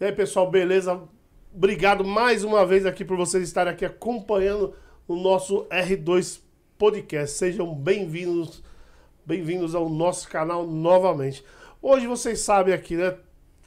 [0.00, 0.98] E aí, pessoal, beleza?
[1.54, 4.74] Obrigado mais uma vez aqui por vocês estarem aqui acompanhando
[5.06, 6.40] o nosso R2
[6.78, 7.36] Podcast.
[7.36, 8.62] Sejam bem-vindos,
[9.26, 11.44] bem-vindos ao nosso canal novamente.
[11.82, 13.14] Hoje vocês sabem aqui, né?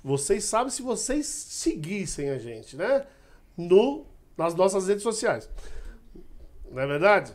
[0.04, 3.05] Vocês sabem se vocês seguissem a gente, né?
[3.55, 5.47] No, nas nossas redes sociais.
[6.71, 7.31] Não é verdade?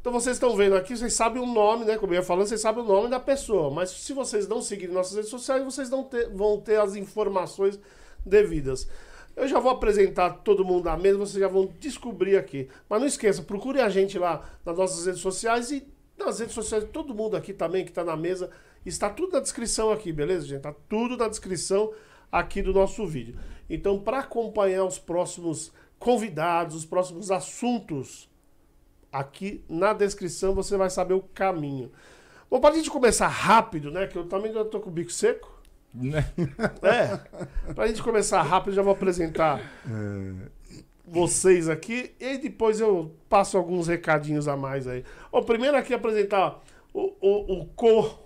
[0.00, 1.96] Então vocês estão vendo aqui, vocês sabem o nome, né?
[1.96, 3.70] Como eu ia falando, vocês sabem o nome da pessoa.
[3.70, 7.78] Mas se vocês não seguirem nossas redes sociais, vocês não ter, vão ter as informações
[8.24, 8.88] devidas.
[9.36, 12.68] Eu já vou apresentar todo mundo da mesa, vocês já vão descobrir aqui.
[12.88, 16.84] Mas não esqueça, procure a gente lá nas nossas redes sociais e nas redes sociais
[16.84, 18.50] de todo mundo aqui também que está na mesa.
[18.86, 20.58] Está tudo na descrição aqui, beleza, gente?
[20.58, 21.92] Está tudo na descrição
[22.30, 23.36] aqui do nosso vídeo.
[23.68, 28.28] Então, para acompanhar os próximos convidados, os próximos assuntos,
[29.10, 31.90] aqui na descrição você vai saber o caminho.
[32.50, 34.06] Bom, para a gente começar rápido, né?
[34.06, 35.53] Que eu também já estou com o bico seco.
[35.94, 36.24] Né?
[36.82, 37.72] É.
[37.72, 39.60] Pra gente começar rápido, já vou apresentar
[41.06, 45.04] vocês aqui e depois eu passo alguns recadinhos a mais aí.
[45.30, 48.18] Ó, primeiro aqui apresentar o, o, o co.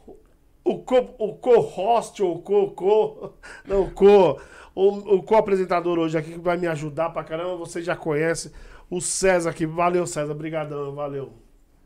[0.64, 3.32] O co, o co-host, ou co, co,
[3.64, 4.38] não, o co,
[4.74, 8.52] o, o co-apresentador hoje aqui que vai me ajudar pra caramba, você já conhece,
[8.90, 9.64] o César aqui.
[9.64, 11.32] Valeu, César, brigadão, valeu.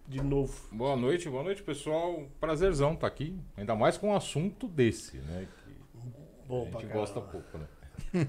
[0.09, 0.53] De novo.
[0.73, 2.25] Boa noite, boa noite, pessoal.
[2.41, 3.39] Prazerzão estar aqui.
[3.57, 5.47] Ainda mais com um assunto desse, né?
[6.53, 7.67] Bom a gente gosta pouco, né?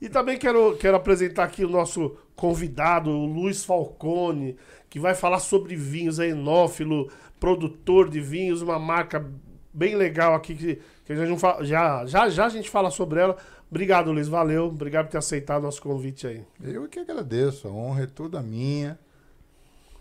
[0.00, 4.56] E também quero, quero apresentar aqui o nosso convidado, o Luiz Falcone,
[4.90, 9.24] que vai falar sobre vinhos, é enófilo, produtor de vinhos, uma marca
[9.72, 13.36] bem legal aqui que, que a gente já, já já a gente fala sobre ela.
[13.70, 14.64] Obrigado, Luiz, valeu.
[14.64, 16.44] Obrigado por ter aceitado o nosso convite aí.
[16.60, 18.98] Eu que agradeço, a honra é toda minha.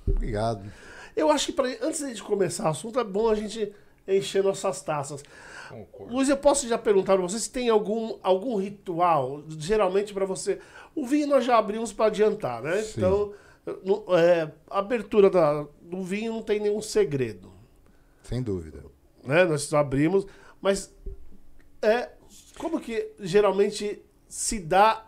[0.07, 0.71] Obrigado.
[1.15, 3.71] Eu acho que pra, antes de começar o assunto, é bom a gente
[4.07, 5.23] encher nossas taças.
[5.69, 6.13] Concordo.
[6.13, 10.59] Luiz, eu posso já perguntar pra você se tem algum, algum ritual, geralmente pra você.
[10.95, 12.81] O vinho nós já abrimos pra adiantar, né?
[12.81, 12.93] Sim.
[12.97, 13.33] Então,
[13.83, 17.51] no- é, a abertura da- do vinho não tem nenhum segredo,
[18.23, 18.83] Sem dúvida.
[19.23, 19.43] né?
[19.45, 20.25] Nós abrimos,
[20.61, 20.93] mas
[21.81, 22.09] é
[22.57, 25.05] como que geralmente se dá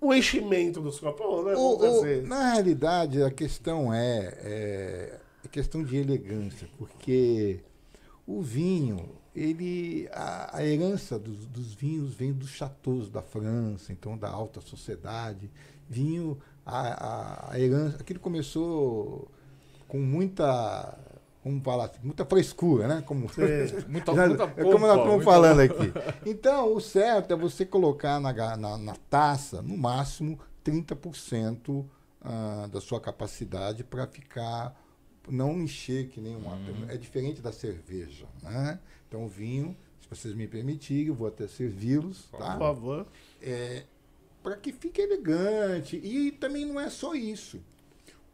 [0.00, 1.54] o enchimento dos copos, né?
[1.56, 7.60] O- o- na realidade, a questão é, é, é questão de elegância, porque
[8.26, 14.16] o vinho, ele a, a herança dos, dos vinhos vem dos chateaus da França, então
[14.16, 15.50] da alta sociedade.
[15.88, 16.80] Vinho, a,
[17.50, 19.30] a, a herança, aquilo começou
[19.86, 20.98] com muita,
[21.42, 23.02] como falar assim, muita frescura, né?
[23.06, 23.42] Como, Sim.
[23.88, 25.92] Muita, Já- muita é como nós pompa, estamos falando aqui.
[26.26, 31.84] Então, o certo é você colocar na, na, na taça, no máximo, 30%
[32.20, 34.74] ah, da sua capacidade para ficar.
[35.30, 36.58] Não encher que nem uma.
[36.88, 38.26] É diferente da cerveja.
[38.42, 38.78] Né?
[39.08, 42.22] Então, o vinho, se vocês me permitirem, eu vou até servi-los.
[42.26, 42.58] Por Tá?
[42.58, 43.06] favor.
[43.40, 43.84] é,
[44.42, 45.96] para que fique elegante.
[45.96, 47.60] E também não é só isso.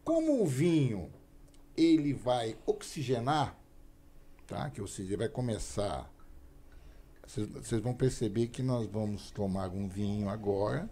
[0.05, 1.11] Como o vinho
[1.77, 3.59] ele vai oxigenar,
[4.47, 4.69] tá?
[4.71, 6.11] Que ou seja, ele vai começar.
[7.27, 10.89] Vocês vão perceber que nós vamos tomar um vinho agora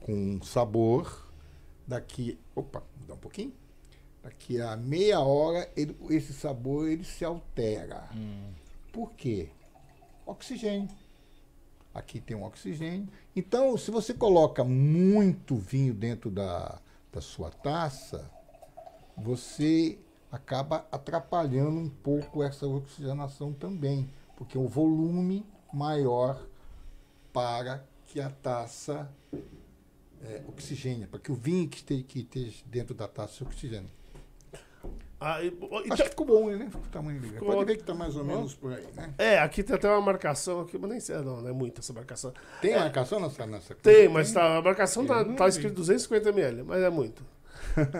[0.00, 1.26] com sabor.
[1.86, 3.54] Daqui, opa, dá um pouquinho.
[4.22, 8.08] Daqui a meia hora ele- esse sabor ele se altera.
[8.14, 8.50] Hum,
[8.92, 9.50] Por quê?
[10.26, 10.88] Oxigênio.
[11.94, 13.08] Aqui tem um oxigênio.
[13.34, 16.80] Então, se você coloca muito vinho dentro da,
[17.12, 18.30] da sua taça,
[19.16, 19.98] você
[20.30, 26.44] acaba atrapalhando um pouco essa oxigenação também, porque o volume maior
[27.32, 29.10] para que a taça
[30.22, 33.90] é, oxigene, para que o vinho que esteja, que esteja dentro da taça se oxigene.
[35.20, 36.66] Ah, e- então- Acho que ficou bom, né?
[36.66, 37.38] Ficou o tamanho legal.
[37.40, 39.10] Ficou Pode ver que está mais ou menos por aí, né?
[39.18, 41.92] é, aqui tem até uma marcação aqui, mas nem sei, não, não é muita essa
[41.92, 42.32] marcação.
[42.62, 46.82] Tem marcação nessa, nessa Tem, mas tá, a marcação tá, tá escrito 250 ml, mas
[46.82, 47.22] é muito.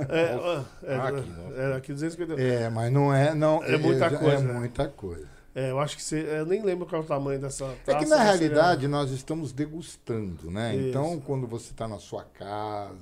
[0.09, 1.61] É, é, Ah, aqui, é, nossa.
[1.61, 2.53] é, aqui 250 ml.
[2.65, 3.35] É, mas não é.
[3.35, 4.53] Não, É muita já- coisa, É né?
[4.53, 5.29] muita coisa.
[5.55, 6.21] É, eu acho que você.
[6.21, 7.65] Eu nem lembro qual é o tamanho dessa.
[7.65, 10.75] É que taça, na realidade nós estamos degustando, né?
[10.77, 10.89] Isso.
[10.89, 12.95] Então, quando você está na sua casa,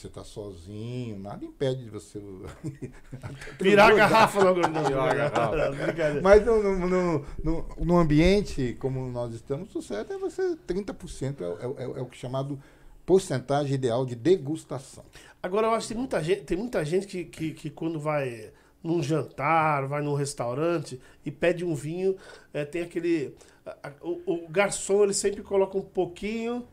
[0.00, 2.20] você está sozinho, nada impede de você.
[3.60, 4.60] Virar a garrafa logo.
[4.60, 6.20] Brincadeira.
[6.22, 11.40] Mas no, no, no, no- no ambiente como nós estamos, o certo é você 30%
[11.40, 12.58] é, é, é, é o que é chamado
[13.06, 15.04] porcentagem ideal de degustação.
[15.42, 18.50] Agora eu acho que tem muita gente, tem muita gente que, que, que quando vai
[18.82, 22.16] num jantar, vai num restaurante e pede um vinho,
[22.52, 23.34] é, tem aquele.
[23.66, 26.66] a- a- o, o garçom ele sempre coloca um pouquinho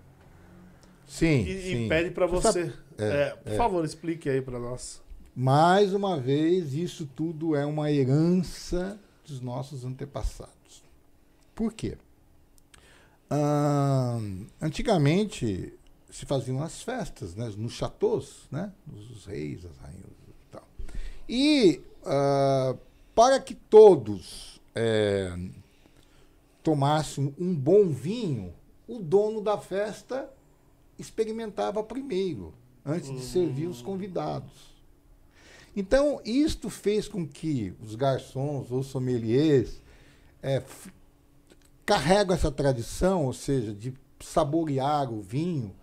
[1.06, 1.86] Sim, e, sim.
[1.86, 2.66] e pede para você.
[2.66, 3.56] sabe- É, é, por é.
[3.56, 5.02] favor, explique aí para nós.
[5.36, 10.84] Mais uma vez, isso tudo é uma herança dos nossos antepassados.
[11.54, 11.98] Por quê?
[13.30, 14.18] Ah,
[14.62, 15.74] antigamente
[16.10, 20.68] se faziam as festas, né, nos chateaus, né, os reis, as rainhas e tal.
[21.28, 22.76] E ah,
[23.14, 25.36] para que todos é,
[26.64, 28.54] tomassem um bom vinho,
[28.88, 30.30] o dono da festa
[31.00, 32.54] experimentava primeiro,
[32.88, 34.76] antes de servir os convidados.
[35.76, 39.82] Então, isto fez com que os garçons ou sommeliers
[40.42, 40.90] é, f-
[41.86, 45.76] carregam essa tradição, ou seja, de saborear o vinho.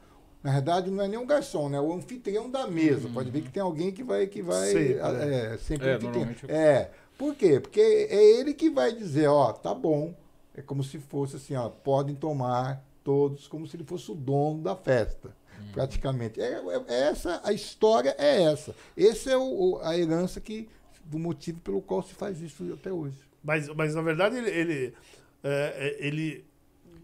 [0.42, 1.78] Na verdade, não é nem um garçom, né?
[1.78, 3.08] É o anfitrião da mesa.
[3.08, 4.26] Pode ver que tem alguém que vai.
[4.26, 6.12] Que vai Sempre, é, sempre É, anfitrião.
[6.12, 6.90] normalmente- É.
[7.16, 7.60] Por quê?
[7.60, 10.12] Porque é ele que vai dizer, ó, tá bom.
[10.56, 14.60] É como se fosse assim, ó, podem tomar todos, como se ele fosse o dono
[14.62, 15.30] da festa,
[15.72, 16.40] praticamente.
[16.40, 18.74] É, é- é essa, a história é essa.
[18.96, 19.42] Esse é o,
[19.74, 20.68] o- a herança que,
[21.04, 23.16] do motivo pelo qual se faz isso até hoje.
[23.42, 24.94] Mas, mas na verdade ele, ele,
[25.42, 26.44] é, é, ele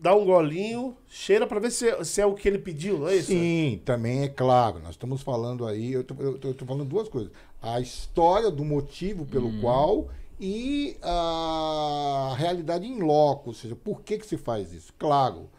[0.01, 3.09] dá um golinho, cheira pra ver se, é- se é o que ele pediu, não
[3.09, 3.27] é isso?
[3.27, 4.79] Sim, também é claro.
[4.79, 7.31] Nós estamos falando aí, eu estou falando duas coisas.
[7.61, 10.09] A história do motivo pelo qual
[10.41, 14.91] e a realidade em loco, ou seja, por que, que se faz isso?
[14.99, 15.51] Claro,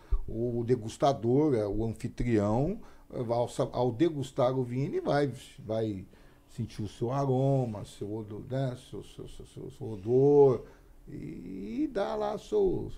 [0.59, 2.79] o degustador, é, o anfitrião,
[3.13, 3.49] eh, ao,
[3.91, 6.05] degustar o vinho, ele vai, vai
[6.49, 8.77] sentir o seu aroma, seu odor, né?
[8.89, 10.65] seu, seu, seu, seu- odor
[11.07, 12.91] e, dá lá seu,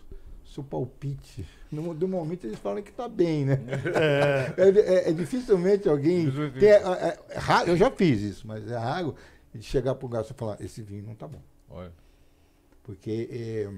[0.46, 1.46] seu palpite.
[1.72, 3.60] No, momento eles falam que está bem, né?
[3.96, 6.28] É, É, é- é dificilmente alguém.
[6.66, 6.82] é-
[7.34, 9.16] é- raro- eu já fiz isso, mas é raro
[9.54, 11.42] de chegar pro garçom e falar: esse vinho não tá bom.
[11.70, 11.92] Olha.
[12.84, 13.72] Porque é,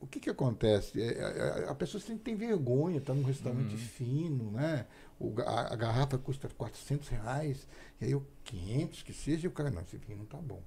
[0.00, 1.00] o que, que acontece?
[1.00, 4.86] É, é, a pessoa sempre tem vergonha, está num restaurante fino, né?
[5.18, 7.66] O a, a garrafa custa 400 reais,
[8.00, 10.62] e aí o 500 que seja, e o cara, não, esse vinho não tá bom.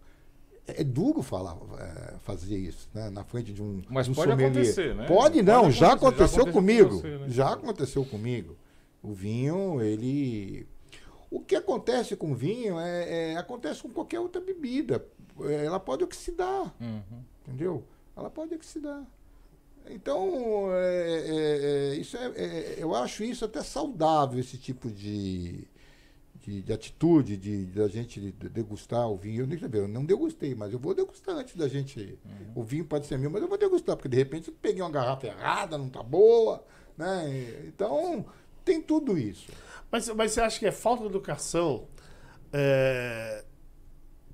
[0.68, 3.10] É, é duro falar, é, fazer isso, né?
[3.10, 3.82] Na frente de um.
[3.90, 4.52] Mas um pode sommelier.
[4.52, 5.06] acontecer, né?
[5.08, 6.90] Pode não, Pode já acontecer, já aconteceu aconteceu com comigo.
[7.02, 7.30] você, né?
[7.30, 8.56] Já aconteceu comigo.
[9.02, 10.66] O vinho, ele.
[11.32, 15.04] O que acontece com o vinho é, é- acontece com qualquer outra bebida.
[15.42, 17.02] É, Ela pode oxidar, Uhum.
[17.42, 17.84] entendeu?
[18.16, 19.04] Ela pode oxidar.
[19.90, 25.68] Então, é, é, é, isso é, é- eu acho isso até saudável, esse tipo de,
[26.42, 29.48] de, de atitude de, da gente de- degustar o vinho.
[29.52, 32.18] Eu, eu não degustei, mas eu vou degustar antes da gente.
[32.56, 34.90] O vinho pode ser meu, mas eu vou degustar, porque de repente eu peguei uma
[34.92, 36.64] garrafa errada, não tá boa.
[36.98, 37.64] Né?
[37.68, 38.26] Então,
[38.64, 39.52] tem tudo isso.
[39.92, 41.88] mas, mas você acha que é falta de educação?
[42.52, 43.44] é,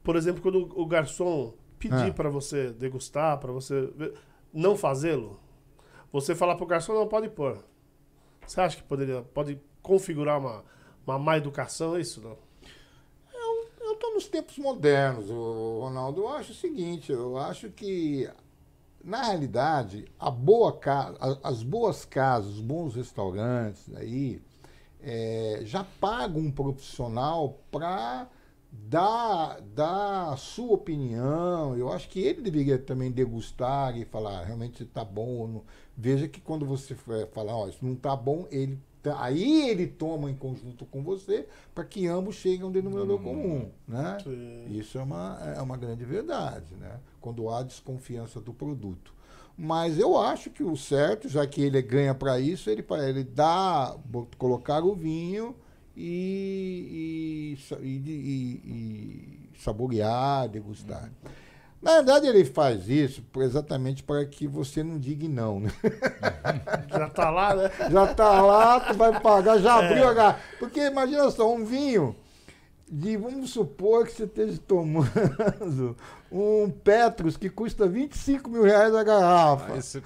[0.03, 2.13] por exemplo, quando o garçom pedir Ah.
[2.13, 4.13] pra você degustar, pra você ver,
[4.53, 5.39] não fazê-lo,
[6.11, 7.63] você falar pro garçom não pode pôr.
[8.45, 10.63] Você acha que poderia pode configurar uma,
[11.05, 12.37] uma má educação isso não?
[13.81, 16.21] Eu estou nos tempos modernos, Ronaldo.
[16.21, 18.29] Eu acho o seguinte, eu acho que,
[19.03, 24.41] na realidade, a boa ca- a- as boas casas, os bons restaurantes aí,
[25.01, 28.27] é, já pagam um profissional para
[28.71, 31.75] dar, dar a sua opinião.
[31.75, 35.63] Eu acho que ele deveria também degustar e falar, "Ah, realmente está bom ou não.
[35.97, 36.95] Veja que quando você
[37.33, 41.47] falar, ó, isso não está bom, ele tá- aí ele toma em conjunto com você
[41.73, 44.17] para que ambos cheguem a um denominador comum, né?
[44.23, 44.65] Sim.
[44.69, 46.99] Isso é uma, é uma grande verdade, né?
[47.19, 49.13] Quando há desconfiança do produto.
[49.57, 53.27] Mas eu acho que o certo, já que ele ganha para isso, ele para ele
[54.05, 55.53] bo- colocar o vinho
[56.01, 61.09] e, e, e- e- saborear, degustar.
[61.81, 65.71] Na verdade, ele faz isso exatamente para que você não diga não, né?
[66.89, 67.71] Já tá lá, né?
[67.91, 70.39] Já tá lá, tu vai pagar, já abriu a garrafa.
[70.57, 72.15] Porque imagina só, um vinho
[72.89, 75.95] de, vamos supor que você esteja tomando
[76.31, 79.75] um Petrus que custa 25 mil reais a garrafa.
[79.75, 80.03] Você-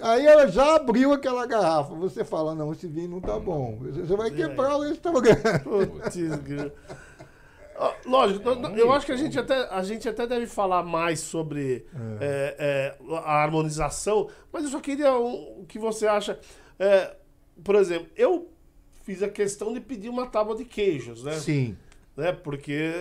[0.00, 1.94] Aí ela já abriu aquela garrafa.
[1.94, 3.78] Você fala, não, esse vinho não tá bom.
[3.80, 5.36] Você vai quebrar o restaurante.
[5.62, 6.16] Putz.
[7.76, 11.84] Ó, Lógico, eu acho que a gente, até, a gente até deve falar mais sobre
[12.20, 12.56] é,
[13.00, 16.38] é, a harmonização, mas eu só queria um- o que você acha.
[16.78, 17.16] É,
[17.64, 18.48] por exemplo, eu
[19.02, 21.32] fiz a questão de pedir uma tábua de queijos, né?
[21.32, 21.76] Sim.
[22.16, 22.32] né?
[22.32, 22.92] Porque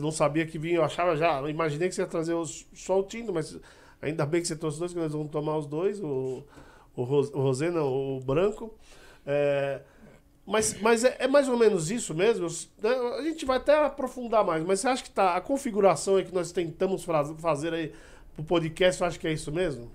[0.00, 3.02] não sabia que vinho, eu achava já, imaginei que você ia trazer os, só o
[3.04, 3.58] tinto, mas
[4.00, 6.44] ainda bem que você trouxe dois, que nós vamos tomar os dois, o,
[6.96, 8.74] o, o rosé, não, o branco.
[9.26, 9.80] É,
[10.46, 12.46] mas mas é, é mais ou menos isso mesmo?
[12.82, 12.90] né?
[13.18, 16.34] A gente vai até aprofundar mais, mas você acha que tá, a configuração aí que
[16.34, 17.04] nós tentamos
[17.38, 17.92] fazer aí
[18.34, 19.90] pro podcast, você acha que é isso mesmo?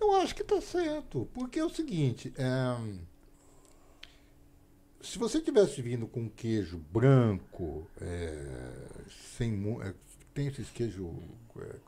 [0.00, 1.28] Eu acho que tá certo.
[1.34, 2.32] Porque é o seguinte.
[2.36, 2.76] é,
[5.06, 8.44] se você tivesse vindo com queijo branco, é,
[9.36, 9.94] sem é,
[10.34, 11.14] tem esses queijo,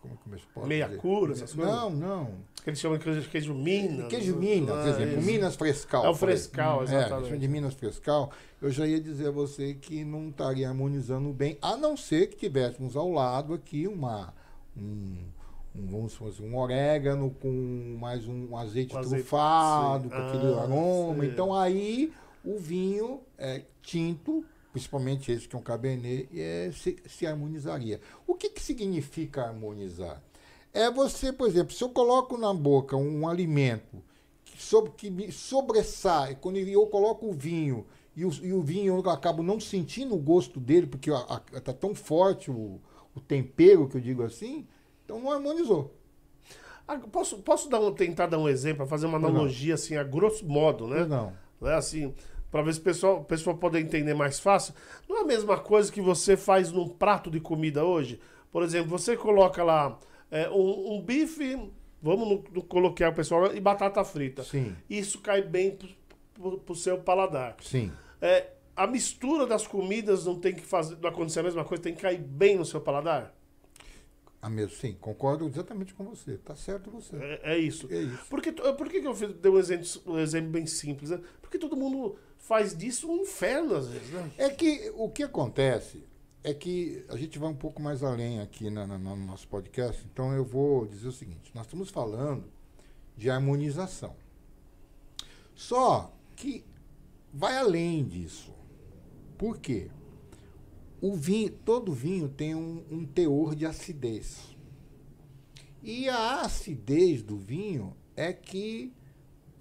[0.00, 0.98] como, como eu posso Meia dizer?
[1.00, 1.74] cura, essas coisas?
[1.74, 2.30] Não, não.
[2.62, 4.08] Que eles chamam de queijo, queijo Minas.
[4.08, 5.26] Queijo Minas, por Ah, exemplo, isso.
[5.26, 6.04] Minas Frescal.
[6.04, 6.14] É o.
[6.14, 7.24] Frescal, É, exatamente.
[7.24, 8.30] chamam de Minas Frescal.
[8.60, 12.36] Eu já ia dizer a você que não estaria harmonizando bem, a não ser que
[12.36, 14.34] tivéssemos ao lado aqui uma.
[14.76, 15.16] Um,
[15.76, 20.62] um, vamos supor assim, um orégano com mais um azeite Um trufado, com aquele Ah,
[20.62, 21.20] aroma.
[21.20, 21.28] sei.
[21.30, 22.12] Então aí
[22.44, 24.44] o vinho é, tinto,
[24.78, 28.00] principalmente esse que é um cabernet, é, se, se harmonizaria.
[28.26, 30.22] O que, que significa harmonizar?
[30.72, 34.00] É você, por exemplo, se eu coloco na boca um alimento
[34.44, 39.02] que, sob- que me sobressai, quando eu coloco o vinho e o, e o vinho
[39.04, 41.10] eu acabo não sentindo o gosto dele, porque
[41.52, 42.80] está tão forte o,
[43.16, 44.66] o tempero, que eu digo assim,
[45.04, 45.92] então não harmonizou.
[46.86, 49.40] Ah, Posso, posso dar um, tentar dar um exemplo, fazer uma Pois não.
[49.40, 51.04] analogia assim, a grosso modo, né?
[51.04, 51.32] Não.
[51.60, 52.14] Né, assim,
[52.50, 54.74] para ver se o pessoal, o pessoal poder entender mais fácil.
[55.08, 58.20] Não é a mesma coisa que você faz num prato de comida hoje.
[58.50, 59.98] Por exemplo, você coloca lá
[60.30, 61.70] é, um, um bife,
[62.02, 64.42] vamos no, no coloquial pessoal, e batata frita.
[64.42, 65.88] Sim, Isso cai bem pro,
[66.34, 67.56] pro, pro seu paladar.
[67.60, 67.92] sim.
[68.20, 71.94] É, a mistura das comidas não tem que fazer, não acontecer a mesma coisa, tem
[71.94, 73.34] que cair bem no seu paladar.
[74.40, 76.38] A mesmo, sim, concordo exatamente com você.
[76.38, 77.16] Tá certo você.
[77.16, 77.88] É, é isso.
[77.90, 78.24] É isso.
[78.30, 81.10] Por que, por que eu dei um exemplo, um exemplo bem simples?
[81.10, 81.20] Né?
[81.42, 82.16] Porque todo mundo
[82.48, 84.30] faz disso um inferno às vezes, né?
[84.38, 86.02] É que o que acontece
[86.42, 90.04] é que a gente vai um pouco mais além aqui na- na- no nosso podcast,
[90.10, 92.44] então eu vou dizer o seguinte: nós estamos falando
[93.16, 94.16] de harmonização.
[95.54, 96.64] Só que
[97.32, 98.52] vai além disso.
[99.36, 99.90] Por quê?
[101.00, 104.56] O vinho, todo vinho tem um, um teor de acidez.
[105.82, 108.92] E a acidez do vinho é que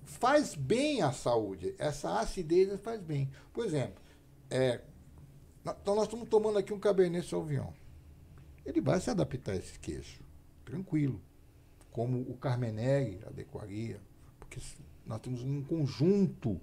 [0.07, 1.75] faz bem à saúde.
[1.77, 3.29] Essa acidez faz bem.
[3.53, 4.01] Por exemplo,
[4.49, 4.81] é,
[5.61, 7.71] então nós estamos tomando aqui um Cabernet Sauvignon.
[8.65, 10.21] Ele vai se adaptar a esse queijo,
[10.65, 11.21] tranquilo.
[11.91, 13.99] Como o Carmenere adequaria,
[14.39, 14.59] porque
[15.05, 16.59] nós temos um conjunto,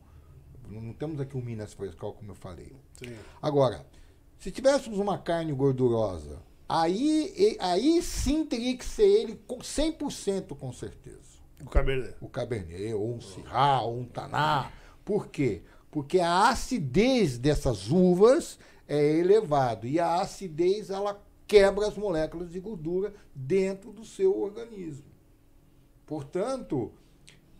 [0.68, 2.74] não temos aqui um Minas Frescal, como eu falei.
[2.94, 3.16] Sim.
[3.42, 3.86] Agora,
[4.38, 10.72] se tivéssemos uma carne gordurosa, aí, aí sim teria que ser ele com 100% com
[10.72, 12.14] certeza O Cabernet.
[12.20, 14.72] o Cabernet, ou um Syrah, ou um Taná.
[15.04, 15.62] Por quê?
[15.90, 18.58] Porque a acidez dessas uvas
[18.88, 25.04] é elevado e a acidez ela quebra as moléculas de gordura dentro do seu organismo.
[26.06, 26.92] Portanto,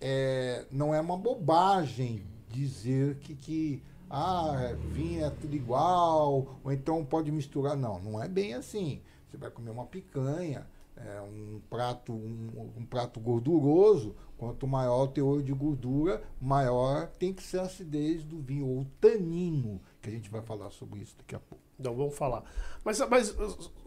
[0.00, 7.04] é, não é uma bobagem dizer que, que ah, vinho é tudo igual, ou então
[7.04, 7.76] pode misturar.
[7.76, 9.00] Não, não é bem assim.
[9.26, 15.08] Você vai comer uma picanha, é, um, prato, um, um prato gorduroso, quanto maior o
[15.08, 20.08] teor de gordura, maior tem que ser a acidez do vinho, ou o tanino, que
[20.08, 21.62] a gente vai falar sobre isso daqui a pouco.
[21.76, 22.44] Não, vamos falar.
[22.84, 23.36] Mas, mas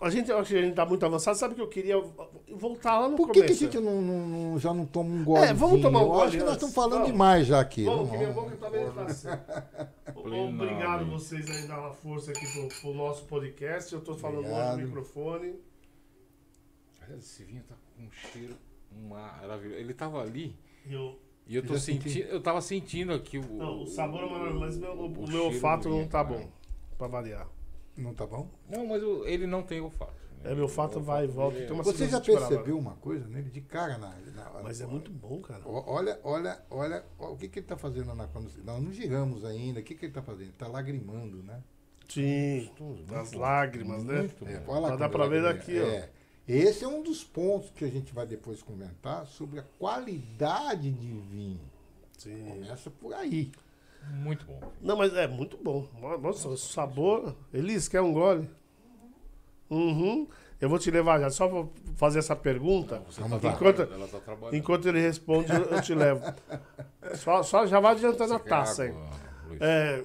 [0.01, 1.37] a gente, eu acho que a gente tá muito avançado.
[1.37, 1.95] Sabe que eu queria
[2.53, 3.63] voltar lá no Por que, que a começo?
[3.63, 5.45] gente não, não- não- já não toma um gole?
[5.45, 7.07] É, vamos tomar um Eu gole acho que nós estamos falando Vamos.
[7.11, 7.85] demais já aqui.
[7.85, 9.27] Vamos, Vamos, que minha boca também tá assim.
[10.15, 13.93] Obrigado vocês aí dar uma força aqui pro, pro nosso podcast.
[13.93, 14.71] Eu tô falando Obrigado.
[14.71, 15.55] longe do microfone.
[17.17, 18.55] Esse vinho tá com um cheiro
[19.09, 19.79] maravilhoso.
[19.79, 22.19] Ele tava ali E eu, e eu tô senti.
[22.21, 23.43] Eu tava sentindo aqui o.
[23.53, 26.37] não, o sabor é maravilhoso, mas meu- o, o meu olfato não tá cara.
[26.39, 26.49] bom.
[26.97, 27.47] Pra variar.
[27.97, 28.49] Não tá bom?
[28.69, 30.13] Não, mas o- ele não tem olfato.
[30.43, 30.51] né?
[30.51, 33.27] É, meu olfato O vai e volta, é- tem uma- Você já percebeu uma coisa
[33.27, 34.09] nele de cara na.
[34.35, 35.61] na- Mas é muito bom, cara.
[35.65, 39.43] Olha, olha, olha, ó, o que, que ele tá fazendo na quando Nós não giramos
[39.43, 39.79] ainda.
[39.79, 40.43] O que, que ele tá fazendo?
[40.49, 41.63] Ele tá lagrimando, né?
[42.07, 43.39] Sim, Gostoso, muito bom.
[43.39, 44.19] lágrimas, né?
[44.19, 45.85] Muito É, olha lá Mas dá pra ver daqui, ó.
[45.87, 46.09] É.
[46.47, 51.07] Esse é um dos pontos que a gente vai depois comentar sobre a qualidade de
[51.07, 51.59] vinho.
[52.17, 52.45] Sim.
[52.47, 53.51] Começa por aí.
[54.11, 54.61] Muito bom.
[54.81, 55.87] Não, mas é muito bom.
[56.21, 57.35] Nossa, o sabor.
[57.53, 58.49] Elis, quer um gole?
[59.69, 60.25] Uhum.
[60.59, 61.29] Eu vou te levar já.
[61.29, 63.03] Só vou fazer essa pergunta.
[63.09, 63.49] Você Vamos tá.
[63.51, 64.55] Enquanto- tá trabalhando.
[64.55, 66.21] Enquanto ele responde, eu te levo.
[67.15, 68.83] Só, só já vai adiantando a taça
[69.47, 69.61] Luiz?
[69.61, 70.03] É,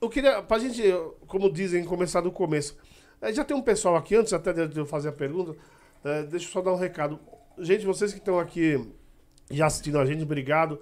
[0.00, 0.80] eu queria, pra gente,
[1.26, 2.76] como dizem, começar do começo.
[3.28, 5.56] É, já tem um pessoal aqui, antes até de eu fazer a pergunta,
[6.04, 7.18] é, deixa eu só dar um recado.
[7.58, 8.86] Gente, vocês que estão aqui
[9.50, 10.80] já assistindo a gente, obrigado.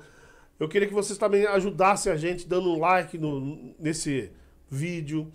[0.58, 4.30] Eu queria que vocês também ajudassem a gente dando um like no, nesse
[4.70, 5.30] vídeo,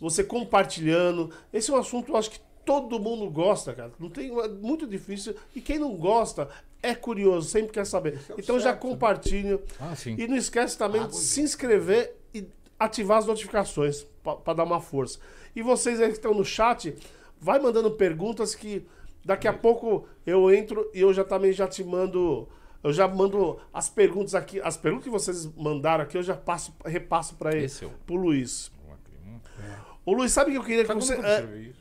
[0.00, 1.30] você compartilhando.
[1.52, 3.92] Esse é um assunto, eu acho que todo mundo gosta, cara.
[3.98, 5.34] Não tem, é muito difícil.
[5.54, 6.48] E quem não gosta
[6.82, 8.18] é curioso, sempre quer saber.
[8.30, 8.90] É Então já certo, né?
[8.92, 9.60] compartilha.
[9.80, 10.16] Ah, sim.
[10.18, 12.46] E não esquece também de de- se inscrever e
[12.78, 14.04] ativar as notificações
[14.44, 15.18] para dar uma força.
[15.54, 16.94] E vocês aí que estão no chat,
[17.40, 18.86] vai mandando perguntas que
[19.24, 22.48] daqui a pouco eu entro e eu já também já te mando,
[22.82, 26.74] eu já mando as perguntas aqui, as perguntas que vocês mandaram aqui, eu já passo,
[26.84, 27.90] repasso para ele, Esse é o.
[28.06, 28.70] pro Luiz.
[30.04, 31.72] O Luiz, sabe o que eu queria que Sabe você é,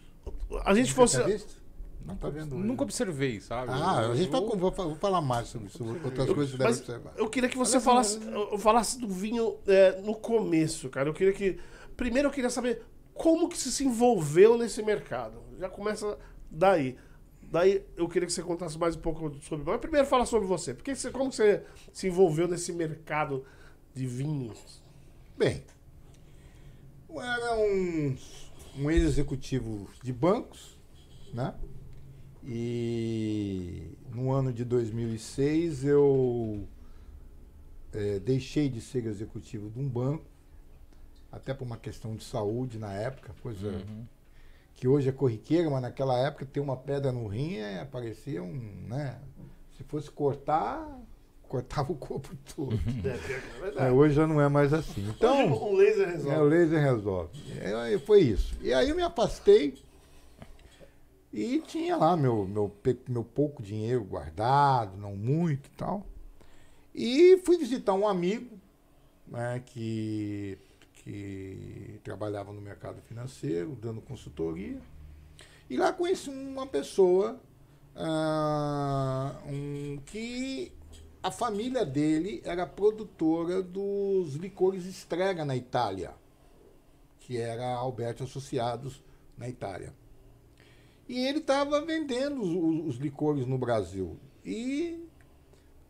[0.63, 2.15] a gente fosse Você tá?
[2.19, 2.55] Tá vendo?
[2.55, 3.71] Nunca observei, sabe?
[3.71, 6.51] Ah, Eu- a gente vai, eu- vou, vou falar mais sobre isso, outras Eu- coisas
[6.51, 7.13] que você deve observar.
[7.15, 11.09] eu queria que você falasse, eu- eu falasse do vinho é, no começo, cara.
[11.09, 11.57] Eu queria que.
[11.95, 12.81] Primeiro eu queria saber
[13.21, 15.39] como que você se envolveu nesse mercado.
[15.59, 16.17] Já começa
[16.49, 16.97] daí.
[17.43, 19.63] Daí eu queria que você contasse mais um pouco sobre.
[19.63, 20.73] Mas primeiro fala sobre você.
[20.73, 21.63] Porque você, como você
[21.93, 23.45] se envolveu nesse mercado
[23.93, 24.81] de vinhos?
[25.37, 25.63] Bem,
[27.07, 28.17] eu era um,
[28.79, 30.79] um ex-executivo de bancos,
[31.31, 31.53] né?
[32.43, 36.67] E no ano de 2006 eu
[37.93, 40.25] eh, deixei de ser executivo de um banco,
[41.31, 44.05] até por uma questão de saúde na época, coisa Uhum.
[44.75, 48.85] que hoje é corriqueira, mas naquela época ter uma pedra no rim é, parecia um,
[48.88, 49.19] né?
[49.77, 50.88] Se fosse cortar,
[51.47, 52.73] cortava o corpo todo.
[53.03, 53.91] É, é É, verdade.
[53.91, 55.07] hoje já não é mais assim.
[55.09, 56.50] Então, Hoje um laser é, o resolve.
[56.50, 57.39] laser resolve.
[57.55, 58.55] E aí foi isso.
[58.61, 59.75] E aí eu me afastei
[61.33, 62.71] e tinha lá meu, meu,
[63.07, 66.05] meu pouco dinheiro guardado, não muito e tal.
[66.93, 68.57] E fui visitar um amigo
[69.27, 70.57] né, que,
[71.03, 74.79] que trabalhava no mercado financeiro, dando consultoria.
[75.70, 77.39] E lá conheci uma pessoa
[77.96, 80.72] ah, um, que
[81.24, 86.13] a família dele era produtora dos licores Strega na Itália,
[87.20, 89.03] que era Alberto Associados
[89.38, 89.93] na Itália.
[91.08, 94.17] E ele estava vendendo os- os licores no Brasil.
[94.46, 95.00] E,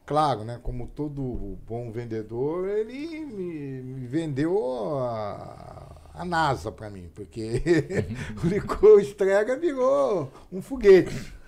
[0.05, 7.09] claro, né, como todo bom vendedor, ele me, me vendeu a, a NASA para mim,
[7.13, 7.61] porque
[8.43, 11.41] o licor Strega virou um foguete.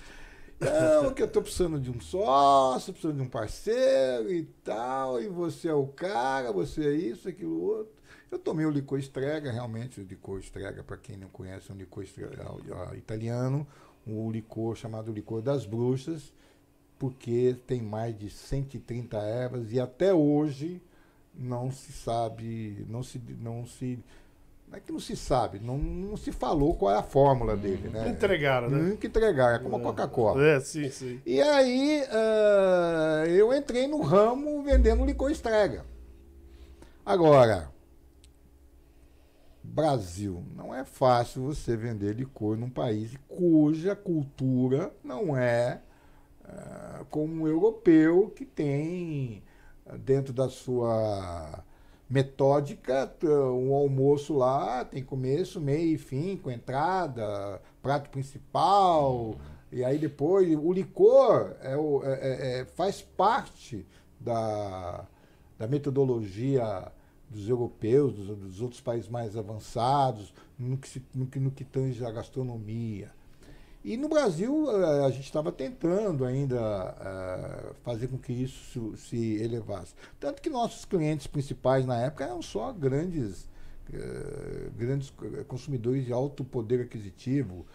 [0.60, 5.27] Não, que eu tô precisando de um sócio, precisando de um parceiro e tal, e
[5.27, 7.93] você é o cara, você é isso, aquilo, outro.
[8.31, 11.77] Eu tomei o licor Strega, realmente, o licor Strega, para quem não conhece, é um
[11.77, 13.67] licor Strega, ah, italiano,
[14.07, 16.33] um licor chamado licor das bruxas,
[17.03, 20.81] porque tem mais de 130 ervas e até hoje
[21.35, 24.00] não se sabe, não se, não se,
[24.70, 27.89] não é que não se sabe, não, não se falou qual é a fórmula dele,
[27.89, 28.07] né?
[28.07, 28.77] Entregaram, né?
[28.77, 30.42] Nunca entregar, é como a Coca-Cola.
[30.46, 31.20] É, sim, sim.
[31.25, 35.83] E aí ah, eu entrei no ramo vendendo licor estrega.
[37.05, 37.70] Agora,
[39.61, 45.81] Brasil, não é fácil você vender licor num país cuja cultura não é
[46.46, 49.44] ah, como o europeu, que tem
[49.86, 51.64] ah, dentro da sua
[52.10, 59.36] metódica um almoço lá, tem começo, meio e fim, com entrada, prato principal,
[59.72, 63.86] e aí depois o licor é é- é- é- faz parte
[64.20, 65.06] da,
[65.58, 66.92] da metodologia
[67.29, 71.64] dos europeus, dos, dos outros países mais avançados, no que, se- no que, no que
[71.64, 73.12] tange a gastronomia.
[73.83, 79.07] E no Brasil eh, a gente estava tentando ainda eh, fazer com que isso se,
[79.09, 79.93] se elevasse.
[80.19, 83.50] Tanto que nossos clientes principais na época eram só grandes,
[83.93, 85.11] eh, grandes
[85.50, 87.65] consumidores de alto poder aquisitivo,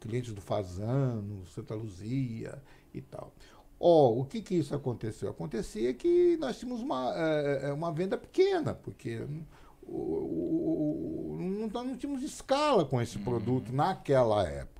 [0.00, 2.60] clientes do Fazano, Santa Luzia
[2.92, 3.32] e tal.
[3.78, 5.30] Ó, o que que isso aconteceu?
[5.30, 7.12] Acontecia que nós tínhamos uma,
[7.72, 9.20] uma venda pequena, porque
[9.82, 14.71] o- o- o- não, não tínhamos escala com esse produto naquela época.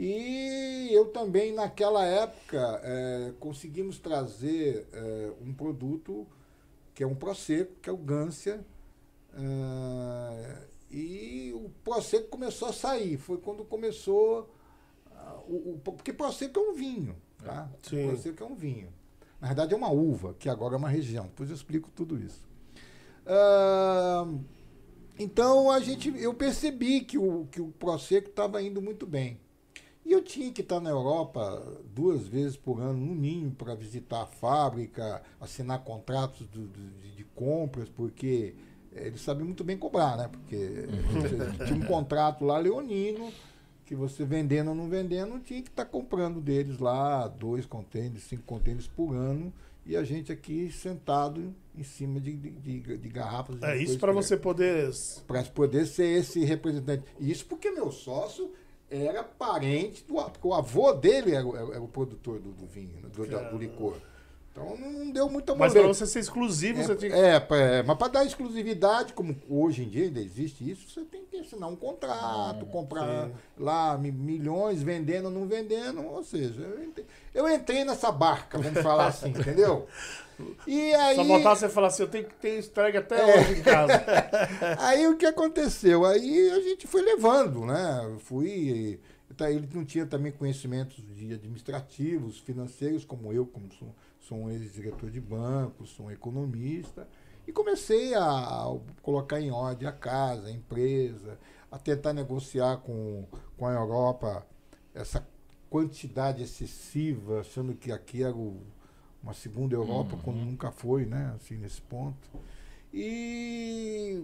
[0.00, 6.24] E eu também, naquela época, eh, conseguimos trazer eh, um produto
[6.94, 8.64] que é um Prosecco, que é o Gância.
[9.34, 10.58] eh,
[10.90, 13.16] e o Prosecco começou a sair.
[13.18, 14.48] Foi quando começou.
[15.48, 17.16] o, o- porque Prosecco é um vinho.
[17.44, 17.68] Tá?
[17.82, 18.06] Sim.
[18.08, 18.92] Prosecco é um vinho.
[19.40, 21.24] Na verdade, é uma uva, que agora é uma região.
[21.26, 22.46] Depois eu explico tudo isso.
[23.26, 24.26] Ah,
[25.18, 29.40] então a gente, eu percebi que o, que o Prosecco estava indo muito bem.
[30.08, 31.62] E eu tinha que estar na Europa
[31.94, 37.10] duas vezes por ano, no mínimo, para visitar a fábrica, assinar contratos do- do- de,
[37.16, 38.54] de compras, porque
[38.90, 40.28] eles sabem muito bem cobrar, né?
[40.32, 40.56] Porque
[41.12, 43.30] você tinha um contrato lá leonino,
[43.84, 48.44] que você vendendo ou não vendendo, tinha que estar comprando deles lá dois contêineres, cinco
[48.44, 49.52] contêineres por ano,
[49.84, 53.58] e a gente aqui sentado em cima de, de, de- de garrafas.
[53.60, 54.90] de É isso para você poder.
[55.26, 57.04] para poder ser esse representante.
[57.20, 58.50] Isso porque meu sócio
[58.90, 62.94] era parente do porque o avô dele era, o- era o produtor do, do vinho,
[63.02, 63.96] né, do, da- do licor.
[64.50, 67.16] Então não deu muita Mas para você ser exclusivo, você tinha que.
[67.16, 71.02] É, é, é, mas para dar exclusividade, como hoje em dia ainda existe isso, você
[71.02, 73.32] tem que assinar um contrato, comprar sim.
[73.56, 76.04] lá mi- milhões, vendendo ou não vendendo.
[76.04, 79.86] Ou seja, eu entrei, eu entrei nessa barca, vamos falar assim, entendeu?
[80.66, 81.16] E aí.
[81.16, 83.40] Só faltava você falar assim, eu tenho que ter entregue até É.
[83.40, 83.92] hoje em casa.
[84.80, 86.04] Aí o que aconteceu?
[86.04, 88.16] Aí a gente foi levando, né?
[88.20, 89.00] Fui
[89.36, 94.50] tá- ele não tinha também conhecimentos de administrativos, financeiros, como eu, como sou, sou um
[94.50, 97.06] ex-diretor de banco, sou um economista.
[97.46, 101.38] E comecei a colocar em ordem a casa, a empresa,
[101.70, 103.24] a tentar negociar com,
[103.56, 104.46] com a Europa
[104.94, 105.26] essa
[105.70, 108.60] quantidade excessiva, achando que aqui era o-
[109.22, 110.22] uma segunda Europa, Uhum.
[110.22, 111.32] quando nunca foi, né?
[111.36, 112.28] Assim, nesse ponto.
[112.92, 114.22] E,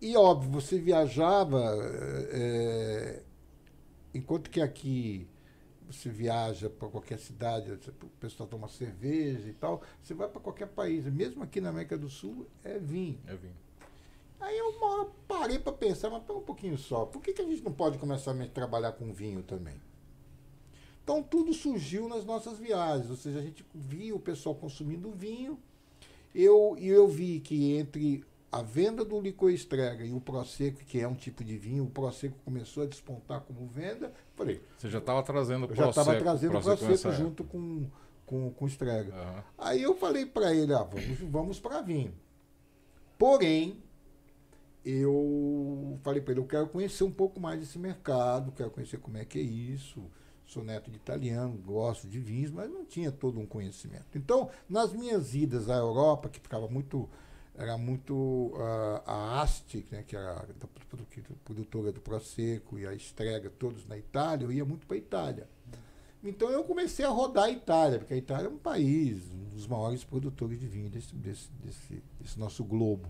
[0.00, 1.60] e óbvio, você viajava,
[2.30, 3.22] é,
[4.14, 5.26] enquanto que aqui
[5.90, 10.68] você viaja para qualquer cidade, o pessoal toma cerveja e tal, você vai para qualquer
[10.68, 13.18] país, mesmo aqui na América do Sul, é vinho.
[13.26, 13.56] É vinho.
[14.38, 17.42] Aí eu uma hora parei para pensar, mas pera um pouquinho só, por que, que
[17.42, 19.80] a gente não pode começar a trabalhar com vinho também?
[21.10, 25.58] Então tudo surgiu nas nossas viagens, ou seja, a gente via o pessoal consumindo vinho,
[26.32, 31.00] eu, e eu vi que entre a venda do licor estrega e o Prosecco, que
[31.00, 34.98] é um tipo de vinho, o Prosecco começou a despontar como venda, falei, Você já
[34.98, 37.86] estava trazendo eu já estava Prosecco- trazendo o Prosecco Prosecco junto com,
[38.24, 39.12] com, com o estrega.
[39.12, 39.44] Aham.
[39.58, 42.14] Aí eu falei para ele, ah, vamos, vamos para vinho.
[43.18, 43.82] Porém,
[44.84, 49.16] eu falei para ele, eu quero conhecer um pouco mais desse mercado, quero conhecer como
[49.16, 50.00] é que é isso.
[50.50, 54.18] Sou neto de italiano, gosto de vinhos, mas não tinha todo um conhecimento.
[54.18, 57.08] Então, nas minhas idas à Europa, que ficava muito,
[57.54, 60.46] era muito ah, a Asti, né, que era a
[60.88, 61.06] produ-
[61.44, 65.48] produtora do Prosecco e a Estrega, todos na Itália, eu ia muito para a Itália.
[66.20, 69.68] Então eu comecei a rodar a Itália, porque a Itália é um país, um dos
[69.68, 73.08] maiores produtores de vinho desse, desse, desse, desse nosso globo.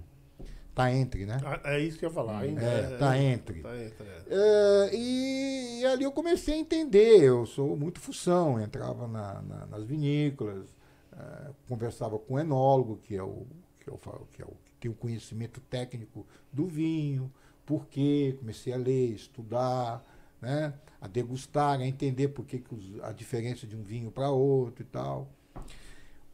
[0.75, 1.39] Tá entre, né?
[1.45, 2.39] Ah, É isso que eu ia falar.
[2.41, 3.61] Ainda É, tá entre.
[3.61, 4.07] Tá entre.
[4.07, 4.23] é.
[4.29, 7.23] É, e, e ali eu comecei a entender.
[7.23, 10.67] Eu sou muito fução, entrava na- na- nas vinícolas,
[11.13, 13.47] é, conversava com o enólogo, que é o
[13.81, 17.31] que, eu falo, que é o que tem o conhecimento técnico do vinho,
[17.67, 20.03] por quê, comecei a ler, estudar,
[20.41, 24.31] né, a degustar, a entender por que, que os- a diferença de um vinho para
[24.31, 25.29] outro e tal.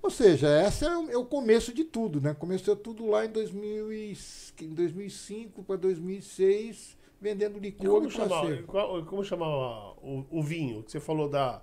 [0.07, 2.33] Ou seja, esse é o, é o começo de tudo, né?
[2.33, 4.17] Começou tudo lá em, 2000 e,
[4.61, 10.85] em 2005 para 2006, vendendo licor como e chamava, qual- como chamava o, o vinho?
[10.85, 11.61] Que você falou da.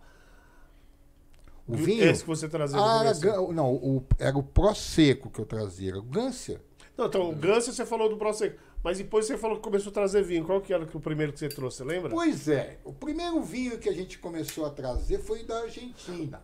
[1.65, 2.03] O vinho?
[2.03, 5.91] Esse que você trazia no Ah, era, não, o, era o Prosecco que eu trazia,
[5.91, 6.61] era o Gância.
[6.97, 8.59] Não, então, o Gância você falou do Prosecco.
[8.83, 10.43] Mas depois você falou que começou a trazer vinho.
[10.43, 12.09] Qual que era o primeiro que você trouxe, você lembra?
[12.09, 16.41] Pois é, o primeiro vinho que a gente começou a trazer foi da Argentina.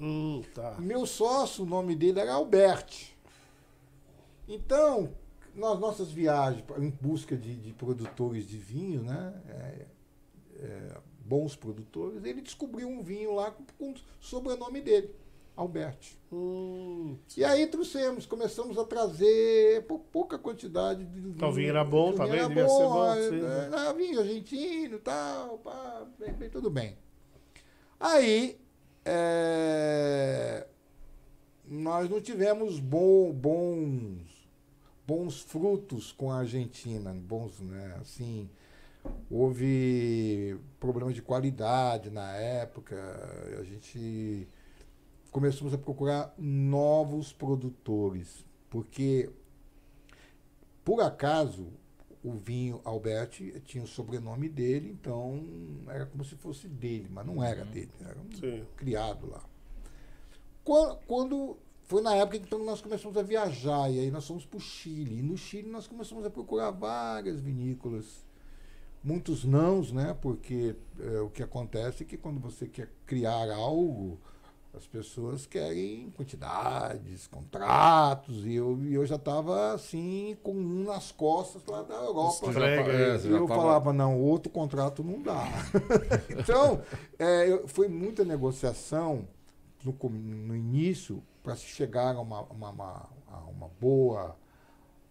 [0.00, 0.76] Hum, tá.
[0.78, 3.16] Meu sócio, o nome dele era Alberti.
[4.46, 5.12] Então,
[5.54, 9.34] nas nossas viagens em busca de, de produtores de vinho, né?
[9.48, 9.86] é,
[10.60, 15.14] é, bons produtores, ele descobriu um vinho lá com, com o sobrenome dele,
[15.54, 16.16] Alberti.
[16.32, 21.34] Hum, E aí trouxemos, começamos a trazer pou- pouca quantidade de vinho.
[21.36, 23.44] Então, o vinho era bom também, Era devia ser bom, é, sim.
[23.44, 26.96] é, era vinho argentino e tal, pá, bem, bem, tudo bem.
[28.00, 28.58] Aí,
[29.10, 30.66] é,
[31.66, 34.48] nós não tivemos bom- bons,
[35.06, 38.50] bons frutos com a Argentina, bons, né, assim,
[39.30, 42.96] houve problemas de qualidade na época,
[43.58, 44.46] a gente
[45.32, 49.30] começamos a procurar novos produtores, porque
[50.84, 51.68] por acaso
[52.22, 55.44] o vinho Alberti tinha o sobrenome dele, então
[55.86, 58.64] era como se fosse dele, mas não era dele, era um sim.
[58.76, 59.44] criado lá.
[60.64, 64.44] Quando, quando foi na época que então, nós começamos a viajar, e aí nós fomos
[64.44, 65.20] para o Chile.
[65.20, 68.26] E no Chile nós começamos a procurar várias vinícolas.
[69.02, 70.14] Muitos nãos, né?
[70.20, 74.20] Porque é, o que acontece é que quando você quer criar algo,
[74.78, 81.10] as pessoas querem quantidades, contratos, e eu, e eu já estava assim, com um nas
[81.12, 82.46] costas lá da Europa.
[82.64, 85.44] É, E já eu tava- falava, não, outro contrato não dá.
[86.30, 86.80] então,
[87.18, 89.26] é, eu- foi muita negociação
[89.84, 94.36] no, no início para se chegar a uma, uma, uma, a uma boa,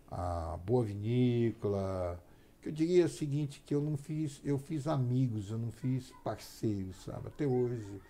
[0.09, 2.21] a boa vinícola.
[2.61, 6.11] Que eu diria o seguinte, que eu não fiz, eu fiz amigos, eu não fiz
[6.23, 7.27] parceiros, sabe?
[7.27, 8.01] Até hoje,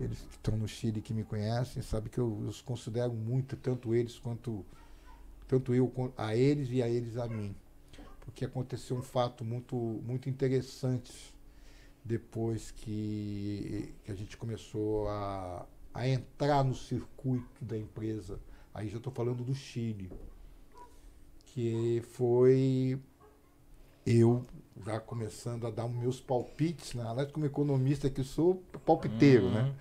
[0.00, 3.94] eles que estão no Chile que me conhecem, sabe que eu os considero muito, tanto
[3.94, 4.64] eles quanto
[5.46, 7.54] tanto eu a eles e a eles a mim.
[8.20, 11.34] Porque aconteceu um fato muito, muito interessante
[12.04, 18.38] depois que, que a gente começou a, a entrar no circuito da empresa.
[18.74, 20.10] Aí já estou falando do Chile.
[21.46, 23.00] Que foi
[24.10, 24.44] eu
[24.86, 27.04] já começando a dar meus palpites, né?
[27.06, 29.52] Aliás, como economista que sou, palpiteiro, Uhum.
[29.52, 29.74] né?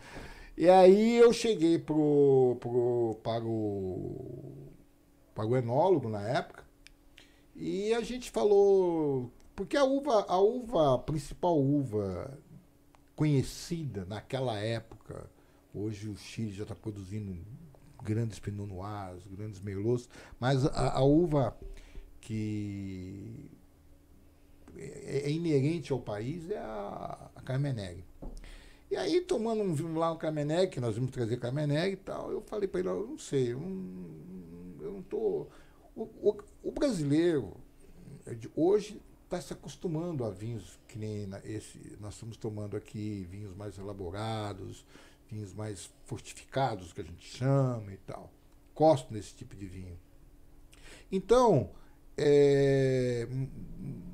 [0.58, 4.68] E aí eu cheguei pro, pro, para, o,
[5.36, 6.64] para o enólogo na época
[7.56, 9.32] e a gente falou.
[9.56, 12.38] Porque a uva, a uva, a principal uva
[13.16, 15.30] conhecida naquela época.
[15.74, 17.36] Hoje o Chile já está produzindo
[18.04, 20.10] grandes Pinot Noirs, grandes Merlots,
[20.40, 21.56] mas a, a uva
[22.22, 23.52] que
[24.78, 28.04] é, é inerente ao país é a, a Carmenere.
[28.90, 32.32] E aí, tomando um vinho lá no Carmenere, que nós vimos trazer Carmenere e tal,
[32.32, 35.48] eu falei para ele, eu não sei, eu não, não tô...
[35.96, 37.54] O, o, o brasileiro
[38.36, 43.54] de hoje está se acostumando a vinhos que nem esse, nós estamos tomando aqui, vinhos
[43.56, 44.86] mais elaborados,
[45.30, 48.32] vinhos mais fortificados, que a gente chama e tal.
[48.74, 50.00] Gosto desse tipo de vinho.
[51.12, 51.72] Então,
[52.18, 53.28] é,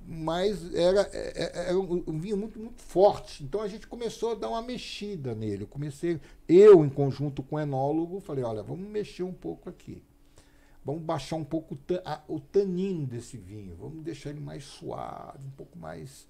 [0.06, 3.44] mas era, é, é, era um vinho muito, muito forte.
[3.44, 5.64] Então a gente começou a dar uma mexida nele.
[5.64, 10.02] Eu comecei, eu, em conjunto com o enólogo, falei, olha, vamos mexer um pouco aqui.
[10.86, 11.78] Vamos baixar um pouco
[12.28, 13.76] o tanino desse vinho.
[13.76, 16.28] Vamos deixar ele mais suave, um pouco mais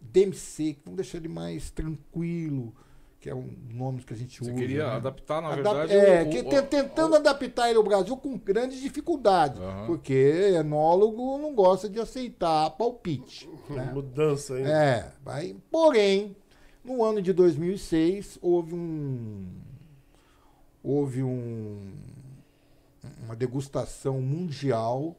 [0.00, 0.82] demi-seco.
[0.84, 2.72] Vamos deixar ele mais tranquilo
[3.20, 4.54] que é um nome que a gente Você usa.
[4.60, 4.92] queria né?
[4.96, 5.92] adaptar, na Adap verdade.
[5.94, 9.86] É, o, que, o, tentando o, adaptar ele ao Brasil com grandes dificuldades, Uhum.
[9.86, 13.48] porque enólogo não gosta de aceitar palpite.
[13.70, 13.90] né?
[13.92, 14.62] Mudança aí.
[14.64, 16.36] É, aí, porém,
[16.84, 19.46] no ano de 2006 houve um
[20.84, 21.92] houve um
[23.24, 25.16] uma degustação mundial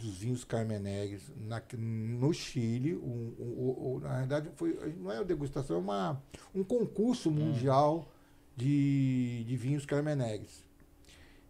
[0.00, 2.94] dos vinhos Carmeneres na, no Chile.
[2.94, 6.22] Um, um, um, na verdade, foi, não é uma degustação, é uma,
[6.54, 8.10] um concurso mundial
[8.56, 10.64] de, de vinhos Carmeneres.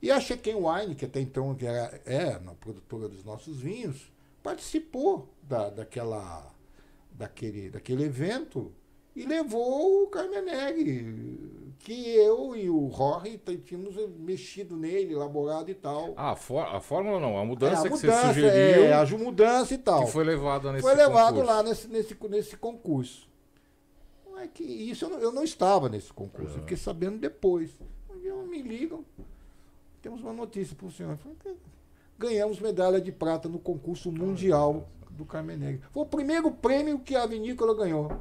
[0.03, 4.11] E a Chequen Wine, que até então que era, é a produtora dos nossos vinhos,
[4.43, 6.53] participou da, daquela,
[7.13, 8.73] daquele, daquele evento
[9.23, 16.13] e levou o Carmenegre, que eu e o Rory tínhamos mexido nele, elaborado e tal.
[16.17, 19.75] Ah, a, fórmula não, a mudança, É, a que mudança, você sugeriu, é, a mudança
[19.75, 20.05] e tal.
[20.05, 21.53] que foi levada nesse Foi levado concurso.
[21.53, 23.29] lá nesse, nesse, nesse concurso.
[24.27, 27.71] Não é que isso eu não, eu não estava nesse concurso, eu fiquei sabendo depois.
[28.15, 29.05] Um dia me ligam,
[30.03, 31.19] temos uma notícia para o senhor.
[31.43, 31.55] "Que-
[32.19, 35.81] Ganhamos medalha de prata no concurso mundial do Carmenegre.
[35.91, 38.13] Foi o primeiro prêmio que a vinícola ganhou.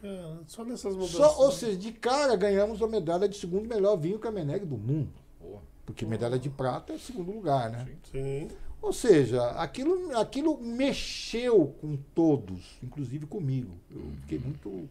[0.00, 1.16] Cara, só nessas mudanças.
[1.16, 5.12] Só, ou seja, de cara ganhamos a medalha de segundo melhor vinho Carmenegre do mundo.
[5.38, 7.86] Pô, Porque medalha de prata é segundo lugar, né?
[8.10, 8.48] sim.
[8.48, 8.48] Sim.
[8.82, 13.72] Ou seja, aquilo, aquilo mexeu com todos, inclusive comigo.
[13.90, 14.88] Eu fiquei muito.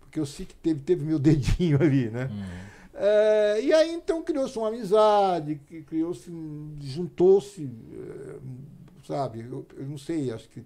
[0.00, 2.30] Porque eu sei que teve, teve meu dedinho ali, né?
[2.94, 6.30] É, e aí então criou-se uma amizade, que criou-se,
[6.80, 8.36] juntou-se, é,
[9.04, 9.40] sabe?
[9.40, 10.64] Eu, eu não sei, acho que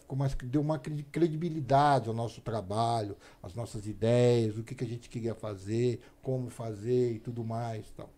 [0.00, 4.84] ficou mais, deu uma credi- credibilidade ao nosso trabalho, às nossas ideias, o que, que
[4.84, 7.90] a gente queria fazer, como fazer e tudo mais.
[7.92, 8.10] Tal.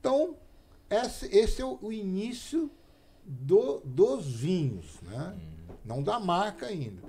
[0.00, 0.36] Então,
[0.90, 2.70] esse, esse é o, o início
[3.24, 5.36] do- dos vinhos, né?
[5.84, 7.02] Não da marca ainda.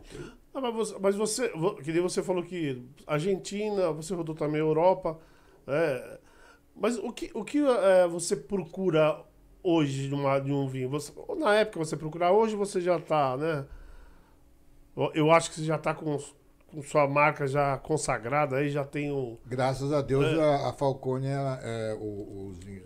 [0.53, 4.59] Ah, mas você, mas você, vo- que nem você falou que Argentina, você rodou também
[4.59, 5.19] Europa.
[5.67, 6.19] é,
[6.75, 9.23] mas o que, o que é, você procura
[9.69, 10.89] hoje de, uma, de um vinho?
[10.89, 13.65] Você, na época você procurava, hoje você já está, né?
[15.13, 16.17] Eu, acho que você já está com,
[16.67, 19.37] com sua marca já consagrada aí, já tem um.
[19.45, 20.41] Graças a Deus, É.
[20.41, 22.83] a, a Falcone, ela, é, o- os, vinhos,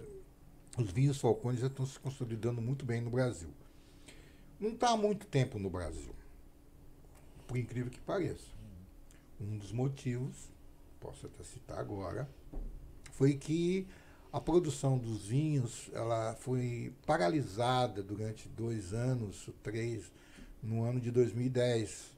[0.77, 3.49] os vinhos Falcone já estão se consolidando muito bem no Brasil.
[4.59, 6.13] Não está há muito tempo no Brasil,
[7.47, 8.53] por incrível que pareça.
[9.41, 10.51] Um dos motivos,
[10.99, 12.29] posso até citar agora,
[13.11, 13.87] foi que
[14.33, 20.11] a produção dos vinhos ela foi paralisada durante dois anos, três,
[20.61, 22.13] no ano de 2010,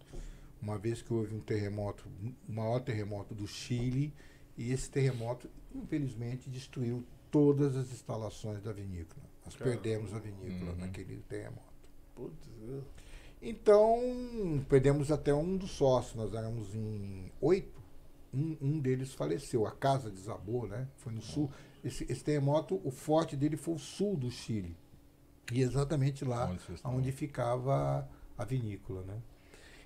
[0.61, 2.07] uma vez que houve um terremoto,
[2.47, 4.13] o maior terremoto do Chile,
[4.57, 9.21] e esse terremoto, infelizmente, destruiu todas as instalações da vinícola.
[9.43, 9.81] Nós Caramba.
[9.81, 10.77] perdemos a vinícola Uhum.
[10.77, 11.61] naquele terremoto.
[12.15, 12.47] Putz.
[13.41, 16.15] Então, perdemos até um dos sócios.
[16.15, 17.79] Nós éramos em oito.
[18.33, 19.67] Um, um deles faleceu.
[19.67, 20.87] A casa desabou, né?
[20.97, 21.51] Foi no sul.
[21.85, 24.75] Esse, esse terremoto, o forte dele foi o sul do Chile.
[25.51, 29.21] E exatamente lá Onde onde ficava a vinícola, né?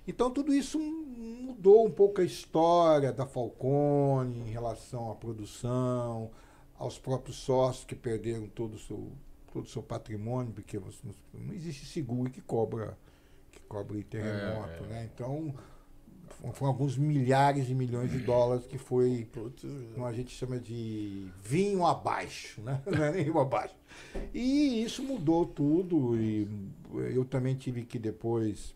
[0.08, 6.30] Então tudo isso mudou um pouco a história da Falcone em relação à produção,
[6.78, 9.12] aos próprios sócios que perderam todo o seu,
[9.52, 12.96] todo o seu patrimônio, porque não, não existe seguro que cobra
[13.52, 14.88] que cobre terremoto, É, é.
[14.88, 15.10] né?
[15.14, 15.54] Então
[16.52, 19.28] foram- alguns milhares de milhões de dólares que foi
[19.94, 22.80] como a gente chama de vinho abaixo, né?
[22.86, 23.74] Não é nem abaixo.
[24.32, 26.16] E isso mudou tudo.
[26.16, 26.48] E
[27.14, 28.74] eu também tive que depois,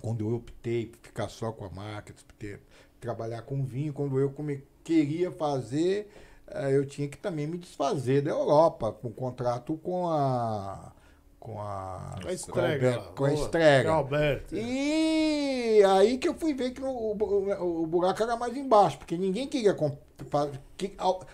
[0.00, 2.60] quando eu optei por ficar só com a marca, ter-
[3.00, 6.10] trabalhar com vinho, quando eu come- queria fazer,
[6.48, 10.92] eh, eu tinha que também me desfazer da Europa, com contrato com a
[11.40, 12.98] com a, Com a estrega.
[13.14, 13.90] Com a estrega.
[13.90, 14.54] A Alberto.
[14.56, 19.16] E aí que eu fui ver que o, o- o buraco era mais embaixo, porque
[19.16, 19.74] ninguém queria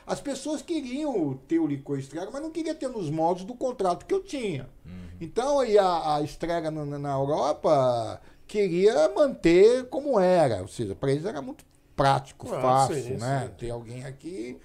[0.07, 4.07] As pessoas queriam ter o licor estrega, mas não queria ter nos moldes do contrato
[4.07, 4.69] que eu tinha.
[5.21, 11.13] Então aí a, a estrega na, na Europa queria manter como era, ou seja, para
[11.13, 11.65] eles era muito
[11.97, 13.47] prático, Ah, fácil, sim, né?
[13.49, 13.55] sim.
[13.57, 14.59] Ter alguém aqui.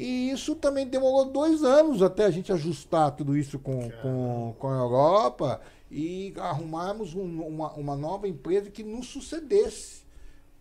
[0.00, 4.68] E isso também demorou dois anos até a gente ajustar tudo isso com, com, com
[4.68, 10.04] a Europa e arrumarmos um- uma, uma nova empresa que nos sucedesse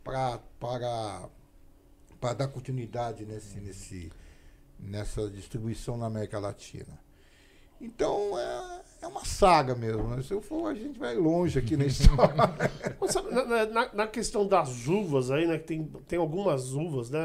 [0.04, 1.30] pra, para,
[2.20, 4.12] para dar continuidade nesse, nesse,
[4.80, 6.98] nessa distribuição na América Latina.
[7.80, 10.08] Então é, é uma saga mesmo.
[10.08, 10.24] Né?
[10.24, 12.34] Se eu for, a gente vai longe aqui na história.
[13.00, 15.60] Mas sabe, na, na- na questão das uvas aí, né?
[15.60, 17.20] Que tem, tem algumas uvas, né?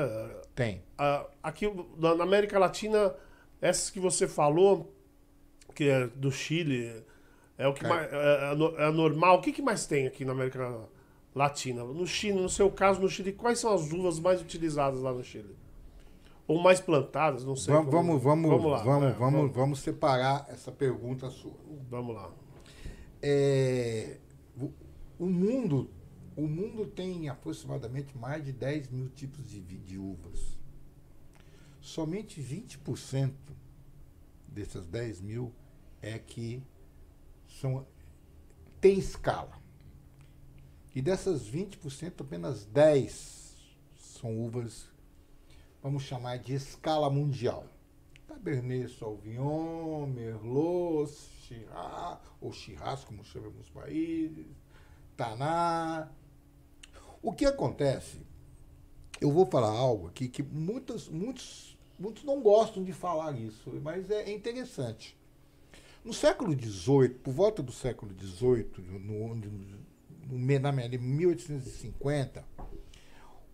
[0.55, 0.83] Tem.
[0.99, 1.67] Ah, aqui
[1.99, 3.15] na América Latina,
[3.61, 4.93] essas que você falou,
[5.75, 7.03] que é do Chile,
[7.57, 7.89] é o que É.
[7.89, 9.39] mais é, é no- é normal.
[9.39, 10.79] O que, que mais tem aqui na América
[11.35, 11.83] Latina?
[11.85, 15.25] No Chile, no seu caso, no Chile, quais são as uvas mais utilizadas lá no
[15.25, 15.57] Chile?
[16.47, 17.73] Ou mais plantadas, não sei.
[17.73, 18.83] Vamos, como- vamos, vamos, vamos lá.
[18.85, 21.55] vamos, é, vamos, vamos separar essa pergunta sua.
[21.89, 22.31] Vamos lá.
[23.23, 24.17] É,
[25.19, 25.89] o mundo,
[26.37, 30.59] o mundo tem aproximadamente mais de 10 mil tipos de, de uvas.
[31.81, 33.33] Somente 20%
[34.49, 35.53] dessas 10 mil
[36.01, 36.63] é que
[37.61, 37.87] são,
[38.81, 39.61] tem escala.
[40.95, 43.57] E dessas 20%, apenas 10
[43.97, 44.89] são uvas,
[45.83, 47.67] vamos chamar de escala mundial.
[48.29, 51.11] Cabernet Sauvignon, Merlot,
[51.43, 54.47] Shiraz, ou Shiraz, como chamam em alguns países,
[55.17, 56.11] Taná.
[57.23, 58.19] O que acontece?
[59.21, 64.11] Eu vou falar algo aqui que muitos, muitos, muitos não gostam de falar isso, mas
[64.11, 65.17] é interessante.
[66.05, 72.45] No século XVIII, por volta do século XVIII, no, no, no, na me- em 1850,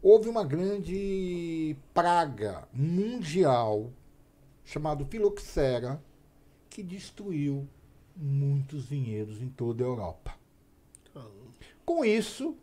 [0.03, 3.93] houve uma grande praga mundial
[4.65, 6.03] chamada filoxera
[6.71, 7.69] que destruiu
[8.17, 10.35] muitos vinhedos em toda a Europa.
[11.85, 12.57] Com isso,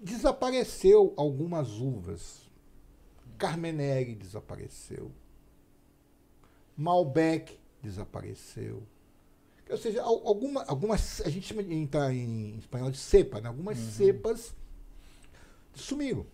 [0.00, 2.42] desapareceu algumas uvas.
[3.38, 5.10] Carmenere desapareceu.
[6.76, 8.82] Malbec desapareceu.
[9.68, 13.48] Ou seja, al- alguma, algumas, a gente chama em, em espanhol de cepa, né?
[13.48, 14.54] algumas cepas
[15.74, 16.24] sumiram.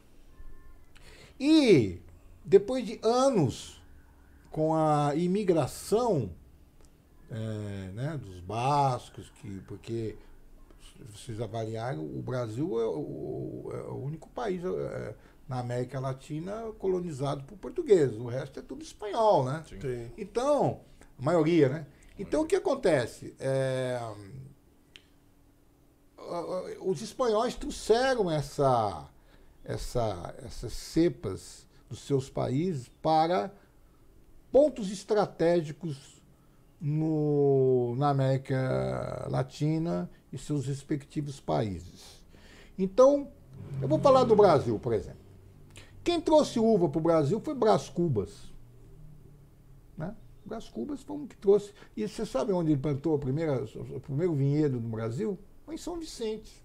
[1.40, 2.01] E
[2.44, 3.81] depois de anos
[4.51, 6.31] com a imigração
[7.31, 10.14] eh, né, dos bascos, que, porque
[11.11, 15.15] vocês avaliaram, o Brasil é o, é o único país eh,
[15.49, 18.17] na América Latina colonizado por portugueses.
[18.17, 19.65] O resto é tudo espanhol, né?
[19.69, 20.11] Sim.
[20.17, 20.81] Então,
[21.19, 21.87] a maioria, né?
[22.19, 23.35] Então, o que acontece?
[23.38, 23.99] É,
[26.81, 29.09] os espanhóis trouxeram essa,
[29.65, 33.53] essa, essas cepas dos seus países para
[34.51, 36.23] pontos estratégicos
[36.81, 42.23] no, na América Latina e seus respectivos países.
[42.79, 43.29] Então,
[43.81, 45.21] eu vou falar do Brasil, por exemplo.
[46.03, 48.51] Quem trouxe uva para o Brasil foi Brás Cubas.
[49.97, 50.14] Né?
[50.45, 51.73] Brás Cubas foi um que trouxe.
[51.97, 53.64] E você sabe onde ele plantou a primeira,
[53.95, 55.38] o primeiro vinhedo no Brasil?
[55.64, 56.62] Foi em São Vicente.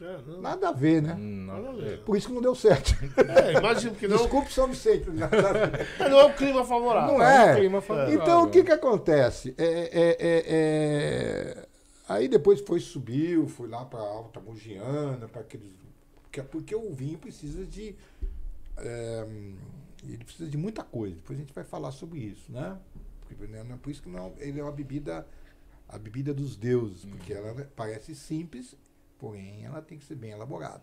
[0.00, 0.40] É, não.
[0.40, 1.14] Nada a ver, né?
[1.18, 2.02] Hum, Nada a ver.
[2.04, 2.94] Por isso que não deu certo.
[3.18, 4.16] É, imagino que não.
[4.16, 5.06] Desculpe, São Vicente.
[5.98, 7.18] É, não é o clima favorável.
[7.18, 7.52] Não é.
[7.52, 8.14] um clima favorável.
[8.14, 9.54] Então, o que que acontece?
[9.58, 11.68] É, é, é, é,
[12.10, 15.70] Aí depois foi, subiu, foi lá para Alta Mogiana, para aqueles...
[16.22, 17.94] Porque, porque o vinho precisa de...
[18.78, 19.28] é,
[20.02, 21.14] ele precisa de muita coisa.
[21.14, 22.76] Depois a gente vai falar sobre isso, né?
[23.20, 25.24] Porque, né, é por isso que não, ele é uma bebida...
[25.88, 28.76] A bebida dos deuses, porque ela parece simples,
[29.16, 30.82] porém ela tem que ser bem elaborada.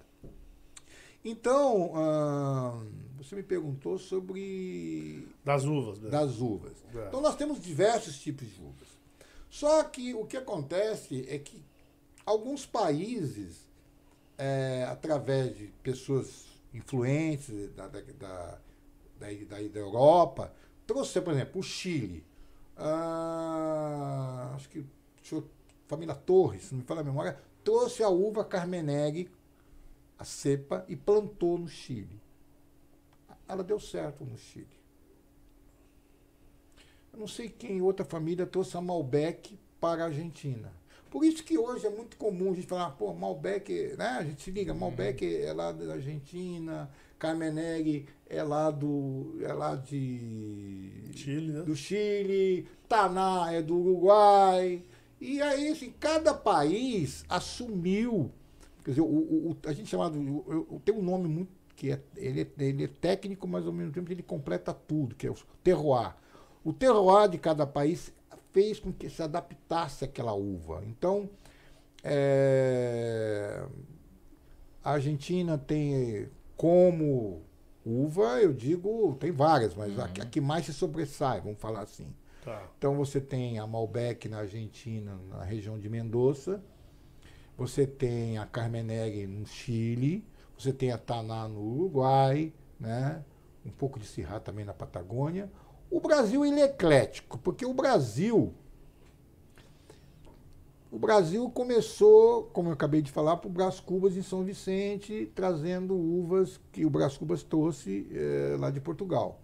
[1.25, 2.81] Então, ah,
[3.17, 5.99] você me perguntou sobre Das uvas.
[5.99, 6.09] né?
[6.09, 6.73] das uvas.
[6.95, 7.07] É.
[7.07, 8.96] Então nós temos diversos tipos de uvas.
[9.49, 11.63] Só que o que acontece é que
[12.25, 13.67] alguns países,
[14.37, 18.59] é, através de pessoas influentes da, da, da,
[19.19, 20.53] daí da Europa,
[20.85, 22.23] trouxe, por exemplo, o Chile.
[22.77, 24.85] Ah, acho que
[25.17, 25.49] deixa eu-
[25.87, 29.29] família Torres, se não me fala a memória, trouxe a uva Carmenere,
[30.19, 32.21] a cepa, e plantou no Chile.
[33.47, 34.76] Ela deu certo no Chile.
[37.17, 40.71] Não sei quem, outra família, trouxe a Malbec para a Argentina.
[41.09, 44.17] Por isso que hoje é muito comum a gente falar, pô, Malbec, né?
[44.19, 49.37] A gente se liga, Malbec é lá da Argentina, Carmenere é lá do.
[49.41, 50.91] é lá de.
[51.15, 51.61] Chile, né?
[51.63, 54.83] do Chile, Taná é do Uruguai.
[55.19, 58.29] E aí, assim, cada país assumiu.
[58.83, 60.13] Quer dizer, o, o- a gente chamado.
[60.85, 61.49] Tem um nome muito.
[61.75, 65.25] que é, ele, é, ele é técnico, mas ao mesmo tempo ele completa tudo, que
[65.25, 66.13] é o terroir.
[66.63, 68.11] O terroir de cada país
[68.51, 70.83] fez com que se adaptasse àquela uva.
[70.85, 71.29] Então,
[72.03, 73.63] é,
[74.83, 77.41] a Argentina tem como
[77.85, 81.81] uva, eu digo, tem várias, mas a, que- a que mais se sobressai, vamos falar
[81.81, 82.07] assim.
[82.43, 82.63] Tá.
[82.77, 86.61] Então você tem a Malbec na Argentina, na região de Mendoza.
[87.57, 90.23] Você tem a Carmenere no Chile.
[90.57, 93.23] Você tem a Taná no Uruguai, né?
[93.65, 95.49] Um pouco de Syrah também na Patagônia.
[95.89, 98.53] O Brasil ele é eclético, porque o Brasil
[100.89, 105.93] o Brasil começou, como eu acabei de falar, por Brás Cubas em São Vicente, trazendo
[105.93, 109.41] uvas que o Brás Cubas trouxe eh, lá de Portugal.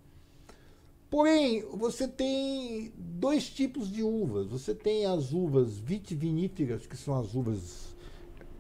[1.10, 4.48] Porém, você tem dois tipos de uvas.
[4.48, 7.94] Você tem as uvas vitiviníferas, que são as uvas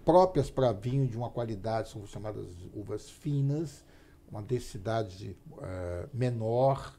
[0.03, 3.83] próprias para vinho de uma qualidade, são chamadas uvas finas,
[4.29, 6.93] uma densidade eh, menor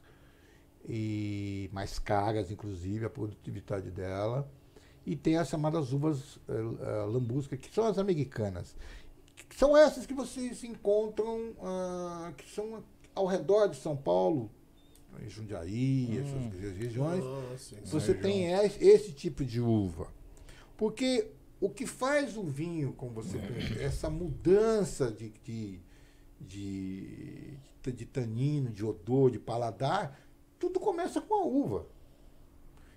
[0.87, 4.49] e mais caras, inclusive, a produtividade dela.
[5.05, 8.75] E tem as chamadas uvas eh, lambrusca, que são as americanas.
[9.49, 12.83] Que são essas que vocês encontram, ah, que são
[13.13, 14.49] ao redor de São Paulo,
[15.23, 17.23] em Jundiaí, essas regiões.
[17.23, 17.77] Ah, sim.
[17.85, 18.21] Você região.
[18.23, 20.07] tem es- esse tipo de uva.
[20.75, 21.29] Porque
[21.61, 25.79] o que faz o vinho, como você perguntou, essa mudança de, de,
[26.41, 30.19] de, de tanino, de odor, de paladar,
[30.59, 31.85] tudo começa com a uva.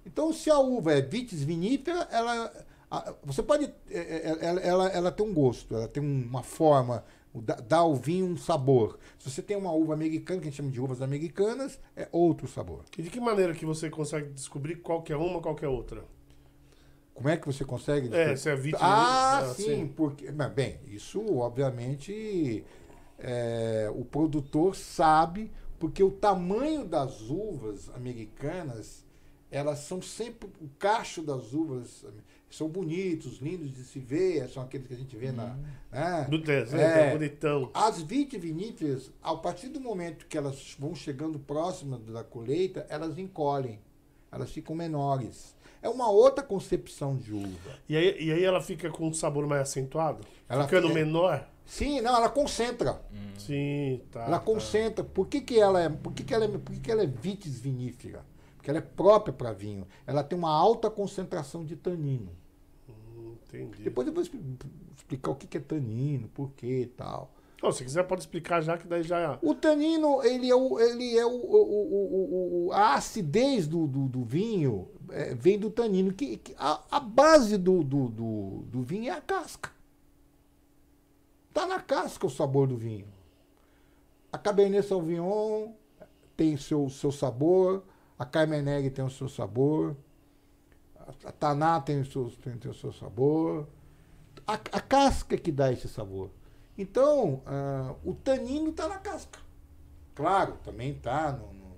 [0.06, 2.52] Então, se a uva é vitis vinífera, ela,
[2.90, 3.64] a- você pode.
[3.90, 7.04] é, é, Ela, ela, ela tem um gosto, ela tem uma forma,
[7.34, 8.98] dá, ao vinho um sabor.
[9.18, 12.48] Se você tem uma uva americana, que a gente chama de uvas americanas, é outro
[12.48, 12.84] sabor.
[12.96, 15.68] E de que maneira que você consegue descobrir qual que é uma, qual que é
[15.68, 16.02] outra?
[17.14, 18.14] Como é que você consegue?
[18.14, 18.80] É, se é vítima.
[18.80, 20.30] Ah, ah, sim, porque.
[20.30, 22.64] Mas, bem, isso obviamente
[23.18, 29.04] é, o produtor sabe, porque o tamanho das uvas americanas,
[29.50, 30.48] elas são sempre.
[30.60, 32.04] O cacho das uvas
[32.50, 35.56] são bonitos, lindos de se ver, são aqueles que a gente vê na.
[35.92, 36.26] né?
[36.28, 37.08] Do deserto, É.
[37.08, 37.70] é bonitão.
[37.74, 43.78] As vitiviníferas, a partir do momento que elas vão chegando próximas da colheita, elas encolhem,
[44.32, 45.56] elas ficam menores.
[45.80, 47.78] É uma outra concepção de uva.
[47.88, 50.24] E aí, e aí ela fica com um sabor mais acentuado?
[50.48, 51.48] Ela Ficando fica- menor?
[51.68, 52.98] Sim, não, ela concentra.
[53.36, 54.20] Sim, tá.
[54.24, 54.44] ela tá.
[54.44, 55.04] concentra.
[55.04, 57.06] Por que, que ela é, por que, que ela é, por que, que ela é
[57.06, 58.24] vitis vinífera?
[58.56, 59.86] Porque ela é própria para vinho.
[60.06, 62.30] Ela tem uma alta concentração de tanino.
[62.88, 63.82] Hum, Entendi.
[63.82, 64.40] Depois eu vou expli-
[64.96, 67.34] explicar o que, que é tanino, por que e tal.
[67.62, 69.38] Ó, se quiser pode explicar já, que daí já...
[69.42, 73.86] O tanino, ele é, o, ele é o, o- o- o- o- a acidez do,
[73.86, 76.14] do, do vinho é, vem do tanino.
[76.14, 79.70] Que, que a, a base do, do, do, do vinho é a casca.
[81.48, 83.06] Está na casca o sabor do vinho.
[84.32, 85.72] A Cabernet Sauvignon
[86.36, 87.82] tem seu, seu sabor,
[88.18, 89.96] a Carmenere tem o seu sabor,
[91.24, 93.66] a, Taná tem o seu, tem, tem o seu sabor.
[94.46, 96.30] A, a casca que dá esse sabor.
[96.76, 99.38] Então, ah, o tanino está na casca.
[100.14, 101.68] Claro, também está no, no-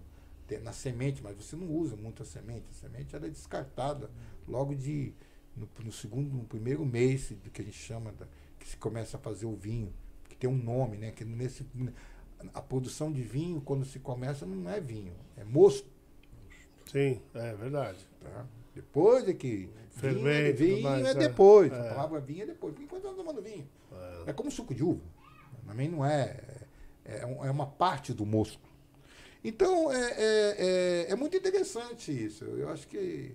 [0.63, 2.67] na semente, mas você não usa muito a semente.
[2.71, 4.11] A semente ela é descartada
[4.49, 5.15] logo de
[5.57, 8.27] no, no segundo, no primeiro mês do que a gente chama da,
[8.61, 9.93] que se começa a fazer o vinho,
[10.29, 11.11] que tem um nome, né?
[11.11, 11.67] Que nesse
[12.55, 15.89] a produção de vinho quando se começa não é vinho, é mosto.
[16.87, 17.99] Sim, é verdade.
[18.21, 18.47] Tá?
[18.75, 19.69] Depois é que.
[19.91, 21.15] Fermento, vinho, é- vinho mais, é é.
[21.15, 21.73] depois.
[21.73, 21.77] É.
[21.91, 22.75] A palavra vinho é depois.
[22.79, 23.67] Enquanto nós tomando vinho.
[24.27, 25.03] É como suco de uva.
[25.67, 26.37] Também não é.
[27.05, 28.61] É, um- é uma parte do mosto.
[29.43, 30.57] Então, é, é,
[31.09, 32.45] é, é muito interessante isso.
[32.45, 33.35] Eu acho que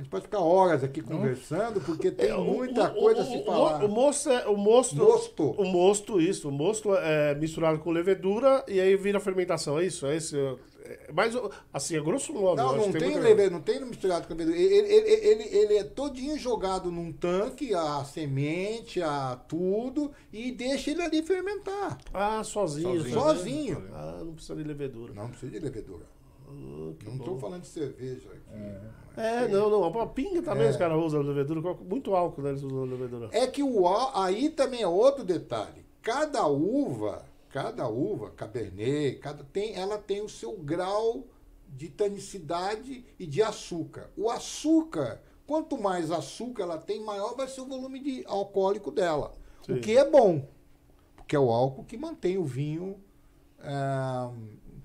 [0.00, 3.22] a gente pode ficar horas aqui conversando, porque tem É, o- muita o- coisa o-
[3.22, 3.84] a se falar.
[3.84, 4.46] O mosto é.
[4.48, 5.50] O mosto, Mosto.
[5.50, 6.48] O mosto, isso.
[6.48, 10.06] O mosto é misturado com levedura e aí vira fermentação, é isso?
[10.06, 10.36] É esse.
[10.82, 11.36] É, mas,
[11.72, 12.56] assim, é grosso modo.
[12.56, 14.56] Não, não tem, muita- leve- não tem misturado com levedura.
[14.58, 20.90] Ele, ele, ele, ele é todinho jogado num tanque, a semente, a tudo, e deixa
[20.92, 21.98] ele ali fermentar.
[22.12, 22.96] Ah, sozinho.
[23.02, 23.14] Sozinho.
[23.20, 23.84] Sozinho.
[23.92, 25.12] Ah, não precisa de levedura.
[25.14, 26.06] Não precisa de levedura.
[26.48, 26.52] Ah,
[27.04, 28.40] Não estou falando de cerveja aqui.
[28.58, 28.80] É,
[29.48, 29.84] não, não.
[30.00, 30.70] A pinga também É.
[30.70, 31.74] os caras usam levedura.
[31.74, 32.50] Muito álcool, né?
[32.50, 33.28] Eles usam levedura.
[33.32, 35.84] É que o aí também é outro detalhe.
[36.02, 41.26] Cada uva, cada uva, cabernet, cada tem, ela tem o seu grau
[41.68, 44.10] de tanicidade e de açúcar.
[44.16, 49.34] O açúcar, quanto mais açúcar ela tem, maior vai ser o volume de alcoólico dela.
[49.66, 49.74] Sim.
[49.74, 50.48] O que é bom,
[51.16, 52.96] porque é o álcool que mantém o vinho
[53.62, 54.30] ah,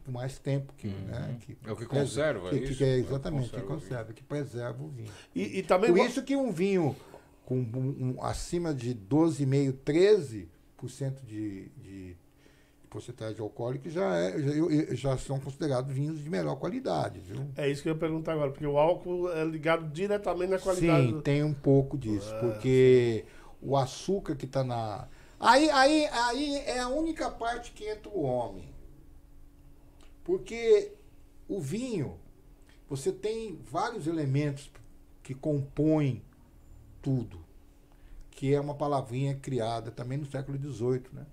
[0.06, 0.72] por mais tempo.
[0.78, 2.78] Que, né, que, É o que conserva, que, é que- isso?
[2.78, 5.12] que é É o que exatamente, que conserva o que preserva o vinho.
[5.34, 5.92] E, e também.
[5.92, 6.96] Por isso que um vinho
[7.44, 12.16] com um- um- acima de 12,5%, 13% de, de
[12.90, 17.46] porcentagem alcoólica já, é, já, já são considerados vinhos de melhor qualidade, viu?
[17.58, 21.08] É isso que eu ia perguntar agora, porque o álcool é ligado diretamente na qualidade.
[21.08, 23.26] Sim, do- tem um pouco disso, Ah, porque
[23.62, 25.08] o açúcar que está na.
[25.40, 28.74] Aí, aí, aí é a única parte que entra o homem.
[30.26, 30.92] Porque
[31.48, 32.20] o vinho,
[32.90, 34.70] você tem vários elementos
[35.24, 36.24] que compõem
[37.02, 37.46] tudo,
[38.32, 41.26] que é uma palavrinha criada também no século XVIII, né?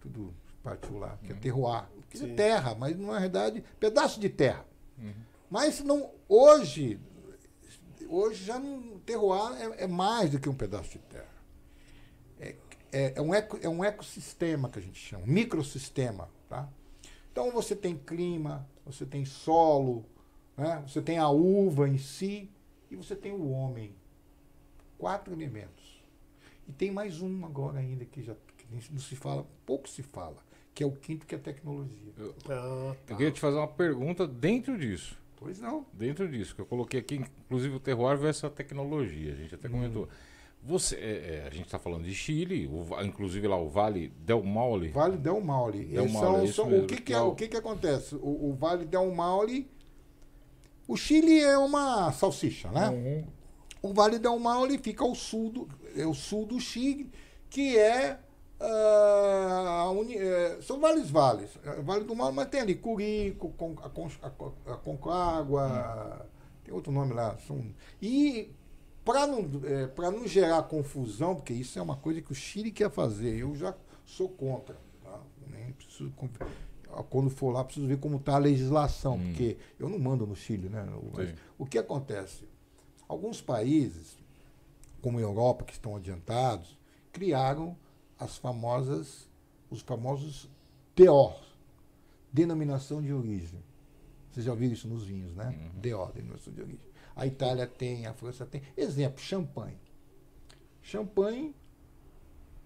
[0.00, 0.32] Tudo
[0.62, 2.30] partiu lá, que é terroir, que Sim.
[2.30, 4.64] é terra, mas na verdade, pedaço de terra.
[4.96, 5.12] Uhum.
[5.50, 7.00] Mas não, hoje,
[8.08, 11.38] hoje já não, terroir é, é mais do que um pedaço de terra.
[12.38, 12.54] É,
[12.92, 16.28] é, é um eco, é um ecossistema que a gente chama, um microsistema.
[16.48, 16.68] Tá?
[17.38, 20.04] Então você tem clima, você tem solo,
[20.56, 20.82] né?
[20.84, 22.50] você tem a uva em si
[22.90, 23.94] e você tem o homem.
[24.98, 26.02] Quatro elementos.
[26.66, 30.38] E tem mais um agora ainda que já que não se fala, pouco se fala,
[30.74, 32.12] que é o quinto, que é a tecnologia.
[32.18, 35.16] Eu, Ah, eu queria te fazer uma pergunta dentro disso.
[35.36, 35.86] Pois não.
[35.92, 39.32] Dentro disso, que eu coloquei aqui, inclusive o terroir versus a tecnologia.
[39.32, 39.58] A gente Hum.
[39.58, 40.08] até comentou.
[40.62, 40.98] Você, é,
[41.44, 44.88] é, a gente está falando de Chile, o inclusive lá o Vale Del Maule.
[44.88, 45.84] Vale Del Maule.
[45.84, 48.14] Del Eles Maule, são- é são- o que, que, é, o- que, que acontece?
[48.16, 49.70] O, o Vale Del Maule.
[50.86, 52.88] O Chile é uma salsicha, né?
[52.90, 53.24] Uhum.
[53.90, 57.10] O Vale Del Maule fica ao sul do, é o sul do Chile,
[57.48, 58.18] que é.
[58.60, 61.50] a uni- é, são vários vales.
[61.84, 66.26] Vale do Maule, mas tem ali Curico, Con, a, Con, a, Concagua,
[66.64, 67.36] tem outro nome lá.
[67.46, 67.64] São,
[68.02, 68.50] e
[69.08, 72.70] para não, é, pra não gerar confusão, porque isso é uma coisa que o Chile
[72.70, 74.76] quer fazer, eu já sou contra.
[75.02, 75.18] Tá?
[75.46, 76.12] Nem preciso,
[77.08, 79.28] quando for lá, preciso ver como está a legislação, Hum.
[79.28, 80.86] porque eu não mando no Chile, né?
[81.14, 82.46] Mas o que acontece?
[83.08, 84.18] Alguns países,
[85.00, 86.76] como a Europa, que estão adiantados,
[87.10, 87.74] criaram
[88.18, 89.26] as famosas,
[89.70, 90.50] os famosos
[90.94, 91.32] DO,
[92.30, 93.62] denominação de origem.
[94.30, 95.58] Vocês já viram isso nos vinhos, né?
[95.76, 96.87] DO, denominação de origem.
[97.18, 98.62] A Itália tem, a França tem.
[98.76, 99.76] Exemplo, champanhe.
[100.80, 101.52] Champanhe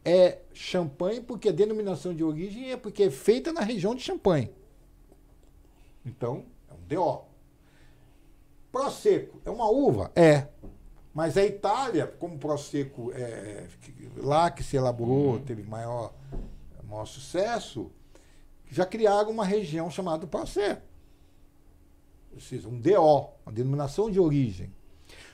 [0.04, 4.52] é champanhe porque a denominação de origem é porque é feita na região de Champagne.
[6.04, 7.24] Então, é um DO.
[8.70, 10.12] Prosecco é uma uva?
[10.14, 10.48] É.
[11.14, 13.68] Mas a Itália, como Prosecco é
[14.16, 16.12] lá que se elaborou, teve maior,
[16.84, 17.90] maior sucesso,
[18.70, 20.91] já criaram uma região chamada Prosecco.
[22.34, 24.72] Ou seja, um DO, uma denominação de origem.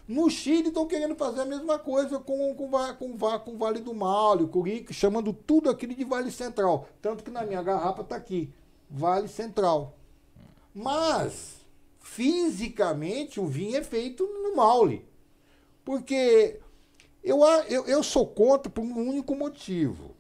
[0.07, 3.95] No Chile estão querendo fazer a mesma coisa com, com, com, com o Vale do
[3.95, 6.89] Maule, o Curique, chamando tudo aquilo de Vale Central.
[7.03, 8.51] Tanto que na minha garrafa está aqui,
[8.89, 9.99] Vale Central.
[10.75, 11.67] Mas,
[12.01, 15.07] fisicamente, o vinho é feito no Maule.
[15.85, 16.59] Porque
[17.23, 20.17] eu, eu, eu sou contra por um único motivo.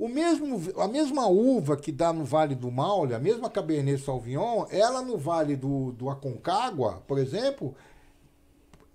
[0.00, 4.64] O mesmo, a mesma uva que dá no Vale do Maule, a mesma Cabernet Sauvignon,
[4.70, 7.74] ela no Vale do, do Aconcagua, por exemplo,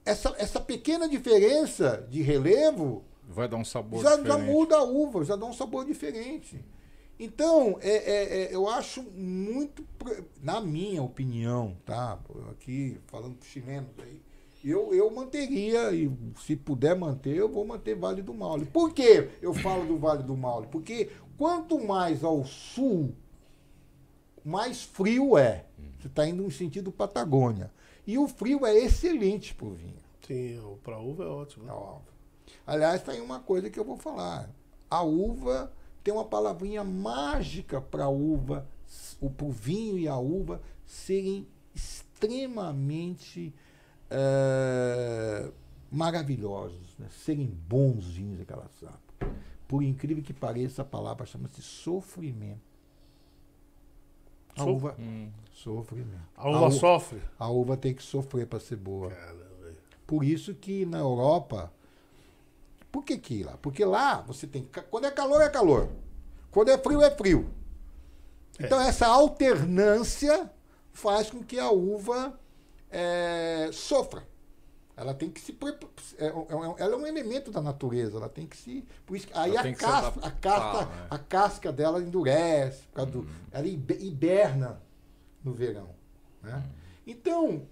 [0.03, 4.51] essa, essa pequena diferença de relevo Vai dar um sabor já, já diferente.
[4.51, 6.59] muda a uva, já dá um sabor diferente.
[7.19, 9.85] Então, é, é- é, eu acho muito,
[10.41, 12.19] na minha opinião, tá?
[12.51, 14.19] Aqui falando para chilenos aí,
[14.69, 18.65] eu, eu manteria, e se puder manter, eu vou manter Vale do Maule.
[18.65, 20.67] Por que eu falo do Vale do Maule?
[20.67, 23.13] Porque quanto mais ao sul,
[24.43, 25.65] mais frio é.
[25.99, 27.71] Você está indo no sentido Patagônia.
[28.07, 29.97] E o frio é excelente para o vinho.
[30.25, 31.65] sim, o pra uva é ótimo.
[31.65, 31.73] né?
[32.65, 34.49] Aliás, tem uma coisa que eu vou falar.
[34.89, 35.71] A uva
[36.03, 38.67] tem uma palavrinha mágica para a uva,
[39.35, 43.53] para o vinho e a uva serem extremamente
[44.17, 45.51] eh,
[45.91, 47.07] maravilhosos, né?
[47.09, 48.99] serem bons vinhos daquela safra.
[49.67, 52.61] Por incrível que pareça, a palavra chama-se sofrimento.
[54.55, 55.29] A Sof- uva, Hum.
[55.51, 56.21] sofrimento.
[56.37, 57.21] A uva u- sofre.
[57.37, 59.09] a uva tem que sofrer para ser boa.
[59.09, 59.45] Caramba.
[60.07, 61.71] Por isso que na Europa.
[62.91, 63.57] Por que que lá?
[63.57, 64.65] Porque lá você tem.
[64.89, 65.89] Quando é calor, é calor.
[66.51, 67.49] Quando é frio, é frio.
[68.57, 70.49] Então essa alternância
[70.93, 72.39] faz com que a uva
[72.91, 74.23] eh, sofra.
[74.97, 75.51] Ela tem que se.
[76.17, 78.15] é- é- é- Ela é um elemento da natureza.
[78.17, 78.85] Ela tem que se.
[79.05, 81.07] Por isso, aí Ela a casca, a, casca, né?
[81.09, 82.83] a casca dela endurece.
[82.93, 84.81] Causa do, ela hibe- hiberna
[85.43, 85.89] no verão.
[86.41, 86.63] Né?
[87.05, 87.67] Então,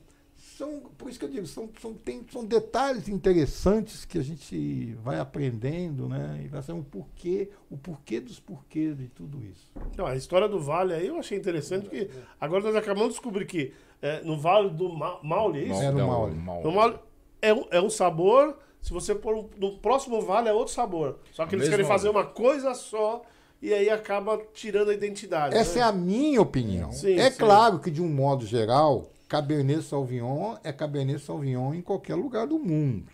[0.58, 4.95] são, por isso que eu digo, são, são, tem, são detalhes interessantes que a gente
[5.04, 6.41] vai aprendendo, né?
[6.43, 9.70] E vai saber o porquê, o porquê dos porquês de tudo isso.
[9.97, 13.45] Não, a história do Vale aí eu achei interessante, porque agora nós acabamos de descobrir
[13.45, 15.82] que é, no Vale do Ma Maule, é isso?
[15.82, 16.36] Era o Não, Maule.
[16.36, 16.64] Maule.
[16.64, 16.99] No Maule
[17.41, 21.20] é, um- é um sabor, se você pôr um- no próximo Vale é outro sabor.
[21.32, 23.22] Só que eles Mesmo- querem fazer uma coisa só
[23.62, 25.56] e aí acaba tirando a identidade.
[25.56, 25.82] Essa né?
[25.82, 26.91] é a minha opinião.
[26.91, 27.38] Sim, é sim.
[27.39, 32.59] claro que, de um modo geral, Cabernet Sauvignon é Cabernet Sauvignon em qualquer lugar do
[32.59, 33.11] mundo.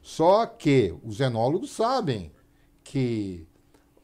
[0.00, 2.32] Só que os enólogos sabem
[2.82, 3.46] que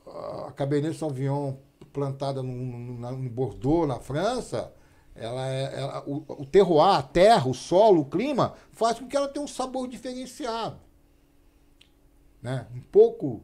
[0.06, 1.54] a Cabernet Sauvignon
[1.94, 4.70] plantada no, no, no Bordeaux, na França,
[5.14, 9.16] ela é, ela- o, o terroir, a terra, o solo, o clima, faz com que
[9.16, 10.78] ela tenha um sabor diferenciado.
[12.42, 12.66] Né?
[12.76, 13.42] Um pouco.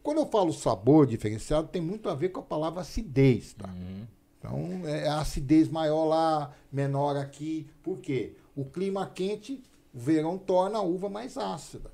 [0.00, 3.52] Quando eu falo sabor diferenciado, tem muito a ver com a palavra acidez.
[3.54, 3.66] Tá?
[3.68, 4.06] Uhum.
[4.40, 7.66] Então, é a acidez maior lá, menor aqui.
[7.82, 8.32] Por quê?
[8.56, 9.62] O clima quente,
[9.94, 11.92] o verão torna a uva mais ácida.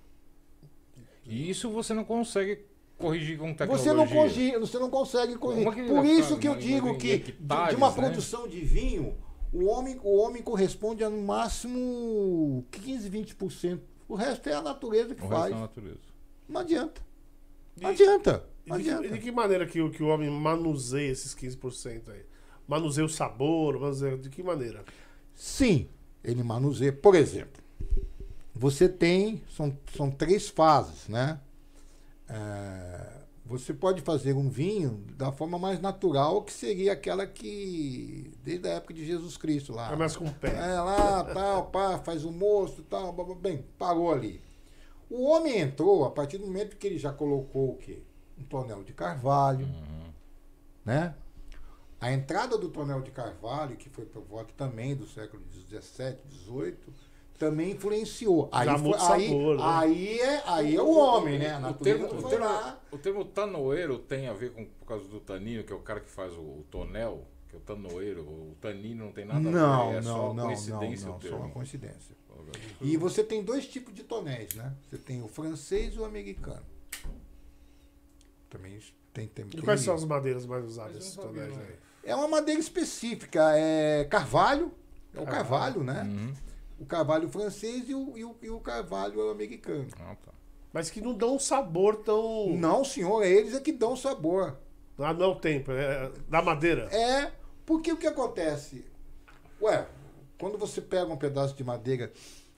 [1.24, 2.64] E isso você não consegue
[2.97, 3.84] corrigir com tecnologia.
[3.84, 5.66] Você não, corrige, você não consegue corrigir.
[5.84, 7.94] É Por isso que eu digo que de, uma né?
[7.97, 9.16] produção de vinho,
[9.53, 13.80] o homem, o homem corresponde a no máximo 15, 20%.
[14.09, 15.42] O resto é a natureza que O faz.
[15.47, 15.99] resto é a natureza.
[16.49, 17.01] Não adianta.
[17.80, 18.49] Não adianta.
[18.64, 19.07] E Não de, que, adianta.
[19.09, 22.24] e de que maneira que, o- que o homem manuseia esses 15% aí?
[22.66, 24.84] Manuseia o sabor, manuseia, de que maneira?
[25.34, 25.88] Sim,
[26.24, 26.92] ele manuseia.
[26.92, 27.62] Por exemplo,
[28.54, 29.42] você tem.
[29.50, 31.40] São, são três fases, né?
[32.28, 38.32] É, você pode fazer um vinho da forma mais natural, que seria aquela que.
[38.42, 39.88] Desde a época de Jesus Cristo lá.
[39.88, 40.48] Começa com o pé.
[40.48, 44.40] É, lá, tal, pá, faz o moço, tal, blá, blá, bem, parou ali.
[45.08, 48.02] O homem entrou a partir do momento que ele já colocou o quê?
[48.36, 49.68] Um tonel de carvalho,
[50.84, 51.14] né?
[52.01, 56.76] A entrada do tonel de carvalho, que foi por volta também do século XVII, XVIII,
[57.38, 58.49] também influenciou.
[58.53, 59.62] Aí, foi- aí, sabor, né?
[59.64, 61.57] aí, é, aí é o homem, né?
[61.68, 62.47] O termo, o, termo,
[62.92, 66.01] o termo tanoeiro tem a ver com por causa do tanino, que é o cara
[66.01, 68.22] que faz o, o tonel, que é o tanoeiro.
[68.22, 71.16] O tanino não tem nada a ver, Não, é só não, não, não, coincidência não,
[71.16, 72.16] o só uma coincidência.
[72.80, 74.74] E você tem dois tipos de tonéis, né?
[74.88, 76.64] Você tem o francês e o americano.
[78.49, 78.78] Também
[79.12, 79.86] tem, tem, E tem quais isso.
[79.86, 81.62] são as madeiras mais usadas nesses não tonéis não.
[81.62, 81.74] aí?
[82.07, 84.72] É uma madeira específica, é carvalho,
[85.14, 85.82] é o Carvalho.
[85.82, 86.02] né?
[86.02, 86.32] Uhum.
[86.78, 89.86] O carvalho francês e o, e o, e o carvalho americano.
[89.98, 90.32] Ah, tá.
[90.72, 92.48] Mas que não dão um sabor tão.
[92.57, 94.57] Não, senhor, eles é que dão sabor.
[94.98, 96.84] Ah, não é o tempo, é da madeira.
[96.94, 97.32] É,
[97.64, 98.84] porque o que acontece?
[99.61, 99.86] Ué,
[100.38, 102.12] quando você pega um pedaço de madeira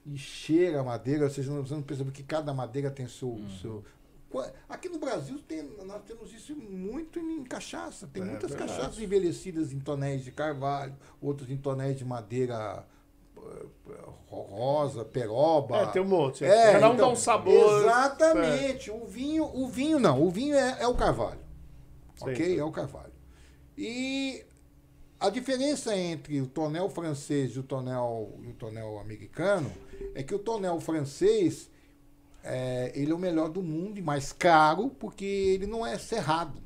[0.05, 3.29] e cheira a madeira, você não, você não percebe que cada madeira tem seu.
[3.29, 3.49] Uhum.
[3.61, 3.83] seu...
[4.67, 8.07] Aqui no Brasil tem, nós temos isso muito em cachaça.
[8.07, 8.71] Tem É muitas verdade.
[8.71, 12.85] cachaças envelhecidas em tonéis de carvalho, outras em tonéis de madeira
[13.37, 13.65] eh,
[14.27, 15.77] rosa, peroba.
[15.77, 16.45] É, tem um monte.
[16.45, 17.81] É, Cada um então, dá um sabor.
[17.81, 18.91] Exatamente.
[18.91, 20.21] O vinho, o vinho não.
[20.21, 21.39] O vinho é, é o carvalho.
[22.15, 22.29] Sim.
[22.29, 22.59] Ok?
[22.59, 23.13] É o carvalho.
[23.77, 24.45] E
[25.19, 29.71] a diferença entre o tonel francês e o tonel, e o tonel americano
[30.13, 31.69] é que o tonel francês
[32.43, 36.61] é, ele é o melhor do mundo e mais caro porque ele não é cerrado.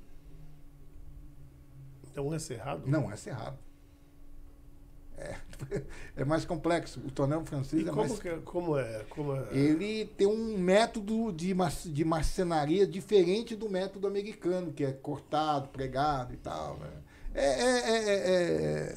[2.11, 2.84] Então é cerrado.
[2.86, 3.57] Não é cerrado.
[5.17, 5.36] É,
[6.17, 6.99] é mais complexo.
[7.05, 9.05] O tonel francês E é como, mais que é, como é?
[9.09, 9.47] Como é?
[9.51, 11.55] ele tem um método de,
[11.91, 16.78] de marcenaria diferente do método americano, que é cortado, pregado e tal.
[16.78, 16.89] né?
[17.36, 18.15] É, é, é, é,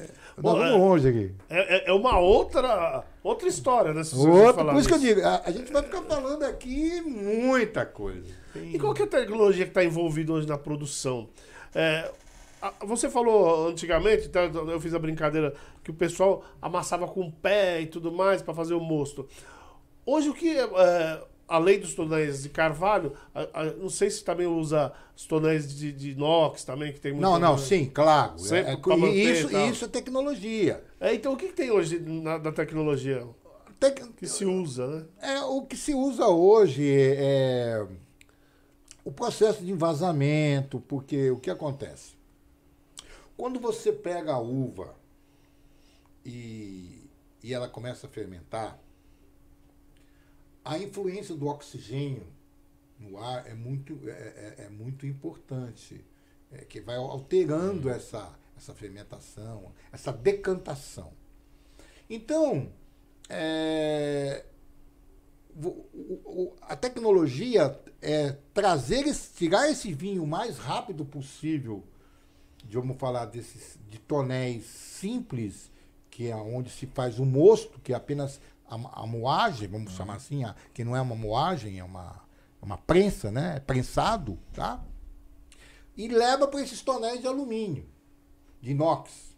[0.05, 0.09] é...
[0.39, 1.35] Bom, é- vamos longe aqui.
[1.49, 4.01] É, é- é uma outra, outra história, né?
[4.13, 8.33] Outra, por isso que eu digo, a, a gente vai ficar falando aqui muita coisa.
[8.55, 11.29] E qual que é a tecnologia que está envolvida hoje na produção?
[11.75, 12.11] É,
[12.85, 15.53] você falou antigamente, tá, eu fiz a brincadeira
[15.83, 19.27] que o pessoal amassava com o pé e tudo mais para fazer o mosto.
[20.05, 24.23] Hoje o que é, é, além dos tonéis de carvalho, a- a- não sei se
[24.23, 27.23] também usa os tonéis de, de inox também que tem muito.
[27.23, 28.37] Não, não, sim, claro.
[28.39, 30.83] Sempre É, pra e manter e isso, isso é tecnologia.
[30.99, 33.25] É, então o que, que tem hoje na, da tecnologia
[33.79, 35.05] Tec- que se usa, né?
[35.21, 37.85] É, o que se usa hoje é
[39.05, 42.15] o processo de envasamento, porque o que acontece?
[43.37, 44.95] Quando você pega a uva
[46.25, 47.09] e,
[47.43, 48.77] e ela começa a fermentar,
[50.67, 52.27] a influência do oxigênio
[52.99, 56.03] no ar é muito, é, é- é muito importante,
[56.51, 61.13] é, que vai alterando essa, essa fermentação, essa decantação.
[62.09, 62.71] Então,
[63.29, 64.45] é,
[66.61, 71.83] a tecnologia é trazer esse, tirar esse vinho o mais rápido possível,
[72.65, 75.71] de, vamos falar desses de tonéis simples,
[76.09, 78.39] que é onde se faz o mosto, que é apenas
[78.69, 82.21] a, a moagem, vamos chamar assim, a, que não é uma moagem, é uma,
[82.61, 83.57] é uma prensa, né?
[83.57, 84.83] É prensado, tá?
[85.95, 87.85] E leva para esses tonéis de alumínio,
[88.61, 89.35] de inox.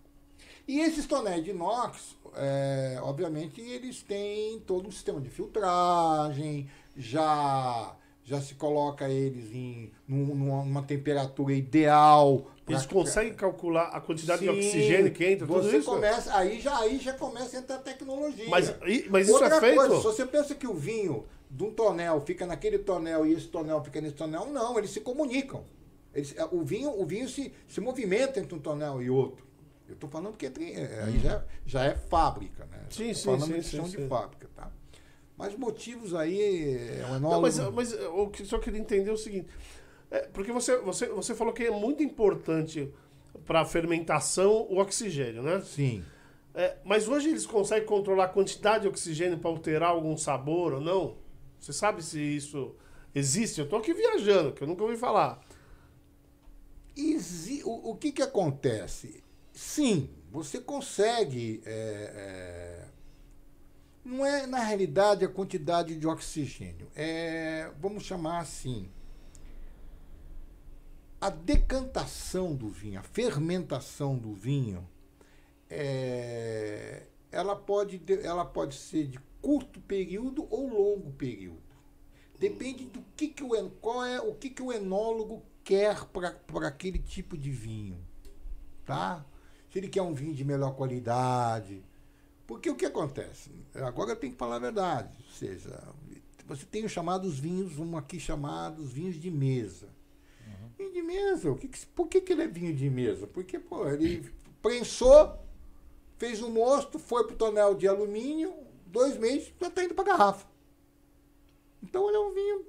[0.68, 7.96] E esses tonéis de inox, é, obviamente, eles têm todo um sistema de filtragem, já
[8.30, 12.46] já se coloca eles em numa, numa temperatura ideal.
[12.70, 15.90] Eles conseguem calcular a quantidade de Sim, oxigênio que entra, tudo isso?
[15.90, 18.50] começa aí já aí já começa a entrar tecnologia.
[18.50, 18.74] Mas,
[19.10, 19.76] mas isso Outra é feito?
[19.76, 23.48] coisa, se você pensa que o vinho de um tonel fica naquele tonel e esse
[23.48, 25.64] tonel fica nesse tonel, não, eles se comunicam.
[26.14, 29.48] Eles, é, o vinho, o vinho se, se movimenta entre um tonel e outro.
[29.88, 32.86] Eu estou falando porque tem, é, aí já, já é fábrica, né?
[32.90, 33.98] Sim, Tô sim, falando sim, de sim, sim.
[33.98, 34.72] de fábrica, tá?
[35.36, 37.42] Mas motivos aí é um Não, enólogo...
[37.42, 39.48] mas, mas eu só queria entender o seguinte.
[40.12, 42.92] É, porque você, você, você falou que é muito importante
[43.46, 45.62] para a fermentação o oxigênio, né?
[45.62, 46.04] Sim.
[46.54, 50.82] É, mas hoje eles conseguem controlar a quantidade de oxigênio para alterar algum sabor ou
[50.82, 51.18] não?
[51.60, 52.76] Você sabe se isso
[53.14, 53.60] existe?
[53.62, 55.42] Eu tô aqui viajando, que eu nunca ouvi falar.
[56.98, 59.24] Exi- o, o que, que acontece?
[59.54, 61.62] Sim, você consegue.
[61.66, 62.86] é, é,
[64.04, 66.88] não é, na realidade, a quantidade de oxigênio.
[66.96, 68.90] É, vamos chamar assim.
[71.22, 74.88] A decantação do vinho, a fermentação do vinho,
[75.70, 81.62] é, ela, pode, de- ela pode ser de curto período ou longo período.
[82.40, 87.00] Depende do que, que o, qual é, o que, que o enólogo quer para aquele
[87.00, 88.00] tipo de vinho.
[88.86, 89.26] Tá?
[89.70, 91.84] Se ele quer um vinho de melhor qualidade.
[92.48, 93.52] Porque o que acontece?
[93.76, 95.16] Agora eu tenho que falar a verdade.
[95.28, 95.84] Ou seja,
[96.48, 99.99] você tem os chamados vinhos, vamos aqui chamados vinhos de mesa.
[100.80, 103.28] Vinho de mesa, o que que- por que, que ele é vinho de mesa?
[103.28, 105.38] Porque, pô, ele prensou,
[106.18, 108.54] fez o mosto, foi pro tonel de alumínio,
[108.88, 110.48] dois meses, já tá indo pra garrafa.
[111.84, 112.66] Então ele é um vinho,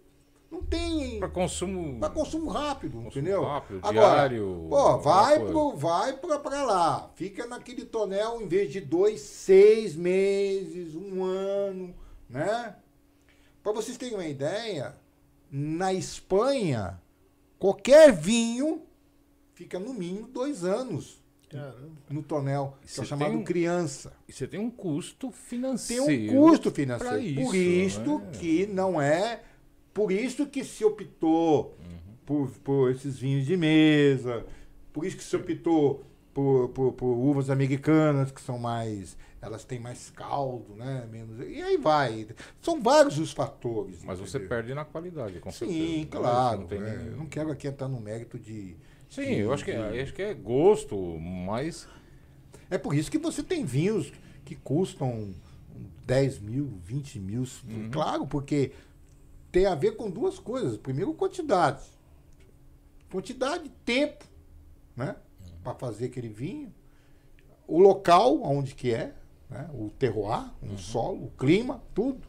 [0.51, 1.21] não tem.
[1.21, 2.01] Para consumo.
[2.01, 3.45] Para consumo rápido, Consumo entendeu?
[3.45, 3.93] rápido, Agora,
[4.29, 7.11] diário, pô, vai, pro, vai pra, pra lá.
[7.15, 11.95] Fica naquele tonel, em vez de dois, seis meses, um ano,
[12.29, 12.75] né?
[13.63, 14.97] Para vocês terem uma ideia,
[15.51, 17.01] na Espanha,
[17.61, 18.83] qualquer vinho
[19.55, 21.91] fica no mínimo dois anos Caramba.
[22.09, 24.13] no tonel, que é chamado tem um- criança.
[24.29, 26.05] E você tem um custo Tem financeiro.
[26.33, 27.45] um custo financeiro.
[27.45, 28.31] por isso, isso né?
[28.33, 29.43] que não é.
[29.93, 31.77] Por isso que se optou
[32.25, 34.47] por, por esses vinhos de mesa.
[34.93, 39.17] Por isso que se optou por, por, por uvas americanas, que são mais.
[39.43, 41.09] Elas têm mais caldo, né?
[41.11, 42.27] Menos, e aí vai.
[42.61, 44.05] São vários os fatores.
[44.05, 44.49] Mas você entendeu?
[44.49, 45.79] perde na qualidade, com certeza.
[45.81, 46.69] Sim, Não, claro.
[46.71, 48.77] não é, nem- eu não quero aqui entrar no mérito de.
[49.09, 51.89] Sim, de- eu acho que, de- é, acho que é gosto, mas.
[52.69, 54.13] É por isso que você tem vinhos
[54.45, 55.35] que custam
[56.07, 57.45] 10 mil, 20 mil.
[57.67, 57.89] Uhum.
[57.91, 58.73] Claro, porque
[59.51, 60.77] tem a ver com duas coisas.
[60.77, 61.83] Primeiro, quantidade.
[63.11, 64.25] Quantidade, tempo,
[64.95, 65.17] né?
[65.41, 65.53] Uhum.
[65.65, 66.73] Para fazer aquele vinho.
[67.67, 69.15] O local, onde que é,
[69.51, 69.69] né?
[69.75, 70.75] o terroir, Uhum.
[70.75, 72.21] o solo, o clima, tudo.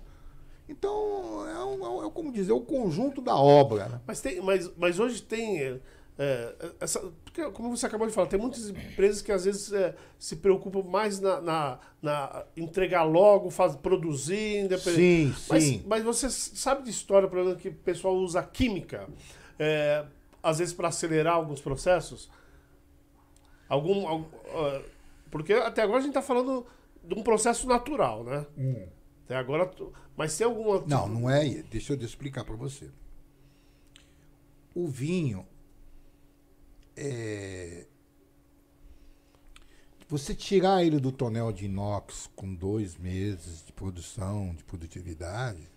[0.68, 3.90] Então, é, um, é é como dizer, o conjunto da obra.
[3.90, 4.02] Né?
[4.08, 5.60] Mas, tem, mas, mas hoje tem.
[5.62, 5.80] é,
[6.18, 9.96] é, essa, porque, como você acabou de falar, tem muitas empresas que às vezes é,
[10.18, 15.36] se preocupam mais na, na, na entregar logo, faz, produzir, independente.
[15.40, 15.84] Sim, Mas, sim.
[15.86, 19.08] mas você sabe de história, por exemplo, que o pessoal usa química,
[19.60, 20.06] é,
[20.42, 22.30] às vezes para acelerar alguns processos?
[23.68, 24.26] Algum, algum,
[25.30, 26.66] porque até agora a gente está falando
[27.04, 28.46] de um processo natural, né?
[29.26, 29.66] Até agora.
[29.66, 30.82] tu- Mas tem alguma.
[30.88, 31.48] Não, não é.
[31.64, 32.90] Deixa eu explicar para você.
[34.74, 35.46] O vinho
[36.96, 37.86] é,
[40.08, 45.70] você tirar ele do tonel de inox com dois meses de produção, de produtividade,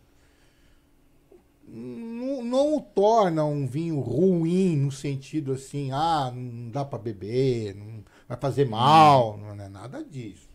[1.67, 7.75] não, não o torna um vinho ruim no sentido assim, ah, não dá para beber,
[7.75, 10.49] não vai fazer mal, não é nada disso.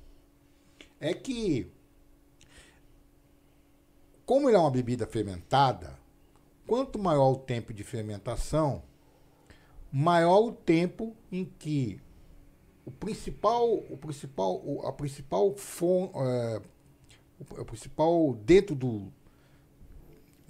[1.00, 1.72] É que
[4.30, 5.98] como ele é uma bebida fermentada,
[6.68, 8.84] quanto maior o tempo de fermentação,
[9.92, 12.00] maior o tempo em que
[12.86, 16.62] o principal, o principal, a principal fon, é,
[17.40, 19.12] o, principal dentro do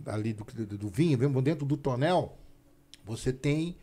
[0.06, 2.38] ali do, do, do vinho, mesmo dentro do tonel,
[3.06, 3.78] você tem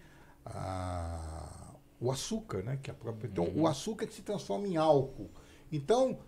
[0.45, 2.79] ah, o açúcar, né?
[2.83, 5.31] Que é a própria, então, o açúcar que se transforma em álcool.
[5.73, 6.19] Então,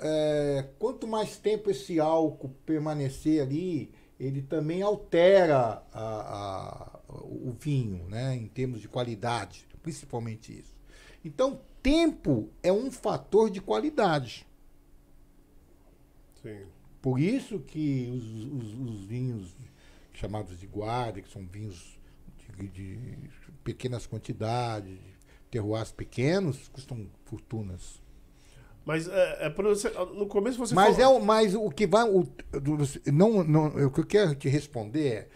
[0.00, 8.06] é, quanto mais tempo esse álcool permanecer ali, ele também altera a- a- o vinho,
[8.08, 8.34] né?
[8.34, 10.74] Em termos de qualidade, principalmente isso.
[11.24, 14.46] Então, tempo é um fator de qualidade.
[16.42, 16.64] Sim.
[17.00, 18.24] Por isso que os,
[18.64, 19.54] os- os vinhos
[20.12, 21.98] chamados de guarda, que são vinhos
[22.58, 22.98] de, de
[23.62, 25.14] pequenas quantidades, de
[25.50, 28.00] terroirs pequenos, custam fortunas.
[28.86, 31.20] Mas é, é você, no começo você Mas, é falou...
[31.20, 32.08] o, mas o que vai.
[32.08, 32.24] O,
[33.12, 35.28] não, não, o que eu quero te responder é.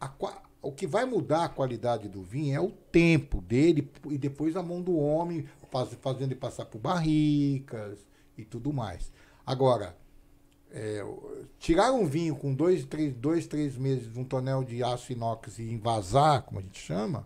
[0.00, 0.12] a
[0.60, 4.62] o que vai mudar a qualidade do vinho é o tempo dele e depois a
[4.64, 8.04] mão do homem faz- fazendo ele passar por barricas
[8.36, 9.12] e tudo mais.
[9.46, 9.96] Agora,
[10.72, 11.06] é,
[11.60, 15.60] tirar um vinho com dois três, dois, três meses de um tonel de aço inox
[15.60, 17.24] e envasar, como a gente chama,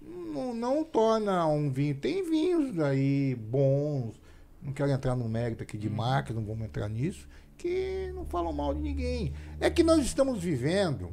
[0.00, 1.94] não, não torna um vinho.
[1.94, 4.14] Tem vinhos aí bons,
[4.62, 8.52] não quero entrar no mérito aqui de marca, não vamos entrar nisso, que não falam
[8.52, 9.32] mal de ninguém.
[9.60, 11.10] É que nós estamos vivendo.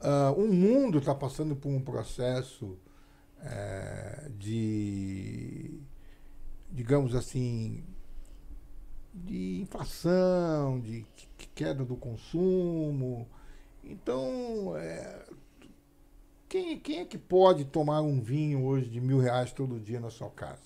[0.00, 2.78] ah, o mundo está passando por um processo
[3.42, 5.80] eh, de,
[6.70, 7.84] digamos assim,
[9.14, 11.06] de inflação, de
[11.38, 13.26] que- queda do consumo.
[13.84, 15.24] Então, é,
[16.48, 20.10] quem, quem é que pode tomar um vinho hoje de mil reais todo dia na
[20.10, 20.65] sua casa?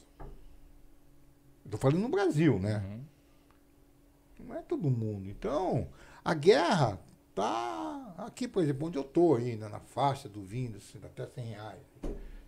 [1.70, 2.82] Estou falando no Brasil, né?
[2.84, 4.46] Uhum.
[4.48, 5.30] Não é todo mundo.
[5.30, 5.86] Então,
[6.24, 6.98] a guerra
[7.32, 11.44] tá aqui, por exemplo, onde eu estou ainda, na faixa do vinho, assim, até 100
[11.44, 11.82] reais.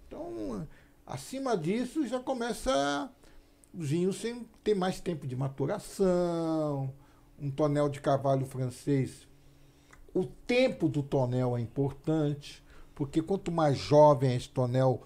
[0.09, 0.67] Então,
[1.07, 3.09] acima disso, já começa
[3.73, 6.93] os vinhos sem ter mais tempo de maturação,
[7.39, 9.29] um tonel de carvalho francês.
[10.13, 12.63] O tempo do tonel é importante,
[12.93, 15.03] porque quanto mais jovem é esse tonel,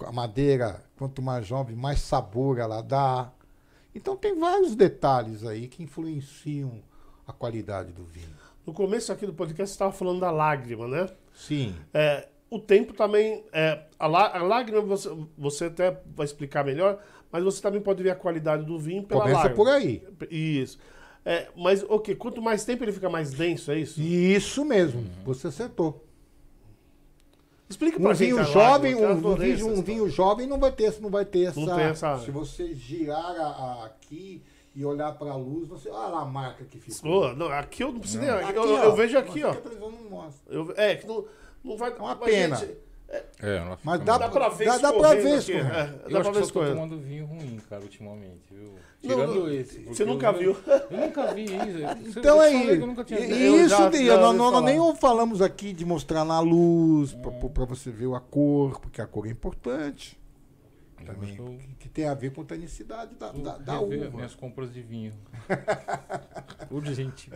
[0.00, 3.32] a madeira, quanto mais jovem, mais sabor ela dá.
[3.94, 6.82] Então tem vários detalhes aí que influenciam
[7.26, 8.28] a qualidade do vinho.
[8.66, 11.08] No começo aqui do podcast você estava falando da lágrima, né?
[11.34, 11.74] Sim.
[11.92, 13.44] É, o tempo também.
[13.52, 18.02] É, a, lá- a lágrima você, você até vai explicar melhor, mas você também pode
[18.02, 19.56] ver a qualidade do vinho pela Começa lágrima.
[19.56, 20.02] por aí.
[20.30, 20.78] Isso.
[21.24, 22.14] É, mas o quê?
[22.14, 24.00] Quanto mais tempo ele fica mais denso, é isso?
[24.00, 26.04] Isso mesmo, você acertou.
[27.72, 30.70] Explica pra Um vinho a jovem, eu um, um vinho, um vinho jovem não vai
[30.72, 31.58] ter, não vai ter essa.
[31.60, 33.46] Não tem essa- Se você girar a-
[33.82, 34.42] a- aqui
[34.74, 37.30] e olhar para a luz, você olha lá a marca que ficou.
[37.30, 38.30] Pô, não, aqui eu não preciso nem.
[38.30, 39.52] Eu, eu- ó, vejo aqui, mas ó.
[39.52, 40.54] que a televisão não mostra.
[40.54, 41.24] Eu- é, que não,
[41.64, 41.90] não vai.
[41.90, 42.56] É uma mas, pena.
[42.56, 42.76] gente,
[43.42, 45.68] É, ela Mas dá, dá pra ver dá, dá pra ver escorrendo.
[45.74, 48.74] é, Eu dá pra acho ver que só tô tomando vinho ruim, cara, ultimamente, viu?
[49.02, 49.80] Tirando não, esse.
[49.80, 50.56] você nunca eu- viu.
[50.90, 51.52] Eu nunca vi isso.
[52.18, 52.70] Então eu é isso.
[53.14, 53.46] eu E-.
[53.46, 57.14] Eu Isso, já- Dia, já nós, nós nem falamos aqui de mostrar na luz,
[57.52, 60.18] para você ver a cor, porque a cor é importante.
[61.04, 64.08] Também, Eu que, que tem a ver com a tanicidade da, da, da uva.
[64.10, 65.12] minhas compras de vinho.
[66.70, 67.28] Urgente.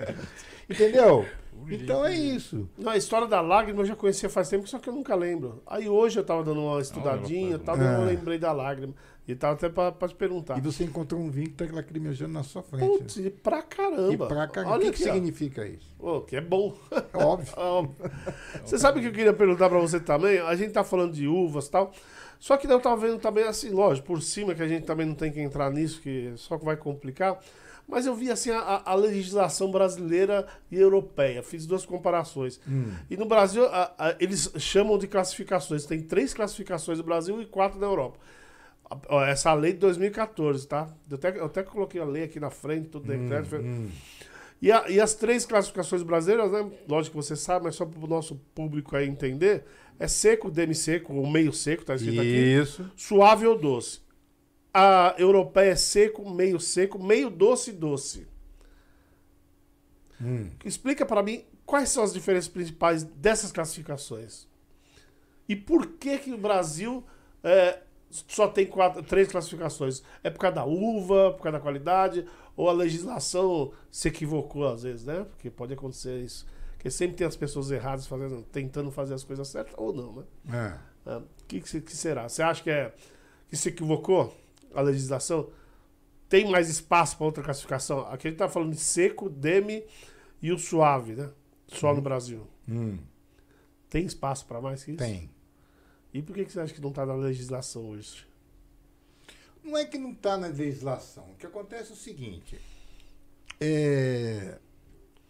[0.70, 1.26] Entendeu?
[1.70, 2.68] Então é isso.
[2.78, 5.62] Não, a história da lágrima eu já conhecia faz tempo, só que eu nunca lembro.
[5.66, 8.04] Aí hoje eu tava dando uma estudadinha e tal, eu É.
[8.04, 8.94] lembrei da lágrima.
[9.28, 10.56] E tava até pra, pra te perguntar.
[10.56, 12.86] E você encontrou um vinho que está lacrimejando na sua frente.
[12.86, 14.12] Putz, e pra caramba.
[14.12, 14.26] e pra
[14.64, 15.14] o Olha que, que aqui, ó.
[15.14, 15.92] significa isso?
[15.98, 16.72] Ô, que é bom.
[17.12, 17.52] É óbvio.
[17.58, 17.82] Ah,
[18.64, 20.38] Você sabe o que eu queria perguntar pra você também?
[20.38, 21.90] A gente tá falando de uvas e tal.
[22.38, 25.04] Só que daí eu tava vendo também assim, lógico, por cima, que a gente também
[25.06, 27.36] não tem que entrar nisso, que só que vai complicar.
[27.88, 31.42] Mas eu vi assim a, a legislação brasileira e europeia.
[31.42, 32.60] Fiz duas comparações.
[33.08, 35.86] E no Brasil, a- a- eles chamam de classificações.
[35.86, 38.18] Tem três classificações no Brasil e quatro na Europa.
[39.28, 40.88] Essa lei de 2014, tá?
[41.10, 43.56] Eu até, eu até coloquei a lei aqui na frente, tudo decreto.
[44.62, 46.70] E, a- e as três classificações brasileiras, né?
[46.88, 49.64] Lógico que você sabe, mas só para o nosso público aí entender,
[49.98, 52.28] é seco, demi-seco, ou meio seco, tá escrito aqui.
[52.62, 52.90] Isso.
[52.96, 54.00] Suave ou doce.
[54.78, 58.28] A europeia é seco, meio seco, meio doce e doce.
[60.20, 60.50] Hum.
[60.66, 64.46] Explica para mim quais são as diferenças principais dessas classificações.
[65.48, 67.02] E por que que o Brasil
[67.42, 67.78] é,
[68.10, 70.02] só tem quatro, três classificações?
[70.22, 74.82] É por causa da uva, por causa da qualidade, ou a legislação se equivocou às
[74.82, 75.24] vezes, né?
[75.24, 76.46] Porque pode acontecer isso.
[76.72, 80.78] Porque sempre tem as pessoas erradas fazendo, tentando fazer as coisas certas ou não, né?
[81.06, 81.16] É.
[81.16, 82.28] O que, que, que será?
[82.28, 82.92] Você acha que, é,
[83.48, 84.44] que se equivocou
[84.74, 85.50] a legislação?
[86.28, 88.00] Tem mais espaço para outra classificação?
[88.00, 89.84] Aqui a gente está falando de seco, demi
[90.42, 91.30] e o suave, né?
[91.68, 92.46] Só no Brasil.
[92.68, 92.98] Hum,
[93.88, 94.98] Tem espaço para mais que isso?
[94.98, 95.30] tem.
[96.12, 98.26] E por que, que você acha que não está na legislação hoje?
[99.62, 101.30] Não é que não está na legislação.
[101.32, 102.58] O que acontece é o seguinte:
[103.60, 104.58] é,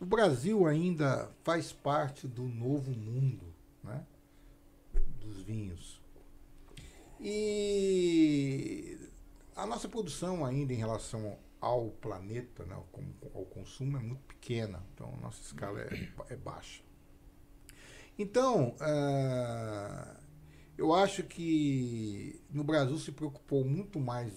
[0.00, 3.46] o Brasil ainda faz parte do novo mundo
[3.82, 4.04] né,
[5.20, 6.00] dos vinhos.
[7.18, 8.95] E
[9.56, 12.86] a nossa produção ainda em relação ao planeta, né, ao,
[13.34, 14.82] ao consumo, é muito pequena.
[14.94, 16.82] Então, a nossa escala é, é baixa.
[18.18, 20.16] Então, ah,
[20.78, 24.32] Eu acho que no Brasil se preocupou muito mais,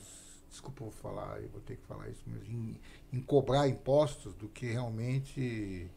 [0.49, 2.75] desculpa vou falar, eu vou ter que falar isso, mas em,
[3.13, 5.89] em cobrar impostos do que realmente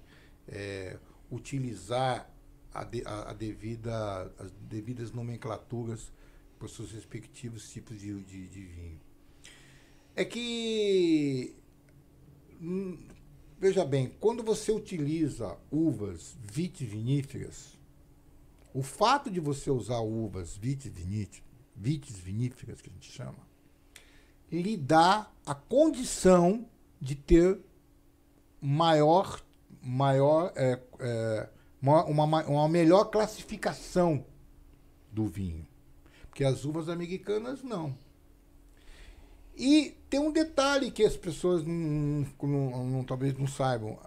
[0.49, 0.99] é,
[1.31, 2.31] utilizar
[2.75, 6.13] a, de- a- a devida, as devidas nomenclaturas
[6.59, 9.01] para os seus respectivos tipos de, de, de vinho.
[10.15, 11.55] É que,
[12.61, 12.99] hum,
[13.59, 17.79] veja bem, quando você utiliza uvas vitiviníferas,
[18.75, 20.93] o fato de você usar uvas vitis
[22.19, 23.39] viníferas, que a gente chama,
[24.51, 26.69] lhe dá a condição
[27.01, 27.59] de ter
[28.61, 29.43] maior,
[29.83, 31.49] maior é, é,
[31.81, 34.25] uma, uma, ma- uma melhor classificação
[35.11, 35.67] do vinho.
[36.29, 37.97] Porque as uvas americanas não.
[39.57, 43.99] E tem um detalhe que as pessoas não, não- não- talvez não saibam.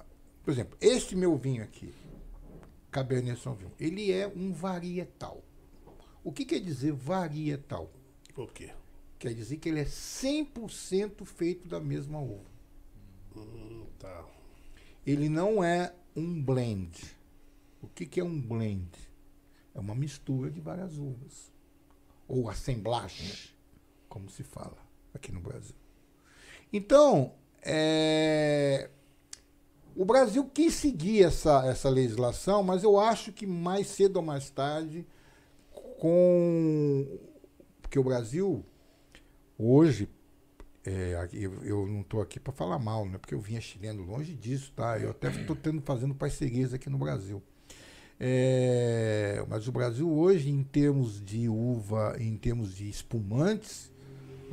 [0.43, 1.93] Por exemplo, este meu vinho aqui,
[2.91, 5.43] Cabernet Sauvignon, ele é um varietal.
[6.23, 7.91] O que quer dizer varietal?
[8.35, 8.71] O quê?
[9.19, 12.49] Quer dizer que ele é 100% feito da mesma uva.
[13.35, 14.25] Hum, tá.
[15.05, 16.91] Ele não é um blend.
[17.81, 18.89] O que, que é um blend?
[19.73, 21.51] É uma mistura de várias uvas.
[22.27, 23.53] Ou assemblage,
[24.09, 24.84] como se fala
[25.15, 25.75] aqui no Brasil.
[26.71, 28.89] Então, é,
[29.95, 34.49] o Brasil quis seguir essa, essa legislação, mas eu acho que mais cedo ou mais
[34.49, 35.05] tarde,
[35.99, 37.05] com.
[37.81, 38.65] Porque o Brasil,
[39.57, 40.09] hoje,
[40.85, 43.17] é, eu, eu não estou aqui para falar mal, né?
[43.17, 44.99] Porque eu vinha chileno longe disso, tá?
[44.99, 47.41] Eu até estou fazendo parcerias aqui no Brasil.
[48.19, 53.91] É, mas o Brasil hoje, em termos de uva, em termos de espumantes,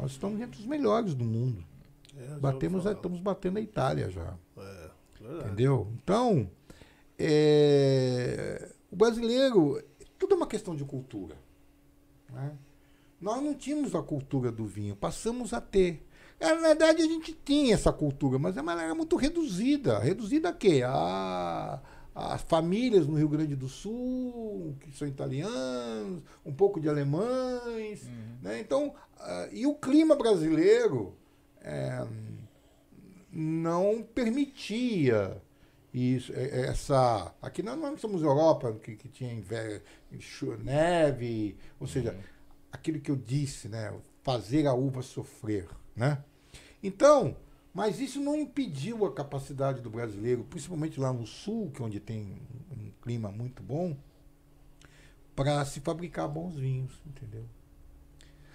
[0.02, 1.64] nós estamos entre os melhores do mundo.
[2.18, 4.34] É, Batemos, estamos batendo a Itália já.
[4.58, 4.90] É.
[5.46, 5.86] Entendeu?
[6.02, 6.50] Então,
[7.16, 9.80] é, o brasileiro,
[10.18, 11.36] tudo é uma questão de cultura.
[12.30, 12.52] né?
[13.20, 16.04] Nós não tínhamos a cultura do vinho, passamos a ter.
[16.40, 20.00] Na verdade, a gente tinha essa cultura, mas ela era muito reduzida.
[20.00, 20.82] Reduzida a quê?
[20.84, 21.80] A,
[22.14, 28.06] as famílias no Rio Grande do Sul, que são italianos, um pouco de alemães.
[28.42, 28.60] Né?
[28.60, 31.14] Então, ah, e o clima brasileiro
[31.60, 32.06] é,
[33.32, 35.40] não permitia
[35.92, 37.34] isso, é- é- essa.
[37.40, 39.80] Aqui nós não somos Europa, que, que tinha inverno,
[40.62, 42.16] neve, ou seja,
[42.70, 43.92] aquilo que eu disse, né?
[44.22, 46.22] Fazer a uva sofrer, né?
[46.82, 47.36] Então,
[47.74, 52.00] mas isso não impediu a capacidade do brasileiro, principalmente lá no sul, que é onde
[52.00, 52.36] tem
[52.70, 53.96] um clima muito bom,
[55.34, 57.44] para se fabricar bons vinhos, entendeu?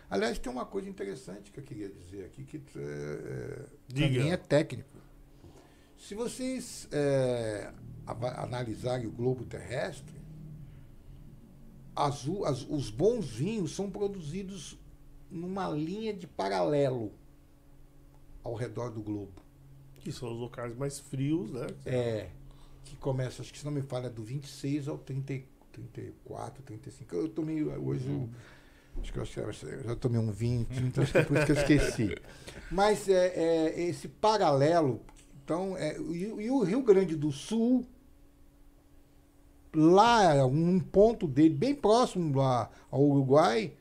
[0.10, 4.08] Aliás, tem uma coisa interessante que eu queria dizer aqui, que é, Diga.
[4.16, 4.98] também é técnico.
[5.98, 7.74] Se vocês é,
[8.06, 10.16] analisarem o globo terrestre,
[11.96, 14.78] as as- os bons vinhos são produzidos
[15.30, 17.12] numa linha de paralelo
[18.48, 19.34] ao redor do globo.
[20.00, 21.68] Que são os locais mais frios, né?
[21.86, 22.30] É,
[22.86, 25.44] que começa, acho que se não me falha, do 26 ao 30,
[25.74, 27.14] 34, 35.
[27.16, 28.30] Eu tomei hoje, o-
[29.02, 31.36] acho que eu, acho que eu já tomei um vinho, então acho que é por
[31.38, 32.16] isso que eu esqueci.
[32.72, 35.02] Mas é, é esse paralelo,
[35.44, 37.86] então, é, e, e o Rio Grande do Sul,
[39.76, 43.74] lá, um ponto dele, bem próximo lá ao Uruguai,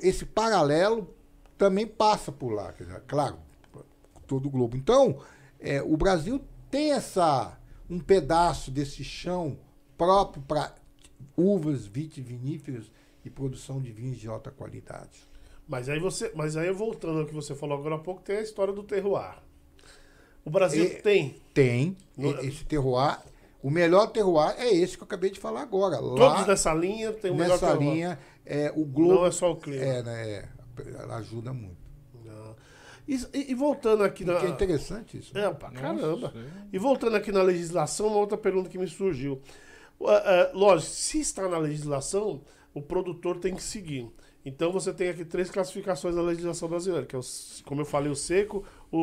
[0.00, 1.12] esse paralelo
[1.58, 3.38] também passa por lá, dizer, claro,
[4.26, 4.76] todo o globo.
[4.76, 5.18] Então,
[5.60, 7.58] é, o Brasil tem essa
[7.88, 9.58] um pedaço desse chão
[9.96, 10.74] próprio para
[11.36, 12.90] uvas vitiviníferas
[13.24, 15.18] e produção de vinhos de alta qualidade.
[15.68, 18.42] Mas aí você, mas aí voltando ao que você falou agora há pouco, tem a
[18.42, 19.36] história do terroir.
[20.44, 21.36] O Brasil E- tem.
[21.54, 23.18] Tem No- esse terroir.
[23.62, 25.96] O melhor terroir é esse que eu acabei de falar agora.
[25.96, 27.94] Todos Lá, nessa linha tem o melhor nessa terroir.
[27.94, 29.14] linha, é, o globo.
[29.14, 29.82] Não é só o clima.
[29.82, 30.28] É, né?
[30.28, 30.48] é,
[31.14, 31.83] ajuda muito.
[33.06, 34.40] E, e- e voltando aqui na.
[34.40, 35.36] Que é interessante isso.
[35.36, 36.32] É, pra Nossa, caramba.
[36.32, 36.44] sim.
[36.72, 39.40] E voltando aqui na legislação, uma outra pergunta que me surgiu.
[40.02, 42.42] Ah, ah, lógico, se está na legislação,
[42.72, 44.10] o produtor tem que seguir.
[44.44, 47.22] Então você tem aqui três classificações da legislação brasileira, que é, o,
[47.64, 48.98] como eu falei, o seco, o,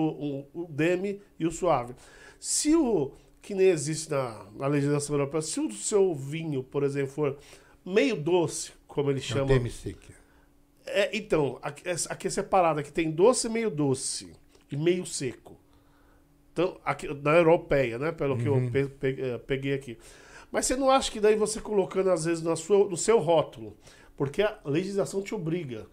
[0.53, 1.95] o, o demi e o suave.
[2.39, 7.11] Se o, que nem existe na, na legislação europeia, se o seu vinho, por exemplo,
[7.11, 7.37] for
[7.83, 9.93] meio doce, como ele É o chama, TMC.
[9.93, 10.13] que
[10.85, 11.15] é.
[11.15, 14.31] então, aqui, é separado, aqui tem doce e meio doce
[14.71, 15.57] e meio seco.
[16.53, 18.11] Então, aqui, na europeia, né?
[18.11, 19.97] Pelo que eu pe- pe- eh, peguei aqui.
[20.51, 23.77] Mas você não acha que daí você colocando, às vezes, na sua, no seu rótulo,
[24.17, 25.87] porque a legislação te obriga.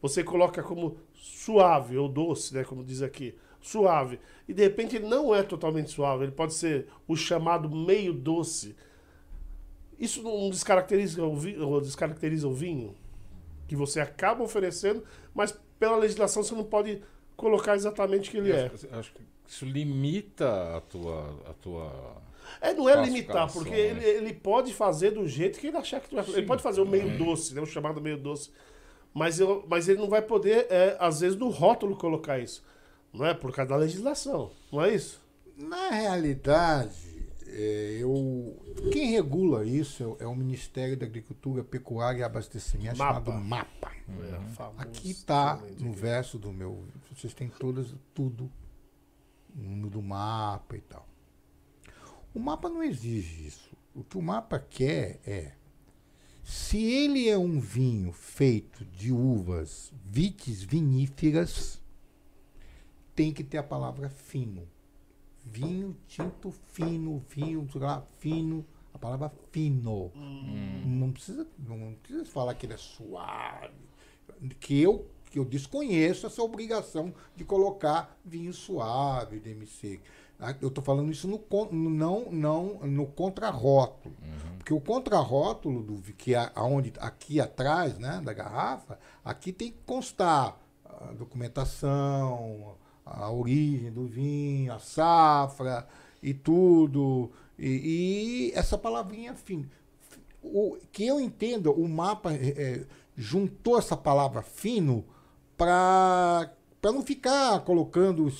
[0.00, 2.62] Você coloca como suave ou doce, né?
[2.62, 3.34] Como diz aqui.
[3.60, 4.20] Suave.
[4.46, 8.76] E de repente ele não é totalmente suave, ele pode ser o chamado meio doce.
[9.98, 12.94] Isso não descaracteriza o, vi- ou descaracteriza o vinho?
[13.66, 15.04] Que você acaba oferecendo,
[15.34, 17.02] mas pela legislação você não pode
[17.36, 18.66] colocar exatamente o que ele é.
[18.66, 21.40] Acho, acho que isso limita a tua.
[21.46, 22.22] A tua...
[22.60, 23.78] É, não é limitar, porque né?
[23.78, 26.38] ele, ele pode fazer do jeito que ele achar que tu vai fazer.
[26.38, 27.60] Ele pode fazer o meio doce, né?
[27.60, 28.50] O chamado meio doce.
[29.12, 32.64] Mas, eu, mas ele não vai poder, é, às vezes, no rótulo colocar isso.
[33.12, 33.32] Não é?
[33.32, 34.50] Por causa da legislação.
[34.72, 35.22] Não é isso?
[35.56, 37.13] Na realidade,
[37.56, 43.24] é, eu, quem regula isso é o Ministério da Agricultura, Pecuária e Abastecimento, Mapa.
[43.24, 43.92] chamado MAPA.
[44.08, 46.84] É, famoso Aqui está no verso do meu.
[47.14, 48.50] Vocês têm todas, tudo
[49.54, 51.08] no do mapa e tal.
[52.34, 53.76] O mapa não exige isso.
[53.94, 55.52] O que o mapa quer é.
[56.42, 61.80] Se ele é um vinho feito de uvas vites viníferas,
[63.14, 64.68] tem que ter a palavra fino.
[65.44, 70.10] Vinho tinto fino, vinho sei lá, fino, a palavra fino.
[70.86, 73.74] Não precisa, não precisa falar que ele é suave.
[74.60, 80.00] Que eu, que eu desconheço essa obrigação de colocar vinho suave, DMC.
[80.38, 81.40] Ah, Eu estou falando isso no,
[81.72, 84.14] não, não no contrarótulo.
[84.58, 89.78] Porque o contrarótulo, do, que é aonde, aqui atrás né, da garrafa, aqui tem que
[89.86, 95.86] constar a documentação, a origem do vinho, a safra
[96.22, 97.30] e tudo.
[97.58, 99.68] E, e essa palavrinha fino.
[100.42, 102.86] O, que eu entenda, o mapa é, é,
[103.16, 105.04] juntou essa palavra fino
[105.56, 106.52] para
[106.82, 108.30] não ficar colocando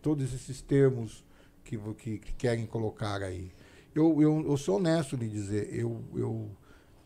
[0.00, 1.24] todos esses termos
[1.64, 3.52] que, que, que querem colocar aí.
[3.94, 6.50] Eu, eu, eu sou honesto de dizer, eu, eu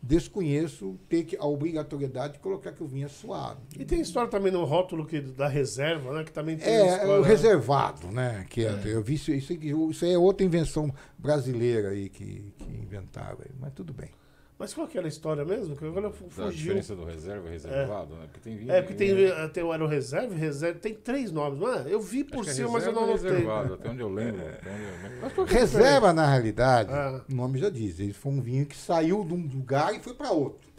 [0.05, 3.59] desconheço ter que, a obrigatoriedade de colocar que o vinho é suave.
[3.77, 6.23] E tem história também no rótulo que, da reserva, né?
[6.23, 7.27] Que também tem É, história, o né?
[7.27, 8.45] reservado, né?
[8.49, 13.73] Que é, Eu vi isso, isso, é outra invenção brasileira aí que, que inventaram, mas
[13.73, 14.09] tudo bem.
[14.57, 15.75] Mas qual que era a história mesmo?
[15.75, 16.49] Que agora fugiu.
[16.49, 18.25] diferença do reserva e reservado, né?
[18.27, 18.71] Porque tem vinho.
[18.71, 19.47] É, porque tem, né?
[19.49, 21.93] tem o Aero Reserva, reserva, tem três nomes, não é?
[21.93, 23.31] Eu vi por é cima, mas eu não e anotei.
[23.31, 24.41] reservado, até onde eu lembro.
[24.47, 27.21] até onde eu- Mas é a Reserva, na realidade, Ah.
[27.29, 30.13] o nome já diz, ele foi um vinho que saiu de um lugar e foi
[30.13, 30.69] para outro.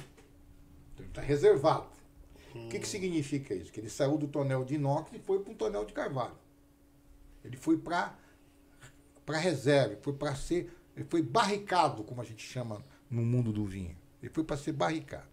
[0.95, 1.87] Então, ele está reservado.
[2.55, 3.71] O que, que significa isso?
[3.71, 6.33] Que ele saiu do tonel de inox e foi para um tonel de carvalho.
[7.45, 8.15] Ele foi para
[9.27, 13.65] para reserva, foi para ser, ele foi barricado, como a gente chama no mundo do
[13.65, 13.97] vinho.
[14.23, 15.27] Ele foi para ser barricado.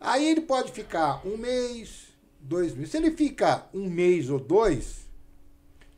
[0.00, 2.08] Aí ele pode ficar um mês,
[2.40, 2.90] dois meses.
[2.90, 5.08] Se ele fica um mês ou dois,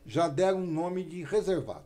[0.05, 1.83] já deram um nome de reservado.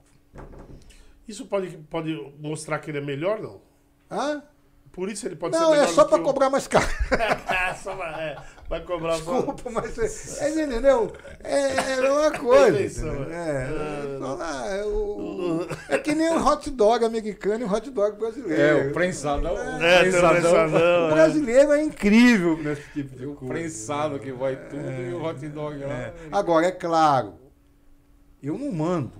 [1.27, 3.61] Isso pode, pode mostrar que ele é melhor, não?
[4.09, 4.43] Hã?
[4.91, 6.85] Por isso ele pode ser Não, melhor é só para cobrar mais caro.
[7.83, 8.37] Só vai- é,
[8.69, 9.15] vai cobrar.
[9.15, 9.97] Desculpa, mas
[10.39, 11.13] é, é, entendeu?
[11.43, 12.81] É, é uma coisa.
[13.09, 13.31] Entendeu?
[13.31, 14.15] é.
[14.15, 18.17] É, falar, é, o- é que nem o hot dog americano e o hot dog
[18.17, 18.61] brasileiro.
[18.61, 19.57] É, o prensadão.
[19.57, 20.51] É, o prensadão,
[21.05, 21.13] O é.
[21.13, 23.53] brasileiro é incrível nesse tipo de O coisa.
[23.53, 25.93] prensado que vai tudo e o hot dog lá.
[25.93, 26.13] É.
[26.31, 27.35] Agora, é claro,
[28.41, 29.13] eu não mando,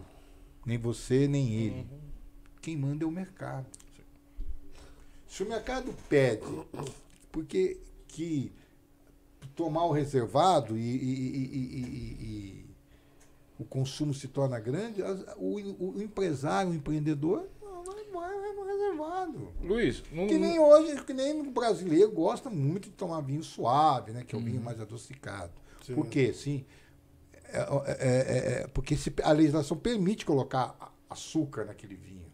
[0.66, 1.88] nem você, nem ele.
[2.62, 3.68] Quem manda é o mercado.
[5.28, 6.42] Se o mercado pede,
[7.32, 7.78] porque
[8.08, 8.52] que
[9.56, 11.46] tomar o reservado e, e-
[12.66, 12.66] e-
[13.58, 15.02] o consumo se torna grande,
[15.38, 19.50] o, o empresário, o empreendedor, não, vai, no reservado.
[19.62, 24.12] Luiz, não, Que nem hoje, que nem o brasileiro gosta muito de tomar vinho suave,
[24.12, 24.24] né?
[24.26, 25.54] Que é o vinho mais adocicado.
[25.86, 25.96] Sim.
[25.96, 26.34] Por quê?
[26.34, 26.66] Sim.
[27.46, 30.76] É, é- é- é- porque se- a legislação permite colocar
[31.10, 32.26] açúcar naquele vinho.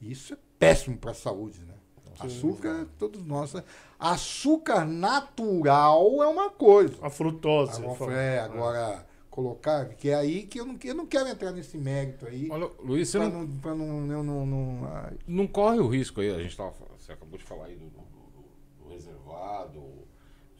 [0.00, 1.74] E isso é péssimo para a saúde, né?
[2.20, 3.54] Açúcar, todos nós.
[4.00, 6.94] Açúcar natural é uma coisa.
[7.02, 7.80] A frutose.
[7.82, 8.14] Agora, fala.
[8.14, 12.26] é, agora colocar, que é aí que eu não, eu não quero entrar nesse mérito
[12.26, 12.48] aí.
[12.50, 15.86] Olha, Luiz, você Pra não, não, pra não, eu não, não- ah, não corre o
[15.86, 19.82] risco aí, a gente tava, você acabou de falar aí do, do- do- do reservado.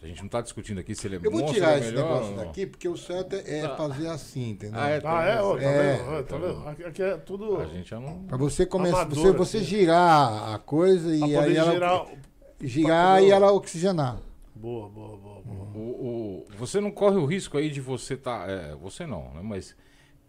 [0.03, 2.23] A gente não está discutindo aqui se ele é Eu vou tirar é esse melhor,
[2.23, 3.77] negócio daqui, porque o certo é é Tá.
[3.77, 4.81] fazer assim, entendeu?
[4.81, 5.43] Ah, é, Ah, é?
[5.43, 5.97] Ó, tá É.
[5.97, 6.09] vendo?
[6.11, 6.69] Ó, Tá vendo?
[6.69, 7.57] Aqui, aqui é tudo...
[7.61, 8.23] A gente já não.
[8.25, 9.67] Pra você começar, você, você assim.
[9.67, 12.07] girar a coisa e aí ela girar...
[12.61, 14.21] girar e ela oxigenar.
[14.55, 15.67] Boa, boa, boa, boa.
[15.75, 18.45] O, o- você não corre o risco aí de você tá.
[18.49, 19.41] é, você não, né?
[19.43, 19.75] Mas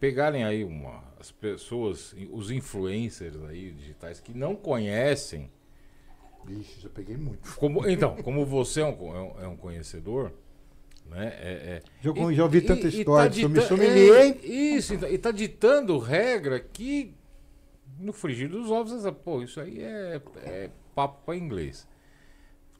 [0.00, 5.50] pegarem aí uma, as pessoas, os influencers aí digitais que não conhecem.
[6.44, 7.54] Vixe, já peguei muito.
[7.56, 10.32] Como, então, como você é um, é um- é um conhecedor,
[11.06, 11.26] né?
[11.40, 14.26] É, é- Já, E- já ouvi e- tanta e história tá de dita- sommelier, é,
[14.26, 14.40] hein?
[14.42, 17.14] Isso, então, e tá ditando regra que
[18.00, 21.86] no frigir dos ovos, essa, pô, isso aí é, é papo para inglês.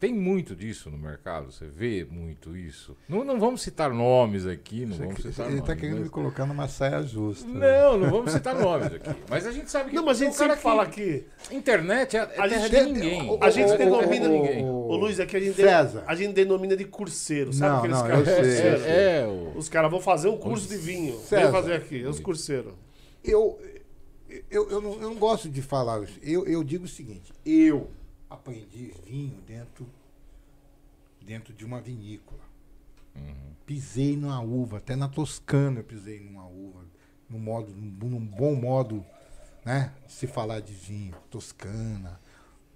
[0.02, 2.96] Tem muito disso no mercado, você vê muito isso.
[3.08, 5.64] Não, não vamos citar nomes aqui, não vamos citar Ele nomes.
[5.68, 7.46] tá querendo mas- me colocar numa saia justa.
[7.46, 9.10] Não, não vamos citar nomes aqui.
[9.30, 11.24] Mas a gente sabe que Não, mas a gente sempre fala aqui.
[11.52, 13.30] Internet é, é A terra gente de tem- ninguém.
[13.30, 14.64] o- A gente É de denomina ninguém.
[14.68, 16.02] Ô Luiz, aqui a gente, César.
[16.04, 18.80] a gente denomina de curseiro, sabe Não, aqueles não, caras eu sei, curseiros?
[18.80, 18.92] eu sei.
[18.92, 21.16] É, é, o- Os caras vão fazer um curso de vinho.
[21.30, 22.72] Vem fazer aqui, é os curseiros.
[23.22, 23.56] Eu,
[24.50, 26.18] eu, eu, não, eu não gosto de falar isso.
[26.24, 27.88] Eu, eu digo o seguinte: eu
[28.32, 29.86] aprendi vinho dentro,
[31.20, 32.40] dentro de uma vinícola.
[33.66, 36.84] Pisei numa uva, até na Toscana eu pisei numa uva,
[37.28, 39.04] num, modo, num, bom modo
[39.64, 41.14] né, de se falar de vinho.
[41.30, 42.20] Toscana,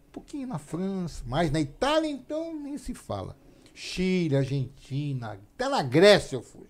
[0.08, 3.36] um pouquinho na França, mas na Itália então nem se fala.
[3.74, 6.66] Chile, Argentina, até na Grécia eu fui.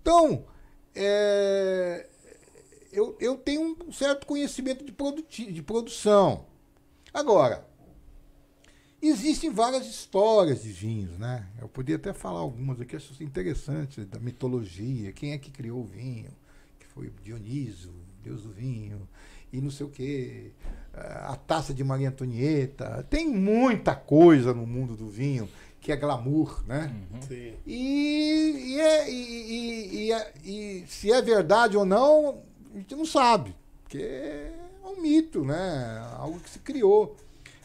[0.00, 0.46] Então,
[0.94, 2.08] é,
[2.92, 6.46] eu, eu tenho um certo conhecimento de, produti- de produção.
[7.12, 7.66] Agora,
[9.02, 11.46] existem várias histórias de vinhos, né?
[11.60, 15.84] Eu poderia até falar algumas aqui, acho interessante, da mitologia, quem é que criou o
[15.84, 16.30] vinho,
[16.78, 17.92] que foi Dioniso,
[18.22, 19.08] deus do vinho,
[19.52, 20.50] e não sei o quê,
[20.92, 23.06] a taça de Maria Antonieta.
[23.08, 25.48] Tem muita coisa no mundo do vinho
[25.80, 26.92] que é glamour, né?
[27.28, 27.52] Sim.
[27.64, 29.14] E, e, é- e-
[29.52, 32.42] e- e é- e se é verdade ou não,
[32.74, 33.54] a gente não sabe.
[33.84, 34.52] Porque é
[34.84, 36.04] um mito, né?
[36.18, 37.16] Algo que se criou.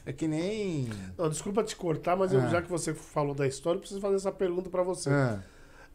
[0.06, 0.88] É que nem.
[1.18, 2.48] Não, desculpa te cortar, mas eu- Ah.
[2.48, 5.10] já que você falou da história, eu preciso fazer essa pergunta para você.
[5.10, 5.42] Ah,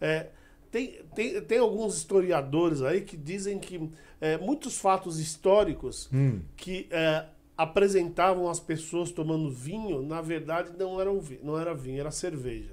[0.01, 0.29] É,
[0.71, 6.87] tem, tem, tem alguns historiadores aí que dizem que é, muitos fatos históricos hum, que
[6.91, 7.25] é,
[7.57, 12.73] apresentavam as pessoas tomando vinho, na verdade não, eram, não era vinho, era cerveja.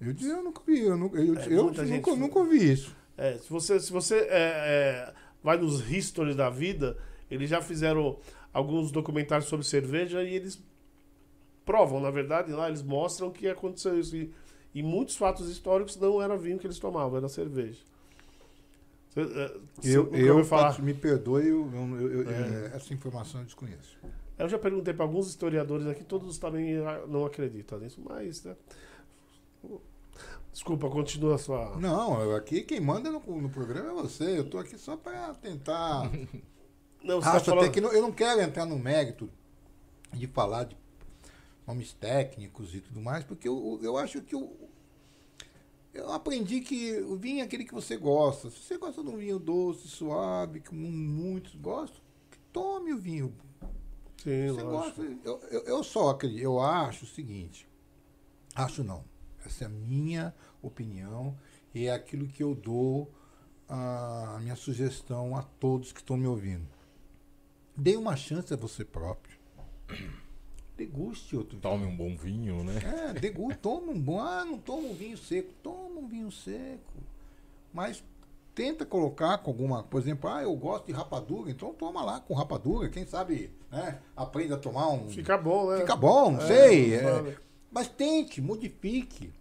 [0.00, 2.94] eu, eu nunca vi, eu, nunca- eu, É, eu gente nunca, nunca ouvi isso.
[3.16, 6.96] É, se você, se você é, é, vai nos histories da vida,
[7.30, 8.18] eles já fizeram
[8.54, 10.62] alguns documentários sobre cerveja e eles
[11.66, 14.16] provam, na verdade, lá eles mostram que aconteceu isso.
[14.16, 14.32] E,
[14.74, 17.80] e muitos fatos históricos não era vinho que eles tomavam, era cerveja.
[19.10, 20.80] Você, é, Eu, eu falar?
[20.82, 22.70] Me perdoe, eu, eu- eu- É.
[22.72, 23.98] é, essa informação eu desconheço.
[24.36, 28.42] Eu já perguntei para alguns historiadores aqui, todos também ah, não acreditam nisso, mas.
[28.42, 28.56] Né?
[30.52, 31.76] Desculpa, continua a sua.
[31.78, 34.38] Não, aqui quem manda no, no programa é você.
[34.38, 36.10] Eu tô aqui só para tentar.
[37.04, 37.64] Não, você tá Acho falando.
[37.64, 39.30] até que não- eu não quero entrar no mérito
[40.12, 40.76] de falar de
[41.66, 44.56] nomes técnicos e tudo mais, porque eu, eu acho que eu,
[45.92, 48.50] eu aprendi que o vinho é aquele que você gosta.
[48.50, 52.00] Se você gosta de um vinho doce, suave, que muitos gostam,
[52.52, 53.34] tome o vinho.
[54.22, 55.02] Sim, Você gosta.
[55.24, 57.68] Eu, eu, eu só acredito, eu acho o seguinte.
[58.54, 59.04] Acho não.
[59.44, 61.36] Essa é a minha opinião
[61.74, 63.12] e é aquilo que eu dou
[63.68, 66.66] a minha sugestão a todos que estão me ouvindo.
[67.76, 69.36] Dê uma chance a você próprio.
[70.76, 71.62] Deguste outro vinho.
[71.62, 72.74] Tome um bom vinho, né?
[73.10, 74.20] É, deguste, toma um bom.
[74.20, 75.52] Ah, não toma um vinho seco.
[75.62, 76.92] Toma um vinho seco.
[77.72, 78.02] Mas
[78.54, 79.82] tenta colocar com alguma.
[79.84, 82.88] Por exemplo, ah, eu gosto de rapadura, então toma lá com rapadura.
[82.88, 84.00] Quem sabe, né?
[84.16, 85.08] Aprenda a tomar um.
[85.08, 85.78] Fica bom, né?
[85.80, 86.94] Fica bom, não É, sei.
[86.94, 87.02] é.
[87.02, 87.38] sabe?
[87.70, 89.32] mas tente, modifique.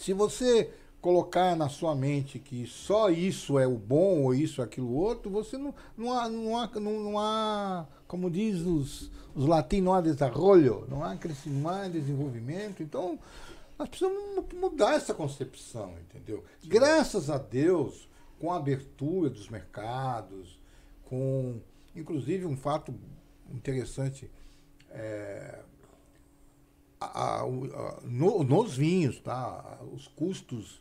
[0.00, 0.72] Se você
[1.02, 5.28] colocar na sua mente que só isso é o bom ou isso é aquilo outro,
[5.28, 9.94] você não, não, há, não, há, não, não há, como diz os, os latinos, não
[9.94, 12.84] há desarrollo, não há crescimento, não há desenvolvimento.
[12.84, 13.18] Então,
[13.76, 16.44] nós precisamos mu- mudar essa concepção, entendeu?
[16.64, 18.08] Graças a Deus,
[18.38, 20.56] com a abertura dos mercados,
[21.06, 21.56] com,
[21.96, 22.94] inclusive, um fato
[23.52, 24.30] interessante,
[24.90, 25.58] é,
[27.00, 29.80] a- a- a- no- nos vinhos, tá?
[29.92, 30.80] Os custos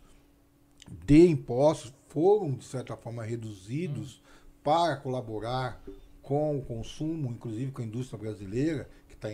[1.05, 4.21] de impostos foram, de certa forma, reduzidos
[4.63, 5.81] para colaborar
[6.21, 9.29] com o consumo, inclusive com a indústria brasileira, que está,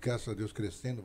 [0.00, 1.02] graças a Deus, crescendo,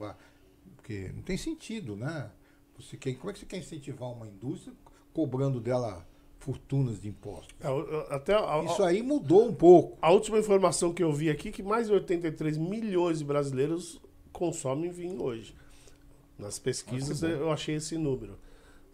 [0.75, 2.29] porque não tem sentido, né?
[2.77, 4.73] Você quer, como é que você quer incentivar uma indústria
[5.13, 6.05] cobrando dela
[6.39, 7.55] fortunas de impostos?
[7.61, 9.97] É, Até a, Isso aí mudou um pouco.
[10.01, 14.01] a última informação que eu vi aqui é que mais de 83 milhões de brasileiros
[14.31, 15.55] consomem vinho hoje.
[16.37, 18.37] Nas pesquisas Ah, eu achei esse número.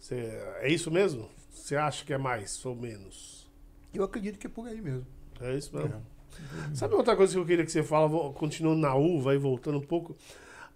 [0.00, 1.28] Você- é isso mesmo?
[1.52, 3.48] Você acha que é mais ou menos?
[3.94, 5.06] Eu acredito que é por aí mesmo.
[5.40, 5.94] É isso mesmo.
[5.94, 6.74] É.
[6.74, 9.82] Sabe outra coisa que eu queria que você fala, continuando na uva e voltando um
[9.82, 10.16] pouco?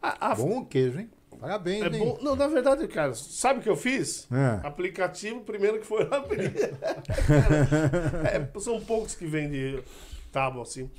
[0.02, 1.10] A- a- Bom queijo, hein?
[1.40, 1.98] Parabéns, é hein?
[1.98, 2.18] bom.
[2.22, 4.28] Não, na verdade, cara, sabe o que eu fiz?
[4.30, 4.66] É.
[4.66, 6.24] Aplicativo, primeiro que foi lá.
[8.32, 9.82] é, são poucos que vendem
[10.32, 10.90] tábua assim.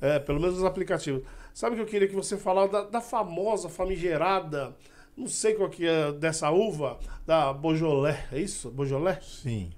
[0.00, 1.22] É, pelo menos os aplicativos.
[1.54, 4.74] Sabe o que eu queria que você falasse da, da famosa, famigerada,
[5.16, 8.70] não sei qual que é dessa uva, da Beaujolais, é isso?
[8.70, 9.24] Beaujolais?
[9.42, 9.70] Sim.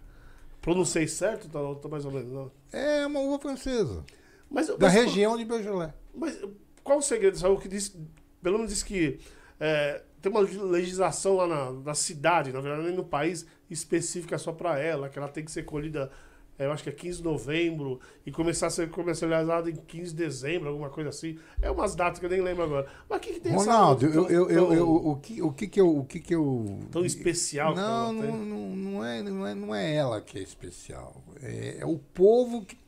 [0.60, 1.48] Pronunciei certo?
[1.48, 2.50] Tá, tá mais ou menos, não.
[2.72, 4.04] É uma uva francesa.
[4.50, 5.92] Mas, Da mas- região de Beaujolais.
[6.14, 6.38] Mas
[6.82, 7.96] qual o segredo dessa uva que diz
[8.42, 9.18] pelo menos diz que
[9.58, 14.52] é, tem uma legislação lá na, na cidade, na verdade, nem no país, específica só
[14.52, 16.10] para ela, que ela tem que ser colhida
[16.58, 20.16] eu acho que é 15 de novembro, e começar a ser comercializado em 15 de
[20.16, 21.36] dezembro, alguma coisa assim.
[21.60, 22.86] É umas datas que eu nem lembro agora.
[23.08, 25.66] Mas o que, que tem Ronaldo, essa, eu, eu, eu, eu, o, que, o que
[25.66, 25.98] que eu...
[25.98, 29.94] O que que eu tão especial não, não, não, não, é, não, é, não é
[29.94, 31.24] ela que é especial.
[31.42, 32.78] É, é o povo que...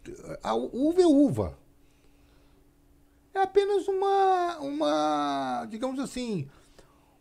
[0.42, 1.58] A uva é uva.
[3.34, 6.48] É apenas uma, uma, digamos assim,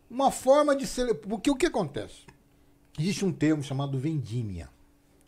[0.08, 0.86] uma forma de...
[0.86, 1.12] Cele...
[1.12, 2.24] Porque o que acontece?
[2.98, 4.75] Existe um termo chamado vendímia.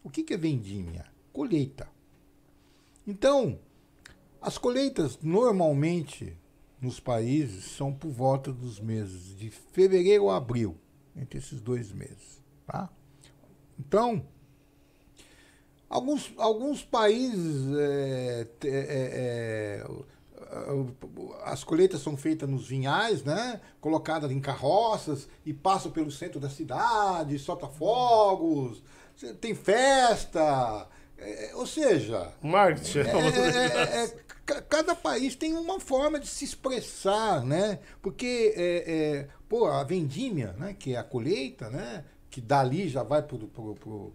[0.08, 1.04] O que, que é vendímia?
[1.34, 1.86] Colheita.
[3.06, 3.58] Então,
[4.40, 6.34] as colheitas normalmente
[6.80, 10.78] nos países são por volta dos meses de fevereiro a abril,
[11.14, 12.42] entre esses dois meses.
[12.66, 12.88] Tá?
[13.78, 14.26] Então,
[15.90, 18.68] alguns, alguns países é, é,
[19.84, 19.86] é,
[21.44, 23.60] as colheitas são feitas nos vinhais, né?
[23.78, 28.82] Colocadas em carroças e passam pelo centro da cidade, solta fogos,
[29.40, 30.88] tem festa.
[31.16, 32.32] É, ou seja.
[32.42, 32.98] Marketing.
[33.00, 34.28] É, é, é
[34.68, 37.80] cada país tem uma forma de se expressar, né?
[38.00, 40.74] Porque, é, é, pô, a vendímia, né?
[40.78, 42.04] que é a colheita, né?
[42.30, 44.14] que dali já vai para pro, pro,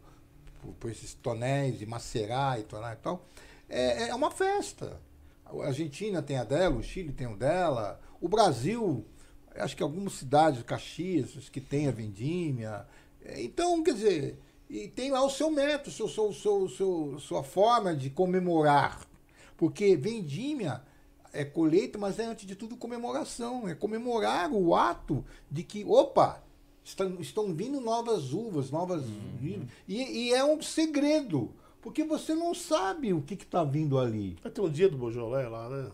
[0.79, 3.25] pro, esses tonéis e macerar e tornar e tal,
[3.69, 4.99] é, é uma festa.
[5.45, 9.05] A Argentina tem a dela, o Chile tem o dela, o Brasil,
[9.55, 12.87] acho que algumas cidades, Caxias, que tem a vendímia.
[13.35, 17.95] Então, quer dizer, e tem lá o seu método, seu, seu, seu, seu, sua forma
[17.95, 19.01] de comemorar.
[19.57, 20.81] Porque vendímia
[21.33, 23.67] é colheita, mas é antes de tudo comemoração.
[23.67, 26.43] É comemorar o ato de que, opa,
[26.83, 29.03] estão, estão vindo novas uvas, novas.
[29.03, 29.65] Uhum.
[29.87, 31.51] E, e, é um segredo.
[31.81, 34.37] Porque você não sabe o que está vindo ali.
[34.41, 35.91] Vai ter um dia do Bojolé lá, né?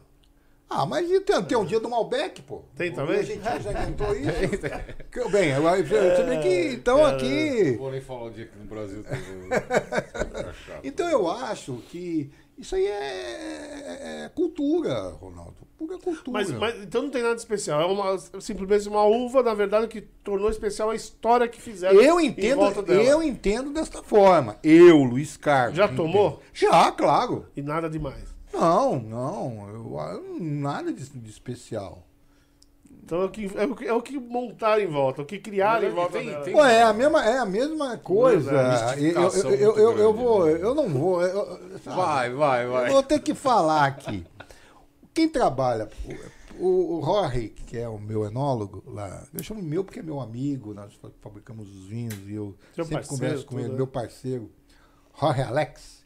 [0.69, 2.61] Ah, mas tem, tem um dia do Malbec, pô.
[2.75, 3.19] Tem também?
[3.19, 5.09] A gente já inventou isso.
[5.11, 7.71] que, bem, agora você vê que então aqui.
[7.71, 9.19] Não vou nem falar o dia que no Brasil tem.
[10.83, 15.55] então eu acho que isso aí é, é, cultura, Ronaldo.
[15.77, 16.31] Pura cultura.
[16.33, 17.79] Mas, mas, então não tem nada especial.
[17.79, 22.01] É uma, simplesmente uma uva, na verdade, que tornou especial a história que fizeram.
[22.01, 24.57] Eu entendo, eu entendo desta forma.
[24.61, 25.77] Eu, Luiz Carlos.
[25.77, 26.41] Já tomou?
[26.53, 27.45] Já, claro.
[27.55, 28.28] E nada demais.
[28.53, 29.69] Não, não.
[29.69, 32.03] Eu, nada de, de especial.
[33.09, 35.39] Então é o, que, é, o que, é o que montar em volta, o que
[35.39, 36.19] criar em volta.
[36.19, 38.51] Tem, tem, Ué, é a mesma, é a mesma coisa.
[38.95, 41.21] É, eu, eu, eu, eu, eu, vou, eu não vou.
[41.23, 42.88] Eu, vai, vai, vai.
[42.88, 44.23] Eu vou ter que falar aqui.
[45.11, 45.89] Quem trabalha,
[46.59, 50.19] o, o Jorge, que é o meu enólogo lá, eu chamo meu porque é meu
[50.19, 53.76] amigo, nós fabricamos os vinhos e eu Seu sempre converso com ele, é.
[53.76, 54.51] meu parceiro,
[55.19, 55.98] Jorge Alex.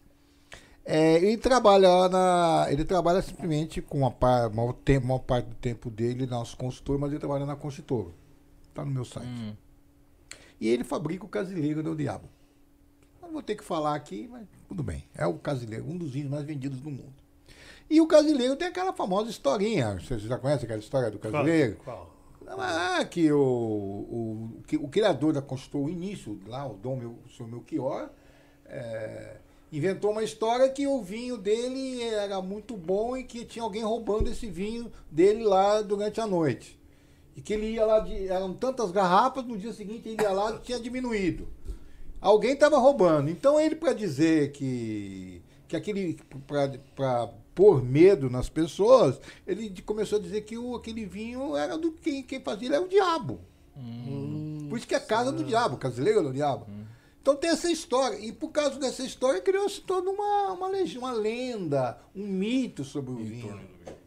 [0.85, 2.67] É, ele trabalha na.
[2.69, 6.99] Ele trabalha simplesmente com a par, maior, tempo, maior parte do tempo dele nosso consultor,
[6.99, 8.13] mas ele trabalha na construtora.
[8.67, 9.27] Está no meu site.
[9.27, 9.55] Hum.
[10.59, 12.27] E ele fabrica o casileiro do diabo.
[13.21, 15.05] Não vou ter que falar aqui, mas tudo bem.
[15.15, 17.13] É o casileiro, um dos vinhos mais vendidos do mundo.
[17.89, 19.99] E o casileiro tem aquela famosa historinha.
[19.99, 21.77] Você já conhece aquela história do casileiro?
[21.83, 22.13] Qual?
[22.45, 22.59] Qual?
[22.59, 27.17] Ah, que o, o, o, o criador da construtora, o início, lá, o Dom meu,
[27.25, 28.09] o seu Melchior,
[28.65, 29.37] é,
[29.73, 34.29] inventou uma história que o vinho dele era muito bom e que tinha alguém roubando
[34.29, 36.79] esse vinho dele lá durante a noite.
[37.35, 40.51] E que ele ia lá, de, eram tantas garrafas, no dia seguinte ele ia lá
[40.53, 41.47] e tinha diminuído.
[42.21, 43.31] Alguém estava roubando.
[43.31, 46.19] Então ele, para dizer que, que aquele.
[46.95, 51.91] para pôr medo nas pessoas, ele começou a dizer que o, aquele vinho era do
[51.91, 53.39] quem, quem fazia ele era o diabo.
[53.75, 56.65] Hum, Por isso que é casa do diabo, casileiro do diabo.
[56.69, 56.82] Hum.
[57.23, 58.19] Então tem essa história.
[58.19, 63.15] E por causa dessa história criou-se toda uma, uma, uma lenda, um mito sobre o
[63.15, 63.61] vinho.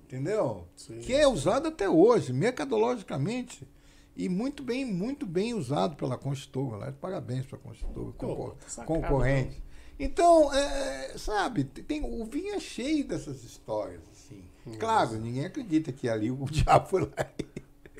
[0.04, 0.68] Entendeu?
[0.76, 0.98] Sim.
[0.98, 3.66] Que é usado até hoje, mercadologicamente.
[4.14, 6.86] E muito bem, muito bem usado pela construtora.
[6.86, 6.94] Né?
[7.00, 9.62] Parabéns para a construtora, concor concorrente.
[9.98, 14.02] Então, é, sabe, tem, o vinho é cheio dessas histórias.
[14.12, 14.44] Assim.
[14.78, 17.30] Claro, ninguém acredita que ali o diabo foi lá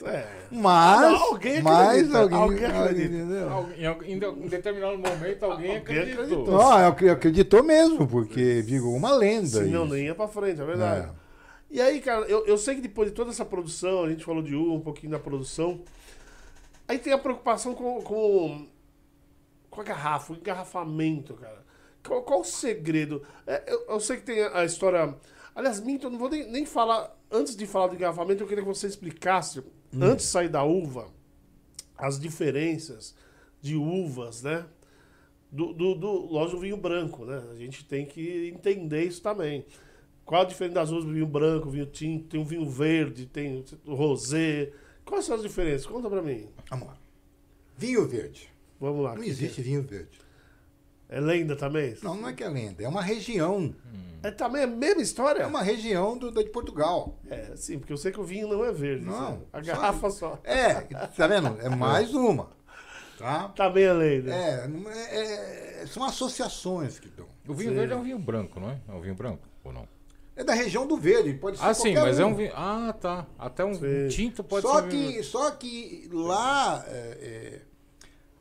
[0.04, 0.46] é.
[0.50, 3.50] Mas, não, alguém mas alguém, alguém acredita.
[3.86, 6.24] Alguém, em, determinado momento alguém, alguém acreditou.
[6.24, 6.46] acreditou.
[6.46, 9.46] Não, acreditou mesmo, porque virou uma lenda.
[9.46, 11.08] Senão nem ia pra frente, é verdade.
[11.08, 11.26] É.
[11.70, 14.42] E aí, cara, eu, eu sei que depois de toda essa produção, a gente falou
[14.42, 15.82] de uva, um pouquinho da produção.
[16.86, 18.66] Aí tem a preocupação com, com,
[19.68, 21.64] com a garrafa, o engarrafamento, cara.
[22.06, 23.22] Qual, qual o segredo?
[23.46, 25.16] É, eu, eu, sei que tem a, a história.
[25.54, 27.14] Aliás, minto, eu não vou nem, nem falar.
[27.30, 29.64] Antes de falar do engarrafamento, eu queria que você explicasse
[29.96, 30.04] hum.
[30.04, 31.08] antes de sair da uva,
[31.96, 33.14] as diferenças
[33.60, 34.64] de uvas, né?
[35.50, 37.42] Do, do, do, lógico, vinho branco, né?
[37.50, 39.64] A gente tem que entender isso também.
[40.24, 41.04] Qual a diferença das uvas?
[41.04, 44.72] Vinho branco, vinho tinto, tem um vinho verde, tem o rosé.
[45.04, 45.86] Quais são as diferenças?
[45.86, 46.48] Conta pra mim.
[46.68, 46.98] Vamos lá.
[47.78, 48.50] Vinho verde.
[48.80, 49.14] Vamos lá.
[49.14, 50.18] Não existe vinho verde.
[51.08, 51.96] É lenda também?
[52.02, 52.82] Não, não é que é lenda.
[52.82, 53.74] É uma região.
[54.22, 55.42] É também a mesma história?
[55.42, 57.16] É uma região do, da de Portugal.
[57.30, 59.04] É, sim, porque eu sei que o vinho não é verde.
[59.04, 59.46] Não, sabe?
[59.52, 60.38] A só- garrafa só.
[60.42, 61.56] É, tá vendo?
[61.60, 62.50] É mais uma.
[63.18, 63.48] Tá?
[63.50, 64.34] Também é lenda.
[64.34, 64.68] É,
[65.10, 67.26] é- é- são associações que dão.
[67.46, 67.76] O vinho Sim.
[67.76, 68.78] verde é um vinho branco, não é?
[68.88, 69.86] É um vinho branco ou não?
[70.34, 72.52] É da região do verde, pode ser Ah, sim, mas é um vinho.
[72.54, 73.26] Ah, tá.
[73.38, 74.08] Até um Sim.
[74.10, 74.86] tinto pode só ser.
[74.86, 77.62] um vinho que, só que lá é, é,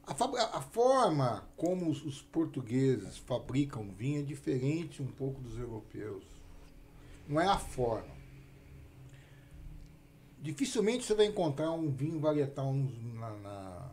[0.07, 6.23] a, a forma como os, os portugueses fabricam vinho é diferente um pouco dos europeus.
[7.27, 8.13] Não é a forma.
[10.41, 13.91] Dificilmente você vai encontrar um vinho varietal na, na-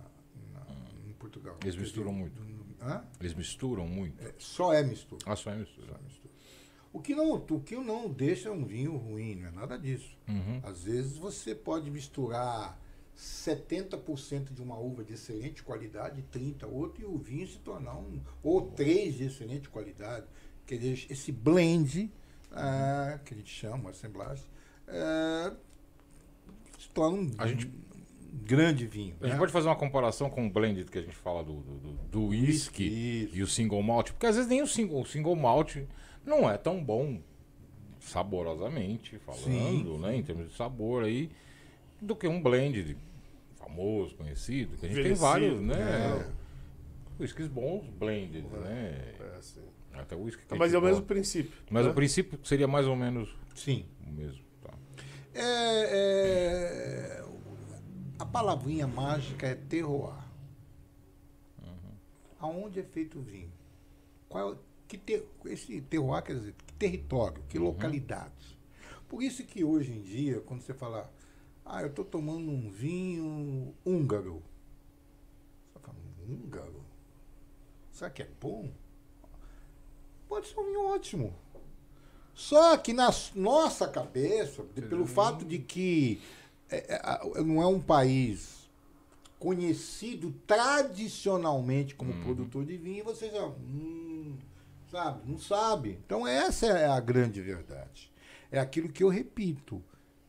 [0.53, 0.67] na-
[1.09, 1.57] em Portugal.
[1.63, 2.43] Eles misturam muito.
[2.83, 3.05] Hã?
[3.21, 4.23] Eles misturam muito.
[4.23, 5.23] É, só é mistura.
[5.27, 5.87] Ah, só é mistura.
[5.87, 6.33] Só é mistura.
[6.93, 10.15] O que, não, o que não deixa um vinho ruim, não é nada disso.
[10.29, 10.61] Uhum.
[10.63, 12.79] Às vezes você pode misturar
[13.17, 18.21] 70% de uma uva de excelente qualidade, 30% outra, e o vinho se tornar um.
[18.43, 20.27] Ou três de excelente qualidade.
[20.67, 22.11] Quer dizer, esse blend,
[22.51, 24.45] ah, que a gente chama, assemblagem,
[24.89, 25.55] ah,
[26.79, 27.73] se torna um, A gente- um
[28.45, 29.15] grande vinho.
[29.21, 29.39] A gente né?
[29.39, 32.27] pode fazer uma comparação com o blended que a gente fala do, do, do- do
[32.29, 32.85] whisky
[33.25, 33.37] Isso.
[33.37, 35.77] e o single malt, porque às vezes nem o single, o single malt
[36.25, 37.21] não é tão bom
[38.01, 39.99] saborosamente falando, Sim.
[40.01, 41.31] né, em termos de sabor aí,
[42.03, 42.97] do que um blended
[43.57, 45.77] famoso, conhecido, que a gente tem vários, né?
[45.79, 46.43] é.
[47.21, 49.15] Whiskies bons, blended, né?
[49.21, 49.63] É, sim.
[49.93, 51.53] Até o whisky que Mas é o mesmo princípio.
[51.71, 51.91] Mas né?
[51.91, 53.85] o princípio seria mais ou menos Sim.
[54.07, 54.73] o mesmo, tá?
[55.35, 55.43] É,
[57.21, 57.25] é,
[58.19, 60.23] a palavrinha mágica é terroir.
[62.41, 63.53] Aonde é feito o vinho?
[64.29, 64.59] Qual,
[64.89, 68.57] que ter, esse terroir quer dizer que território, que localidades.
[69.09, 71.13] Por isso que hoje em dia, quando você fala,
[71.65, 74.43] ah, eu estou tomando um vinho húngaro.
[75.73, 75.97] Você fala,
[76.29, 76.83] húngaro?
[77.93, 78.71] Será que é bom?
[80.29, 81.35] Pode ser um vinho ótimo.
[82.35, 86.21] Só que na nossa cabeça, de- pelo fato de que
[86.71, 88.63] é, é, não é um país
[89.39, 94.39] conhecido tradicionalmente como produtor de vinho, você já hum,
[94.91, 95.99] sabe, não sabe.
[96.07, 98.11] Então essa é a grande verdade.
[98.51, 99.83] É aquilo que eu repito: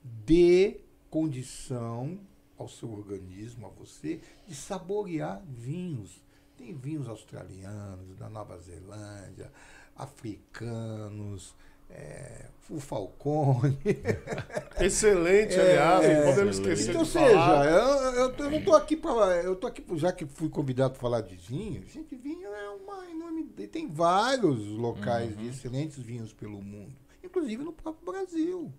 [0.04, 0.82] dê
[1.14, 2.20] condição
[2.58, 6.20] ao seu organismo, a você, de saborear vinhos.
[6.58, 9.52] Tem vinhos australianos, da Nova Zelândia,
[9.96, 11.54] africanos,
[11.88, 13.78] é, o Falcone.
[14.82, 16.04] Excelente, É, aliás.
[16.06, 17.66] é, não podemos esquecer Então, de seja, falar.
[17.68, 19.42] eu, eu, tô- eu não tô aqui para.
[19.44, 23.06] Eu tô aqui, já que fui convidado para falar de vinho, gente, vinho é uma
[23.12, 23.44] enorme.
[23.68, 28.74] Tem vários locais de excelentes vinhos pelo mundo, inclusive no próprio Brasil.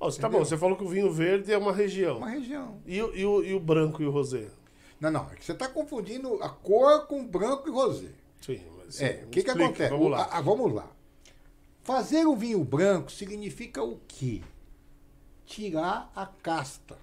[0.00, 2.18] Você tá bom, você falou que o vinho verde é uma região.
[2.18, 2.80] Uma região.
[2.86, 4.48] E, o- e o, e o branco e o rosé?
[5.00, 8.10] Não, não, é que você está confundindo a cor com branco e rosé.
[8.40, 9.00] Sim, mas.
[9.00, 9.90] É, o que, que acontece?
[9.90, 10.22] Vamos O- lá.
[10.22, 10.88] a- a- vamos lá.
[11.82, 14.42] Fazer o vinho branco significa o quê?
[15.46, 16.96] Tirar a casta.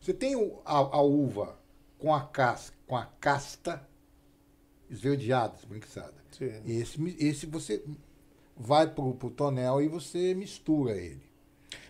[0.00, 1.58] Você tem o- a, a uva
[1.98, 3.86] com a, casca, com a casta
[4.90, 6.14] esverdeada, esbranquiçada.
[6.32, 6.50] Sim.
[6.66, 7.84] Esse, esse você
[8.56, 11.29] vai pro, pro tonel e você mistura ele.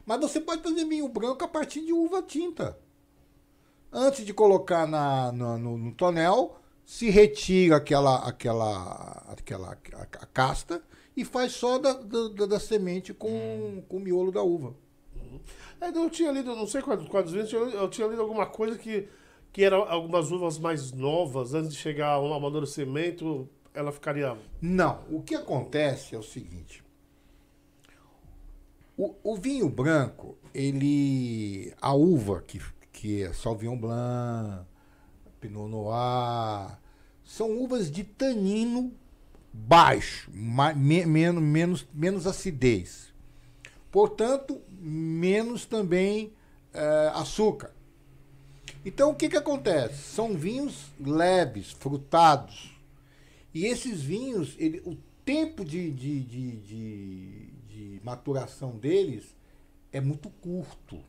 [0.07, 2.77] Mas você pode fazer vinho branco a partir de uva tinta.
[3.93, 10.27] Antes de colocar na, na- no, no tonel, se retira aquela, aquela, aquela a, a
[10.27, 10.83] casta
[11.17, 14.75] e faz só da, da, da- semente com, com o miolo da uva.
[15.81, 18.77] É, eu tinha lido, não sei quantos, quantos vezes, eu, eu tinha lido alguma coisa
[18.77, 19.09] que,
[19.53, 24.37] que eram algumas uvas mais novas, antes de chegar ao amadurecimento, ela ficaria.
[24.61, 26.83] Não, o que acontece é o seguinte.
[29.03, 31.73] O, o vinho branco, ele.
[31.81, 32.61] A uva, que,
[32.93, 34.67] que é Sauvignon Blanc,
[35.41, 36.79] Pinot Noir,
[37.25, 38.93] são uvas de tanino
[39.51, 43.11] baixo, ma- me- menos, menos, menos acidez.
[43.91, 46.35] Portanto, menos também
[46.75, 47.75] eh, açúcar.
[48.85, 49.97] Então, o que, que acontece?
[50.15, 52.79] São vinhos leves, frutados.
[53.55, 54.95] E esses vinhos, ele, o
[55.25, 57.50] tempo de, de, de, de,
[57.81, 59.35] de maturação deles
[59.93, 61.03] é muito curto.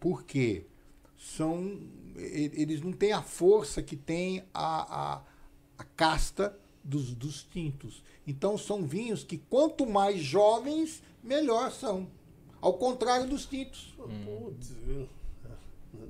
[0.00, 0.64] Por quê?
[1.18, 1.80] São,
[2.16, 5.22] eles não têm a força que tem a, a,
[5.78, 8.02] a casta dos, dos tintos.
[8.26, 12.08] Então são vinhos que quanto mais jovens, melhor são.
[12.60, 13.94] Ao contrário dos tintos.
[13.96, 15.08] Putz, viu?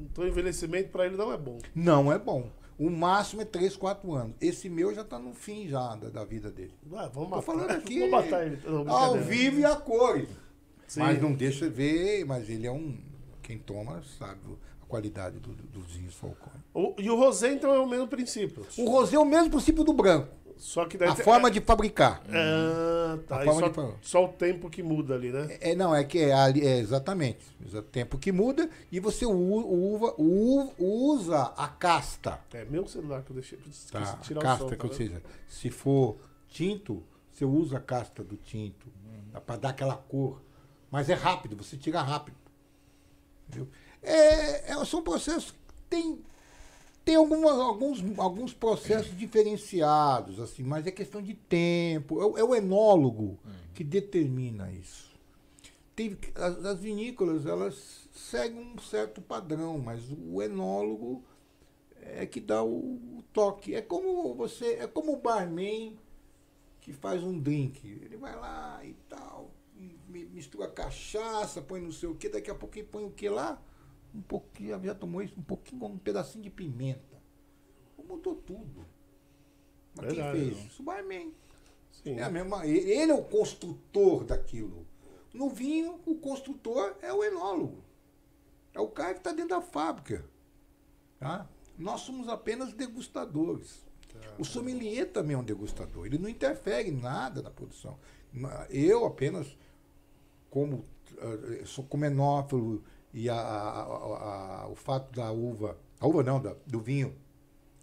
[0.00, 1.58] então envelhecimento para ele não é bom.
[1.74, 2.50] Não é bom.
[2.78, 4.36] O máximo é 3, 4 anos.
[4.40, 6.74] Esse meu já tá no fim já da, da vida dele.
[6.94, 7.42] Ah, vamos Tô matar.
[7.42, 8.60] falando aqui Vamos matar ele.
[8.66, 10.28] Não, ao vivo e a cores.
[10.86, 11.00] Sim.
[11.00, 12.98] Mas não deixa ver, mas ele é um.
[13.42, 14.40] Quem toma sabe
[14.82, 16.62] a qualidade do- do- dos vinhos Falcone.
[16.74, 18.66] O- e o rosé, então, é o mesmo princípio.
[18.78, 20.28] O rosé é o mesmo princípio do branco.
[20.58, 22.22] Só que daí A tem- forma de fabricar.
[22.30, 23.44] Ah, tá.
[23.44, 25.58] Só, de só o tempo que muda ali, né?
[25.60, 27.44] É, não, é que é, ali- é exatamente.
[27.74, 32.40] O tempo que muda e você uva, u- usa a casta.
[32.54, 33.58] É meu celular que eu deixei.
[33.92, 34.16] Tá?
[34.22, 34.76] tirar casta, o som.
[34.76, 36.16] que, ou tá seja, se for
[36.48, 38.86] tinto, você usa a casta do tinto
[39.44, 40.40] para dar aquela cor.
[40.90, 42.36] Mas é rápido, você tira rápido.
[44.02, 45.56] É, é, são processos que
[45.90, 46.18] tem,
[47.06, 52.20] tem algumas, alguns, alguns processos diferenciados, assim, mas é questão de tempo.
[52.20, 53.38] É, o- é o enólogo
[53.72, 55.14] que determina isso.
[55.94, 61.22] Tem, as, as vinícolas, elas seguem um certo padrão, mas o enólogo
[62.02, 63.72] é que dá o, o toque.
[63.74, 65.96] É como você, é como o barman
[66.80, 67.86] que faz um drink.
[67.86, 69.52] Ele vai lá e tal,
[70.08, 73.62] mi- mistura cachaça, põe não sei o que, daqui a pouquinho põe o que lá?
[74.16, 77.16] Um pouquinho, já tomou isso, um pouquinho, um pedacinho de pimenta.
[78.08, 78.86] Mudou tudo.
[79.94, 80.54] Mas Verdade, quem não.
[80.54, 80.82] fez isso?
[80.82, 81.32] O barman.
[81.90, 82.18] Sim.
[82.18, 84.86] É a mesma, ele é o construtor daquilo.
[85.34, 87.82] No vinho, o construtor é o enólogo.
[88.72, 90.24] É o cara que está dentro da fábrica.
[91.18, 91.48] Tá?
[91.76, 93.84] Nós somos apenas degustadores.
[94.38, 96.06] O sommelier também é um degustador.
[96.06, 97.98] Ele não interfere em nada na produção.
[98.70, 99.56] Eu apenas,
[100.48, 100.86] como
[101.18, 102.82] eh, sou comenófilo
[103.16, 107.14] e a- a- a- o fato da uva, a uva não, da- do vinho,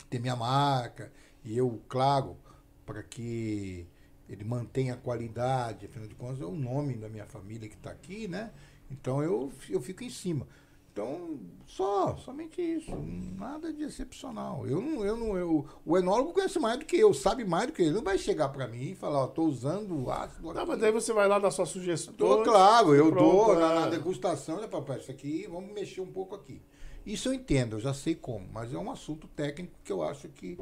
[0.08, 1.12] ter minha marca,
[1.44, 2.38] e eu, claro,
[2.86, 3.88] para que
[4.30, 7.90] ele mantenha a qualidade, afinal de contas é o nome da minha família que está
[7.90, 8.52] aqui, né?
[8.92, 10.48] Então eu, eu fico em cima.
[10.94, 12.96] Então, só, somente isso,
[13.36, 14.68] nada de excepcional.
[14.68, 17.74] Eu não, eu não, eu, o enólogo conhece mais do que eu, sabe mais do
[17.74, 17.90] que ele.
[17.90, 20.68] Ele não vai chegar para mim e falar, ó, tô usando ácido Não, aqui.
[20.70, 22.14] mas daí você vai lá dar sua sugestão.
[22.16, 23.80] Dou, claro, eu Pronto, dou na, é.
[23.80, 25.00] na degustação, né, papai?
[25.00, 26.62] Isso aqui, vamos mexer um pouco aqui.
[27.04, 30.30] Isso eu entendo, eu já sei como, mas é um assunto técnico que eu acho
[30.30, 30.60] que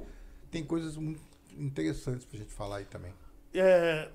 [0.50, 1.20] tem coisas muito
[1.58, 3.12] interessantes pra gente falar aí também.
[3.54, 4.10] É,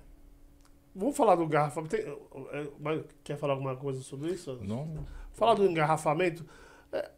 [0.94, 1.94] vamos falar do garrafamento.
[1.94, 2.06] Tem-
[2.52, 4.58] é, mas quer falar alguma coisa sobre isso?
[4.62, 5.04] Não.
[5.36, 6.44] Falar do engarrafamento
[6.90, 7.10] é,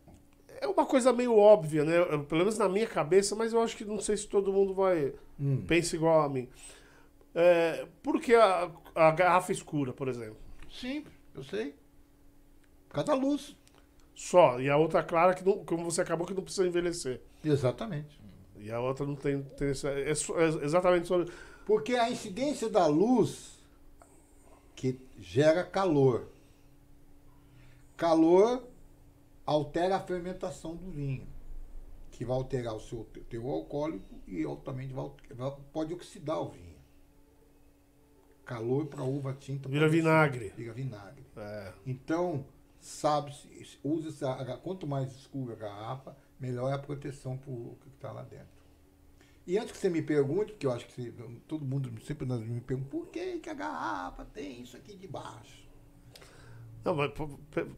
[0.61, 1.97] é uma coisa meio óbvia, né?
[1.99, 4.75] Eu- Pelo menos na minha cabeça, mas eu acho que não sei se todo mundo
[4.75, 5.65] vai Hum.
[5.67, 6.49] pensa igual a mim.
[7.35, 10.37] É, por que a, a garrafa escura, por exemplo?
[10.71, 11.05] Sim,
[11.35, 11.75] eu sei.
[12.91, 13.57] Cada luz.
[14.15, 14.59] Só.
[14.61, 17.21] E a outra clara, que não, como você acabou, que não precisa envelhecer.
[17.45, 18.19] Exatamente.
[18.59, 19.41] E a outra não tem.
[19.57, 20.11] tem essa- é, é
[20.65, 21.33] exatamente sobre.
[21.65, 23.63] Porque a incidência da luz
[24.75, 26.27] que gera calor.
[27.99, 28.63] Calor
[29.45, 31.27] altera a fermentação do vinho,
[32.13, 35.11] que vai alterar o seu te- teor alcoólico e também vai,
[35.73, 36.79] pode oxidar o vinho.
[38.45, 39.69] Calor para uva tinta.
[39.69, 40.53] Vira vinagre.
[40.57, 41.25] Vira vinagre.
[41.37, 42.47] É, Então,
[42.81, 47.89] sabe-se, usa-se a- quanto mais escura a garrafa, melhor é a proteção para o que
[47.89, 48.47] está lá dentro.
[49.45, 51.13] E antes que você me pergunte, porque eu acho que você-
[51.49, 55.68] todo mundo sempre me pergunta, por que, que a garrafa tem isso aqui de baixo?
[56.85, 57.13] Não, mas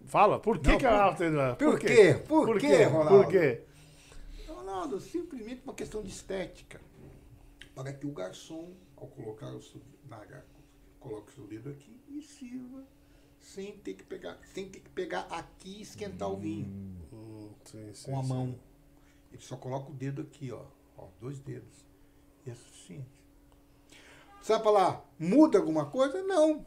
[0.07, 1.69] fala, por que, Não, que a por- garrafa tem.
[1.69, 2.15] por quê?
[2.29, 2.85] Por por quê?
[2.85, 3.25] Ronaldo?
[3.25, 3.63] Por quê?
[4.49, 6.81] Ronaldo, simplesmente uma questão de estética.
[7.75, 9.61] Para que o garçom, ao colocar o
[10.09, 10.45] garrafa,
[10.99, 12.85] coloque o seu dedo aqui e sirva
[13.39, 16.67] sem ter que pegar, sem ter que pegar aqui e esquentar o vinho.
[17.13, 18.29] Hum, sim, sim, com a sim.
[18.29, 18.61] mão.
[19.33, 20.65] Ele só coloca o dedo aqui, ó.
[20.99, 21.87] ó dois dedos.
[22.45, 23.09] E é suficiente.
[24.41, 26.23] Você vai falar, muda alguma coisa?
[26.23, 26.67] Não.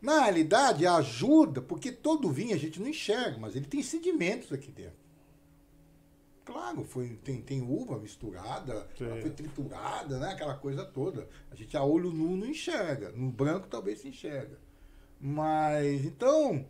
[0.00, 4.70] Na realidade, ajuda, porque todo vinho a gente não enxerga, mas ele tem sedimentos aqui
[4.70, 4.98] dentro.
[6.44, 10.32] Claro, foi, tem, tem uva misturada, foi triturada, né?
[10.32, 11.28] aquela coisa toda.
[11.50, 13.12] A gente a olho nu não enxerga.
[13.12, 14.58] No branco talvez se enxerga.
[15.20, 16.66] Mas, então,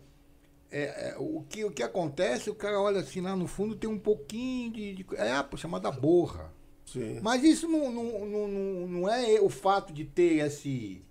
[0.71, 3.89] é, é, o, que, o que acontece, o cara olha assim lá no fundo, tem
[3.89, 4.95] um pouquinho de.
[4.95, 6.53] de é a chamada borra.
[6.85, 7.21] Sim.
[7.23, 11.05] Mas isso não, não, não, não é o fato de ter esse,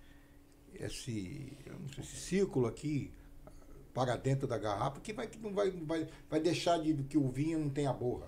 [0.83, 1.51] esse,
[1.99, 3.11] esse círculo aqui
[3.93, 7.27] para dentro da garrafa que vai, que não vai, vai, vai deixar de que o
[7.29, 8.27] vinho não tenha borra.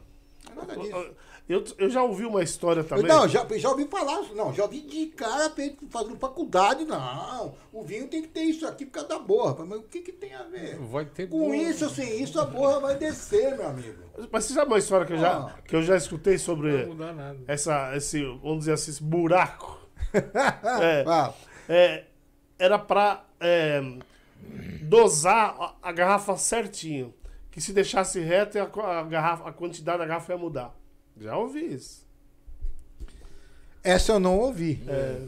[0.55, 1.15] Não é nada disso.
[1.47, 3.05] Eu, eu já ouvi uma história também.
[3.05, 5.53] Não, já, já ouvi falar, não, já ouvi de cara
[5.89, 7.53] fazendo faculdade, não.
[7.71, 9.63] O vinho tem que ter isso aqui por causa da borra.
[9.65, 10.77] Mas o que, que tem a ver?
[10.79, 14.01] Vai ter Com boa- isso, assim, isso a borra vai descer, meu amigo.
[14.31, 15.61] Mas você sabe uma história que eu já, Ah.
[15.61, 17.39] que eu já escutei Não sobre vai mudar nada.
[17.47, 19.79] essa, esse, vamos dizer assim, esse buraco?
[20.13, 21.33] É, Ah,
[21.69, 22.05] é,
[22.61, 23.81] era pra é,
[24.83, 27.13] dosar a, a garrafa certinho.
[27.49, 30.73] Que se deixasse reto, a, a garrafa, a quantidade da garrafa ia mudar.
[31.17, 32.07] Já ouvi isso.
[33.83, 34.81] Essa eu não ouvi.
[34.87, 35.21] É,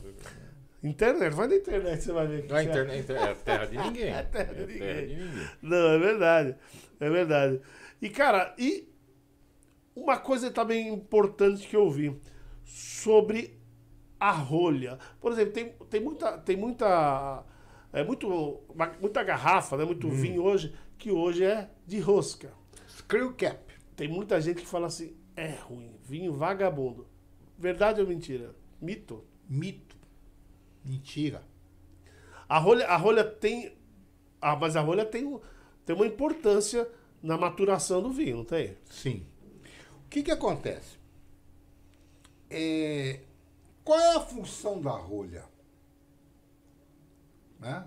[0.88, 2.46] internet, vai na internet, você vai ver.
[2.48, 2.64] que A é.
[2.64, 4.14] internet é terra de ninguém.
[4.14, 5.08] É terra de É terra ninguém.
[5.08, 5.48] de ninguém.
[5.62, 6.56] Não, é verdade.
[7.00, 7.62] É verdade.
[8.02, 8.88] E, cara, e
[9.96, 12.16] uma coisa também importante que eu vi
[12.64, 13.60] sobre
[14.24, 14.98] a rolha.
[15.20, 16.38] Por exemplo, tem, tem muita.
[16.38, 17.44] Tem muita.
[17.92, 18.62] É muito,
[19.00, 19.86] muita garrafa, né?
[19.86, 22.52] muito vinho hoje, que hoje é de rosca.
[22.88, 23.72] Screw cap.
[23.96, 27.06] Tem muita gente que fala assim, é ruim, vinho vagabundo.
[27.56, 28.56] Verdade ou mentira?
[28.82, 29.24] Mito.
[29.48, 29.96] Mito.
[30.84, 31.44] Mentira.
[32.50, 33.78] A rolha, a rolha tem.
[34.42, 35.40] Ah, mas a rolha tem,
[35.86, 36.90] tem uma importância
[37.22, 38.76] na maturação do vinho, não tem?
[38.90, 39.26] Sim.
[40.06, 40.98] O que que acontece?
[42.50, 43.20] É,
[43.84, 45.46] qual é a função da rolha?
[47.60, 47.86] Né?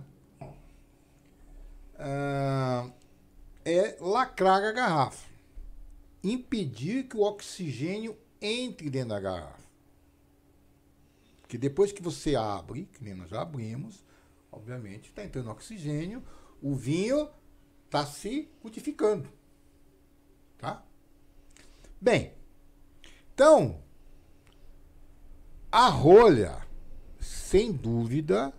[1.98, 2.90] Ah,
[3.64, 5.26] é lacrar a garrafa.
[6.22, 9.66] Impedir que o oxigênio entre dentro da garrafa.
[11.40, 14.04] Porque depois que você abre, que nem nós já abrimos,
[14.50, 16.22] obviamente está entrando oxigênio,
[16.60, 17.30] o vinho
[17.84, 19.28] está se modificando.
[20.58, 20.84] Tá?
[22.00, 22.34] Bem,
[23.32, 23.82] então,
[25.76, 26.66] a rolha,
[27.20, 28.50] sem dúvida,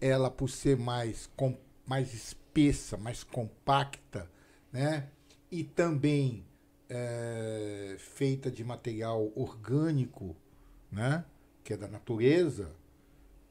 [0.00, 1.56] ela por ser mais, com,
[1.86, 4.28] mais espessa, mais compacta,
[4.72, 5.10] né?
[5.48, 6.44] E também
[6.88, 10.34] é, feita de material orgânico,
[10.90, 11.24] né?
[11.62, 12.68] Que é da natureza,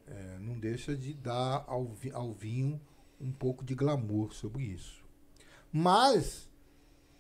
[0.06, 2.82] é, não deixa de dar ao, ao vinho
[3.18, 5.02] um pouco de glamour sobre isso.
[5.72, 6.50] Mas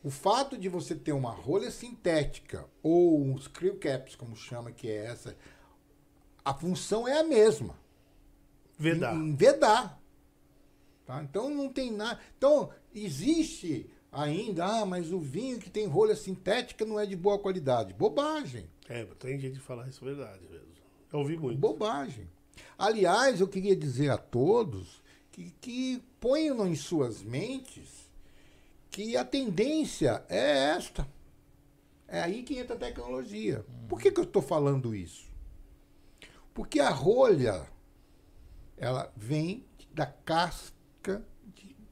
[0.04, 4.90] o fato de você ter uma rolha sintética ou um screw caps, como chama, que
[4.90, 5.34] é essa,
[6.44, 7.76] a função é a mesma.
[8.78, 9.16] Vedar.
[9.16, 10.02] Em, em vedar.
[11.06, 11.24] Tá?
[11.24, 12.20] Então não tem nada.
[12.38, 17.40] Então existe ainda, ah, mas o vinho que tem rolha sintética não é de boa
[17.40, 17.94] qualidade.
[17.94, 18.70] Bobagem.
[18.88, 20.68] É, tem gente que fala isso, verdade mesmo.
[21.12, 21.60] Eu ouvi muito.
[21.60, 22.30] Bobagem.
[22.78, 25.02] Aliás, eu queria dizer a todos
[25.32, 28.10] que, que ponham em suas mentes
[28.90, 31.08] que a tendência é esta.
[32.08, 33.66] É aí que entra a tecnologia.
[33.88, 35.33] Por que, que eu estou falando isso?
[36.54, 37.66] Porque a rolha
[38.78, 41.24] ela vem da casca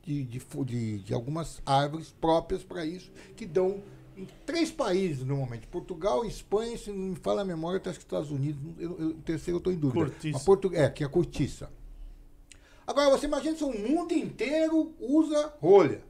[0.03, 3.81] de, de, de, de- algumas árvores próprias para isso, que dão
[4.17, 5.67] em três países normalmente.
[5.67, 8.61] Portugal, Espanha, se não me fala a memória, acho que Estados Unidos.
[8.79, 10.05] Eu, eu, o terceiro eu estou em dúvida.
[10.05, 10.33] Cortiça.
[10.33, 11.71] Mas Portu- é, que é a cortiça.
[12.85, 16.03] Agora, você imagina se o mundo inteiro usa rolha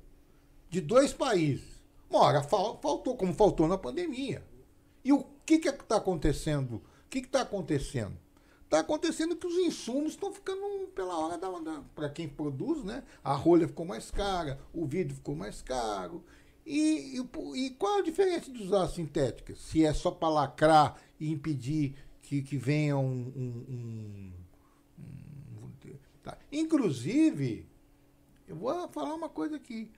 [0.70, 1.80] de dois países.
[2.10, 4.44] Uma hora fal- faltou, como faltou na pandemia.
[5.04, 6.76] E o que está acontecendo?
[6.76, 8.18] O que está acontecendo?
[8.72, 11.50] Está acontecendo que os insumos estão ficando pela hora da.
[11.60, 13.04] da Para quem produz, né?
[13.22, 16.24] A rolha ficou mais cara, o vidro ficou mais caro.
[16.66, 19.54] E, e, e qual a diferença de usar a sintética?
[19.58, 24.32] Se é só para lacrar e impedir que, que venha um- um- um
[26.24, 26.38] Tá.
[26.50, 27.68] Inclusive,
[28.48, 29.92] eu vou falar uma coisa aqui.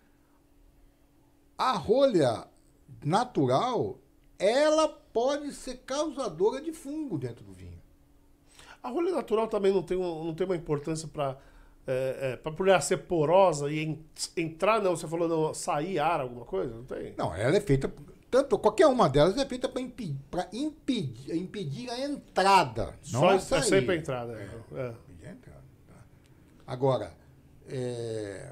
[1.55, 2.47] A rolha
[3.05, 3.99] natural,
[4.39, 7.72] ela pode ser causadora de fungo dentro do vinho.
[8.83, 11.37] A rolha natural também não tem, um- não tem uma importância para
[11.87, 14.05] é, é, para ser porosa e en-
[14.37, 16.73] entrar, não, você falou não, sair ar, alguma coisa?
[16.73, 17.13] Não tem?
[17.17, 17.91] Não, ela é feita.
[18.31, 22.97] Tanto, qualquer uma delas é feita para impedir, pra impedir, impedir a entrada.
[23.11, 23.65] não Só a é saída.
[23.67, 24.33] sempre a entrada.
[24.33, 24.79] É.
[24.79, 24.89] É.
[25.09, 25.63] Impedir a entrada.
[25.87, 25.95] tá?
[26.65, 27.11] Agora,
[27.67, 28.51] é,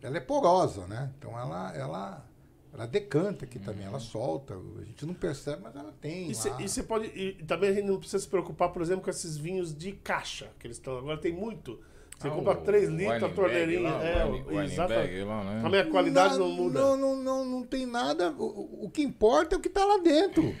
[0.00, 1.12] ela é porosa, né?
[1.18, 2.24] Então ela, ela,
[2.72, 4.54] ela decanta aqui também, ela solta.
[4.80, 6.30] A gente não percebe, mas ela tem.
[6.30, 6.86] E você lá.
[6.86, 7.06] pode.
[7.08, 10.50] E também a gente não precisa se preocupar, por exemplo, com esses vinhos de caixa
[10.58, 10.98] que eles estão.
[10.98, 11.80] Agora tem muito.
[12.18, 13.90] Você Ah, compra o 3 litros, a torneirinha.
[13.92, 15.22] lá, É, o Weine- Weinberg exatamente.
[15.22, 15.62] lá, né?
[15.62, 16.80] Também a qualidade Na- não muda.
[16.80, 18.32] Não, não, não, não tem nada.
[18.32, 20.52] O, o- o que importa é o que está lá dentro.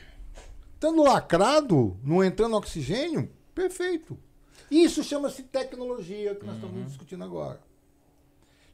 [0.74, 4.16] Estando lacrado, não entrando oxigênio, perfeito.
[4.70, 6.66] Isso chama-se tecnologia que nós Uhum.
[6.68, 7.58] estamos discutindo agora.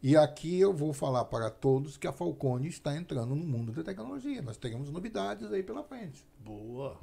[0.06, 3.82] E aqui eu vou falar para todos que a Falcone está entrando no mundo da
[3.82, 4.42] tecnologia.
[4.42, 6.22] Nós teremos novidades aí pela frente.
[6.40, 6.94] Boa.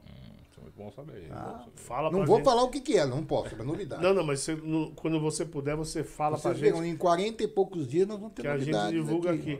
[0.52, 1.28] Isso é muito bom saber.
[1.32, 1.42] Ah.
[1.42, 1.72] bom saber.
[1.78, 2.46] Fala não vou gente.
[2.46, 4.04] falar o que, que é, não posso, é novidade.
[4.04, 6.78] Não, não, mas você- no- quando você puder, você fala pra gente.
[6.78, 9.60] em 40 e poucos dias nós vamos ter Que a gente novidades divulga aqui.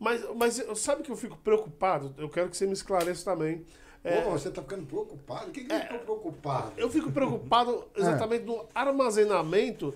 [0.00, 2.12] Mas, mas eu- sabe que eu fico preocupado?
[2.18, 3.64] Eu quero que você me esclareça também.
[4.02, 5.50] É, Pô, você está ficando preocupado?
[5.50, 6.72] O que, que eu estou preocupado?
[6.76, 9.94] eu fico preocupado exatamente no armazenamento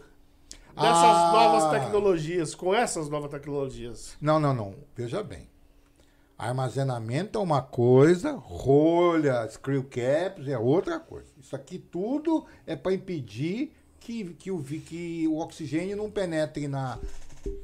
[0.76, 1.32] dessas Ah.
[1.32, 4.16] novas tecnologias, com essas novas tecnologias.
[4.20, 4.74] Não, não, não.
[4.94, 5.48] Veja bem.
[6.38, 11.28] Armazenamento é uma coisa, rolha, screw caps é outra coisa.
[11.40, 16.98] Isso aqui tudo é para impedir que, que, o, que o oxigênio não penetre na,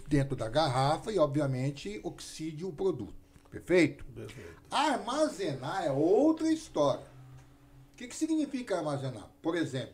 [0.09, 3.15] dentro da garrafa e, obviamente, oxide o produto.
[3.51, 4.07] Perfeito?
[4.07, 4.63] Perfeito.
[4.71, 7.05] Armazenar é outra história.
[7.93, 9.29] O que, que significa armazenar?
[9.43, 9.93] Por exemplo,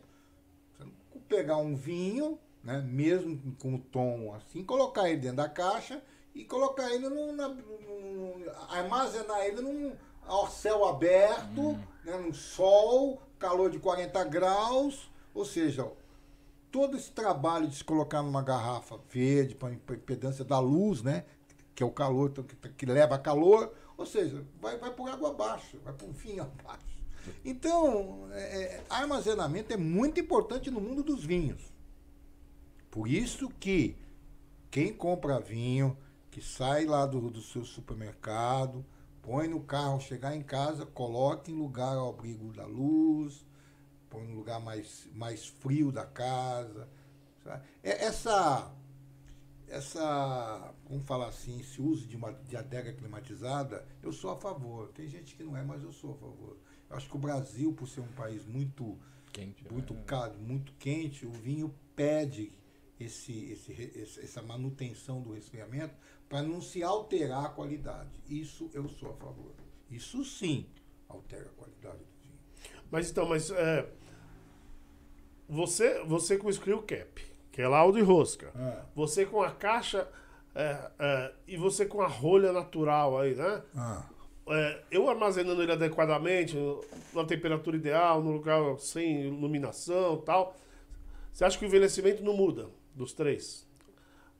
[1.27, 6.01] pegar um vinho, né, mesmo com o tom assim, colocar ele dentro da caixa
[6.35, 9.95] e colocar ele num, na- num- armazenar ele num
[10.25, 15.89] ao céu aberto, né, no sol, calor de 40 graus, ou seja,
[16.71, 21.25] todo esse trabalho de se colocar numa garrafa verde para impedância da luz, né,
[21.73, 25.29] que é o calor então, que, que leva calor, ou seja, vai, vai por água
[25.29, 26.87] abaixo, vai por vinho abaixo.
[27.43, 31.61] Então, é, é, armazenamento é muito importante no mundo dos vinhos.
[32.91, 33.97] Por isso que
[34.71, 35.97] quem compra vinho,
[36.31, 38.85] que sai lá do, do seu supermercado,
[39.21, 43.45] põe no carro, chegar em casa, coloque em lugar ao abrigo da luz,
[44.09, 46.87] põe no lugar mais, mais frio da casa.
[47.43, 47.63] sabe?
[47.83, 48.71] É, Essa,
[49.67, 54.89] essa, vamos falar assim, esse uso de uma de adega climatizada, eu sou a favor.
[54.89, 56.57] Tem gente que não é, mas eu sou a favor.
[56.89, 58.97] Eu acho que o Brasil, por ser um país muito
[59.31, 59.63] Quente.
[59.71, 60.03] muito né?
[60.05, 62.51] caro, muito quente, o vinho pede
[62.99, 65.93] esse, esse, essa manutenção do resfriamento
[66.27, 68.09] para não se alterar a qualidade.
[68.27, 69.53] Isso eu sou a favor.
[69.89, 70.67] Isso sim
[71.07, 72.39] altera a qualidade do vinho.
[72.91, 73.89] Mas então, mas é,
[75.47, 78.51] você, você com o screw cap, que é laudo e rosca.
[78.55, 78.85] Ah.
[78.95, 80.07] Você com a caixa
[80.53, 83.63] é, é, e você com a rolha natural aí, né?
[83.75, 84.05] Ah,
[84.51, 86.57] É, eu armazenando ele adequadamente,
[87.13, 90.55] na temperatura ideal, no lugar sem iluminação e tal.
[91.31, 92.67] Você acha que o envelhecimento não muda
[92.99, 93.65] dos três?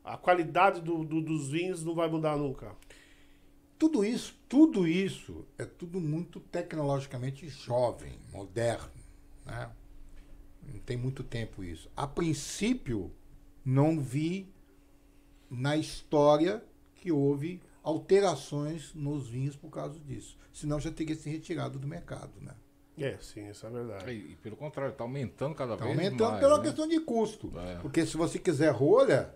[0.03, 2.75] A qualidade do- do- dos vinhos não vai mudar nunca.
[3.77, 8.91] Tudo isso, tudo isso é tudo muito tecnologicamente jovem, moderno.
[9.45, 9.71] Né?
[10.73, 11.89] Não tem muito tempo isso.
[11.95, 13.11] A princípio,
[13.63, 14.51] não vi
[15.49, 16.63] na história
[16.95, 20.37] que houve alterações nos vinhos por causa disso.
[20.51, 22.33] Senão já teria se retirado do mercado.
[22.41, 22.53] Né?
[23.01, 24.11] É, sim, isso é verdade.
[24.11, 26.39] E, e pelo contrário, tá aumentando cada Está vez aumentando mais.
[26.41, 26.63] pela né?
[26.63, 27.51] questão de custo.
[27.59, 27.75] É.
[27.81, 29.33] Porque se você quiser rolha,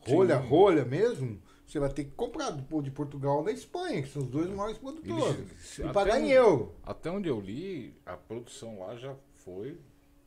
[0.00, 0.48] rolha, Sim.
[0.48, 4.22] rolha mesmo, você vai ter que comprar do- de Portugal ou da Espanha, que são
[4.22, 5.46] os dois maiores Eles- produtores.
[5.60, 6.74] se- E pagar em euro.
[6.84, 9.14] Até onde eu li, a produção lá já
[9.44, 9.76] foi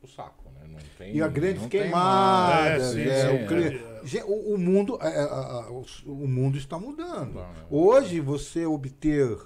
[0.02, 0.66] o saco, né?
[0.70, 2.96] Não tem, E a grandes tem queimadas.
[2.96, 4.24] É, é, o, é.
[4.26, 7.34] O- o mundo, é, é, a- a- o, o mundo está mudando.
[7.36, 7.66] Tá, né?
[7.70, 9.38] Hoje, você obter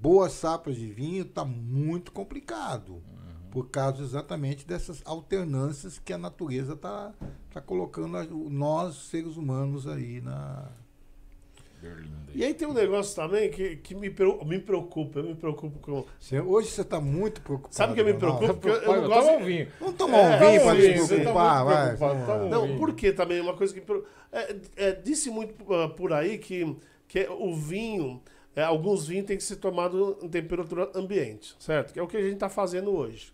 [0.00, 2.94] boas safras de vinho está muito complicado.
[2.94, 3.02] Uhum.
[3.50, 7.12] Por causa exatamente dessas alternâncias que a natureza está
[7.52, 10.68] tá colocando a- nós, seres humanos, aí na.
[12.34, 14.12] E aí tem um negócio também que, que me,
[14.44, 15.20] me preocupa.
[15.20, 16.04] Eu me preocupo com.
[16.18, 17.74] Você- hoje você está muito preocupado.
[17.74, 18.54] Sabe o que eu me preocupo?
[18.54, 19.30] Porque eu, eu não toma gosto.
[19.30, 19.68] um vinho.
[19.78, 22.40] Vamos tomar um É, vinho para se você tá preocupar, muito vai.
[22.44, 22.78] um Não, vinho.
[22.78, 23.40] por que também?
[23.40, 23.82] Uma coisa que.
[24.32, 28.20] É, é, disse muito ah, por aí que, que o vinho,
[28.56, 31.92] é, alguns vinhos têm que ser tomados em temperatura ambiente, certo?
[31.92, 33.32] Que é o que a gente está fazendo hoje.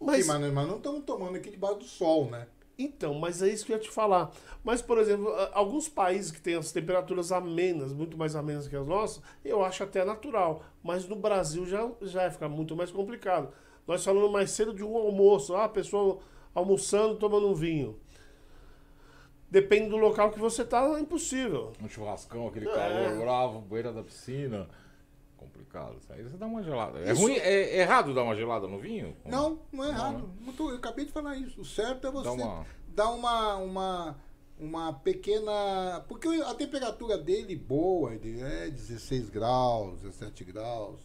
[0.00, 2.46] Mas, Sim, mas, mas não estamos tomando aqui debaixo do sol, né?
[2.78, 4.32] Então, mas é isso que eu ia te falar.
[4.64, 8.86] Mas, por exemplo, alguns países que têm as temperaturas amenas, muito mais amenas que as
[8.86, 10.64] nossas, eu acho até natural.
[10.82, 13.52] Mas no Brasil já, já vai ficar muito mais complicado.
[13.86, 16.18] Nós falamos mais cedo de um almoço, ah, a pessoa
[16.54, 18.00] almoçando, tomando um vinho.
[19.54, 21.72] Depende do local que você está, é impossível.
[21.80, 22.72] Um churrascão, aquele É.
[22.74, 24.68] calor bravo, beira da piscina.
[25.36, 25.96] Complicado.
[26.00, 26.98] Isso aí você dá uma gelada.
[26.98, 29.16] É Isso- ruim, é errado dar uma gelada no vinho?
[29.24, 30.30] Não, não é Não, errado.
[30.40, 31.60] Não tô- eu acabei de falar isso.
[31.60, 34.16] O certo é você uma- dar uma, uma,
[34.58, 36.04] uma pequena.
[36.08, 41.00] Porque a temperatura dele boa é 16 graus, 17 graus.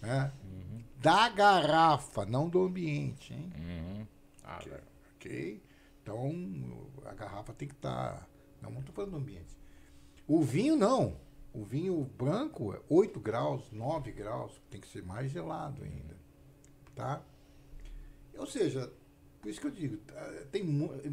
[0.00, 0.32] Né?
[0.44, 0.82] Uhum.
[0.98, 3.34] Da garrafa, não do ambiente.
[3.34, 3.52] Hein?
[3.58, 4.06] Uhum.
[4.42, 4.82] Ah, velho.
[5.16, 5.60] Ok?
[6.06, 8.28] Então a garrafa tem que estar.
[8.62, 9.58] Não, não estou falando do ambiente.
[10.28, 11.16] O vinho não.
[11.52, 16.16] O vinho branco é 8 graus, 9 graus, tem que ser mais gelado ainda.
[16.94, 17.22] Tá?
[18.36, 18.92] Ou seja,
[19.40, 20.62] por isso que eu digo, tá, tem,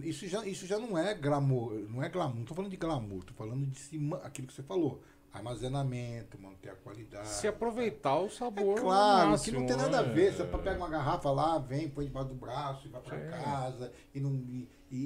[0.03, 3.19] isso, já, isso já não é glamour, não é glamour, não estou falando de glamour,
[3.19, 5.01] estou falando de cima, aquilo que você falou.
[5.33, 7.27] Armazenamento, manter a qualidade.
[7.27, 8.79] Se aproveitar o É sabor.
[8.79, 10.13] claro, máximo, que não tem nada a né?
[10.13, 10.31] ver.
[10.33, 13.29] Você pega uma garrafa lá, vem, põe debaixo do braço e vai pra Sim.
[13.43, 14.99] casa e, não, e, e,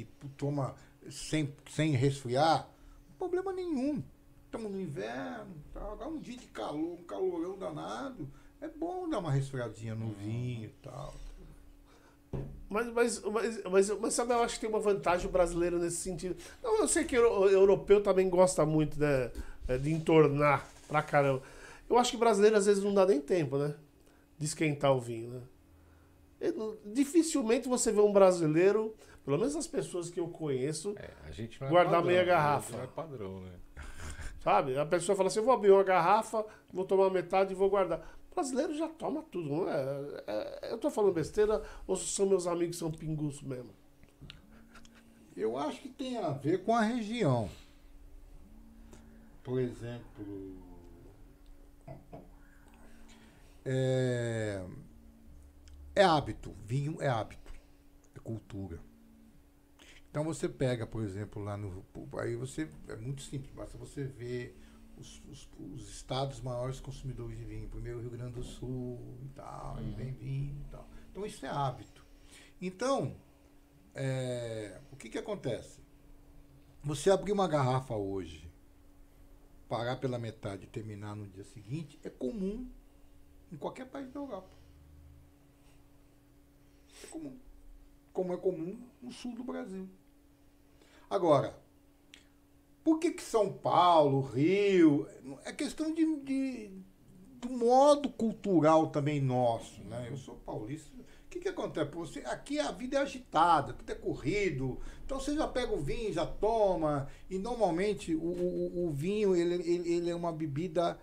[0.00, 0.74] e- toma
[1.10, 2.66] sem, sem resfriar.
[3.18, 4.02] Problema nenhum.
[4.46, 5.80] Estamos no inverno, tá?
[5.82, 8.30] Agora um dia de calor, um calorão danado.
[8.60, 11.12] É bom dar uma resfriadinha no vinho e tal.
[12.68, 15.98] Mas, mas, mas, mas, mas sabe, eu acho que tem uma vantagem o brasileiro nesse
[15.98, 16.36] sentido.
[16.62, 19.30] Não, eu sei que o europeu também gosta muito né,
[19.68, 21.42] é, de entornar pra caramba.
[21.88, 23.74] Eu acho que brasileiro às vezes não dá nem tempo, né?
[24.38, 25.40] De esquentar o vinho, né?
[26.40, 28.94] Eu- dificilmente você vê um brasileiro,
[29.24, 32.24] pelo menos as pessoas que eu conheço, É, é Guardar padrão, meia né?
[32.24, 32.76] garrafa.
[32.76, 33.50] Não é padrão, né?
[34.42, 34.76] Sabe?
[34.78, 38.06] A pessoa fala assim, eu vou abrir uma garrafa, vou tomar metade e vou guardar.
[38.34, 40.22] Brasileiro já toma tudo, não é?
[40.26, 43.70] É- eu tô falando besteira ou são meus amigos são pingus mesmo?
[45.36, 47.48] Eu acho que tem a ver com a região.
[49.42, 50.56] Por exemplo.
[53.64, 54.64] É,
[55.94, 56.54] é hábito.
[56.64, 57.52] Vinho é hábito.
[58.14, 58.78] É cultura.
[60.10, 61.84] Então você pega, por exemplo, lá no.
[62.18, 62.68] Aí você.
[62.88, 64.56] É muito simples, basta você ver
[64.98, 67.68] os, os- os estados maiores consumidores de vinho.
[67.68, 70.88] Primeiro Rio Grande do Sul e tal, aí vem vinho e tal.
[71.10, 72.04] Então isso é hábito.
[72.60, 73.16] Então,
[73.94, 75.80] é, o que, que acontece?
[76.82, 78.50] Você abrir uma garrafa hoje,
[79.68, 82.68] parar pela metade e terminar no dia seguinte, é comum
[83.52, 84.50] em qualquer país da Europa.
[87.02, 87.38] É comum.
[88.12, 89.88] Como é comum no sul do Brasil.
[91.10, 91.58] Agora,
[92.84, 95.08] por que, que São Paulo, Rio.
[95.44, 96.70] É questão de, de-
[97.40, 99.82] do modo cultural também nosso.
[99.84, 100.08] Né?
[100.10, 100.92] Eu sou paulista.
[101.26, 101.90] O que, que acontece?
[101.90, 104.78] Você, aqui a vida é agitada, tudo é corrido.
[105.04, 107.08] Então você já pega o vinho, já toma.
[107.28, 110.96] E normalmente o, o, o vinho ele, ele, ele é uma bebida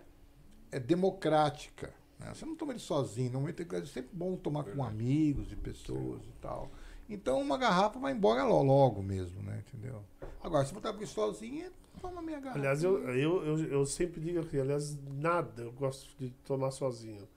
[0.71, 1.93] é, democrática.
[2.17, 2.31] né?
[2.33, 3.31] Você não toma ele sozinho.
[3.31, 6.71] Normalmente é sempre bom tomar com amigos e pessoas e tal.
[7.13, 9.63] Então uma garrafa vai embora lo- logo mesmo, né?
[9.67, 10.01] Entendeu?
[10.43, 11.69] Agora, se você abrir sozinho,
[12.01, 12.59] toma meia garrafa.
[12.59, 17.27] Aliás, eu, eu, eu, eu sempre digo aqui, aliás, nada eu gosto de tomar sozinho.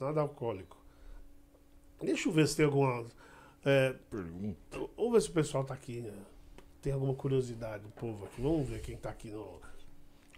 [0.00, 0.76] Nada alcoólico.
[2.00, 3.04] Deixa eu ver se tem alguma.
[3.64, 4.78] É, Pergunta.
[4.96, 6.00] vamos ver se o pessoal tá aqui.
[6.00, 6.12] né?
[6.80, 8.40] Tem alguma curiosidade do povo aqui.
[8.40, 9.60] Vamos ver quem tá aqui no,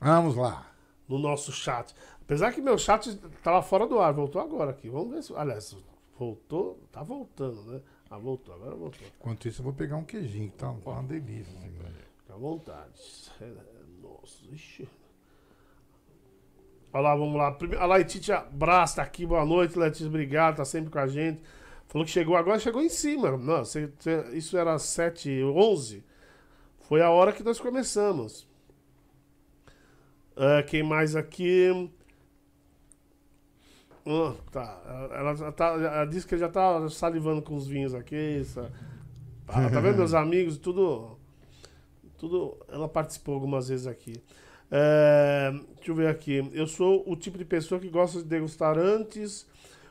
[0.01, 0.66] Vamos lá.
[1.07, 1.94] no nosso chat.
[2.23, 4.89] Apesar que meu chat tava fora do ar, voltou agora aqui.
[4.89, 5.35] Vamos ver se.
[5.36, 5.77] Aliás,
[6.19, 6.78] voltou.
[6.90, 7.81] Tá voltando, né?
[8.11, 9.07] Ah, voltou, agora voltou.
[9.20, 11.57] Enquanto isso, eu vou pegar um queijinho, que tá tá uma delícia.
[11.59, 11.70] assim?
[12.19, 13.31] Fica à vontade.
[13.41, 13.53] É,
[14.03, 14.89] Nossa, ixi.
[16.93, 17.53] Olha lá, vamos lá.
[17.53, 19.24] Prime- A Letícia Brás tá aqui.
[19.24, 20.09] Boa noite, Letícia.
[20.09, 21.41] Obrigado, tá sempre com a gente.
[21.87, 23.31] Falou que chegou agora, chegou em cima.
[23.37, 23.93] Não, você-
[24.32, 26.05] isso era 7 11
[26.89, 28.49] Foi a hora que nós começamos.
[30.37, 31.89] Ah, quem mais aqui?
[34.12, 34.82] Ah, tá.
[35.12, 35.66] Ela, ela tá.
[35.74, 38.43] Ela disse que já tá salivando com os vinhos aqui.
[39.47, 40.57] Tá, tá vendo, meus amigos?
[40.59, 41.16] Tudo.
[42.19, 42.57] Tudo.
[42.69, 44.15] Ela participou algumas vezes aqui.
[44.70, 46.49] É, deixa eu ver aqui.
[46.53, 49.47] Eu sou o tipo de pessoa que gosta de degustar antes.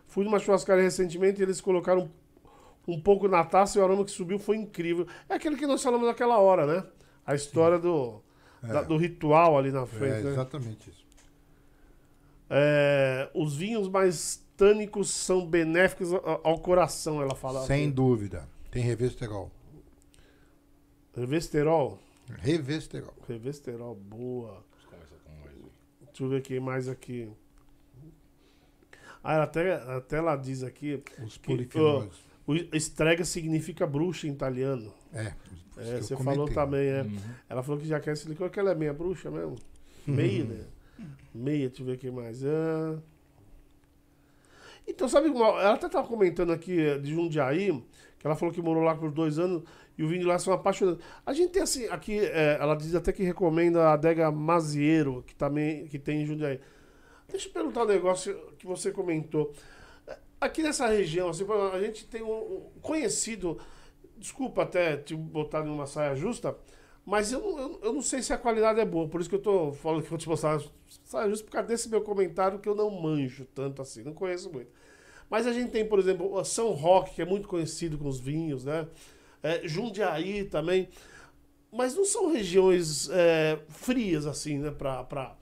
[0.07, 2.09] Fui numa churrascaria recentemente e eles colocaram
[2.87, 5.05] um, pouco na taça e o aroma que subiu foi incrível.
[5.29, 6.83] É aquele que nós falamos naquela hora, né?
[7.25, 8.21] A história do,
[8.63, 10.23] da- do ritual ali na É, frente.
[10.23, 10.31] né?
[10.31, 11.05] exatamente isso.
[12.49, 16.11] É, os vinhos mais tânicos são benéficos
[16.43, 17.65] ao, coração, ela fala.
[17.65, 17.91] Sem assim.
[17.91, 18.47] dúvida.
[18.71, 19.51] Tem revesterol.
[21.15, 21.99] Revesterol.
[22.41, 23.13] Revesterol.
[23.27, 24.63] Revesterol, boa.
[26.07, 27.29] Deixa eu ver quem mais aqui.
[29.23, 31.01] Ah, ela até, até ela diz aqui.
[31.23, 32.13] Os Que, polifenóis.
[32.47, 34.91] O estrega significa bruxa em italiano.
[35.13, 35.33] É,
[35.77, 36.55] É, você falou comentei.
[36.55, 37.01] também, é.
[37.03, 37.17] Uhum.
[37.47, 39.55] Ela falou que já quer esse licor, que ela é meia bruxa mesmo.
[40.05, 40.65] Meia, né?
[41.33, 42.43] Meia, deixa eu ver quem mais.
[42.43, 42.99] Ah.
[44.87, 47.71] Então, sabe, ela até estava comentando aqui eh, de Jundiaí,
[48.17, 49.63] que ela falou que morou lá por dois anos
[49.97, 51.03] e o vinho de lá são apaixonados.
[51.25, 55.35] A gente tem assim, aqui, eh, ela diz até que recomenda a adega Mazieiro, que
[55.35, 56.59] também que tem em Jundiaí.
[57.27, 59.53] Deixa eu perguntar um negócio que você comentou.
[60.07, 63.59] Eh, Aqui nessa região, assim, a gente tem um conhecido,
[64.17, 66.55] desculpa até te botar numa saia justa,
[67.09, 69.35] mas eu, não- eu, eu não sei se a qualidade é boa, por isso que
[69.35, 70.61] eu tô falando que vou te mostrar
[71.05, 74.51] saia justa por causa desse meu comentário que eu não manjo tanto assim, não conheço
[74.51, 74.71] muito.
[75.29, 78.65] Mas a gente tem, por exemplo, São Roque, que é muito conhecido com os vinhos,
[78.65, 78.87] né?
[79.43, 80.89] É, Jundiaí também.
[81.71, 84.71] Mas não são regiões é, frias, assim, né?
[84.71, 85.35] Para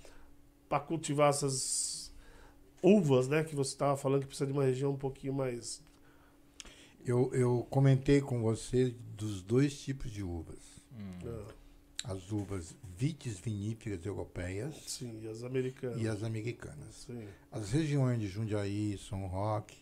[0.88, 2.14] cultivar essas
[2.84, 3.44] uvas, né?
[3.44, 5.82] Que você estava falando que precisa de uma região um pouquinho mais.
[7.06, 10.82] Eu, eu comentei com você dos dois tipos de uvas.
[11.26, 11.54] ah,
[12.08, 16.02] As uvas vites viníferas europeias sim, as americanas.
[16.02, 16.96] e as americanas.
[17.06, 17.28] Sim.
[17.52, 19.78] As regiões de Jundiaí, São Roque,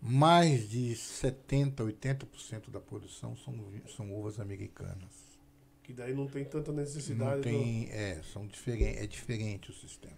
[0.00, 3.54] mais de 70%, 80% da produção são,
[3.96, 5.32] são uvas americanas.
[5.82, 7.34] Que daí não tem tanta necessidade.
[7.34, 10.16] Não tem, é, são diferen, é diferente o sistema.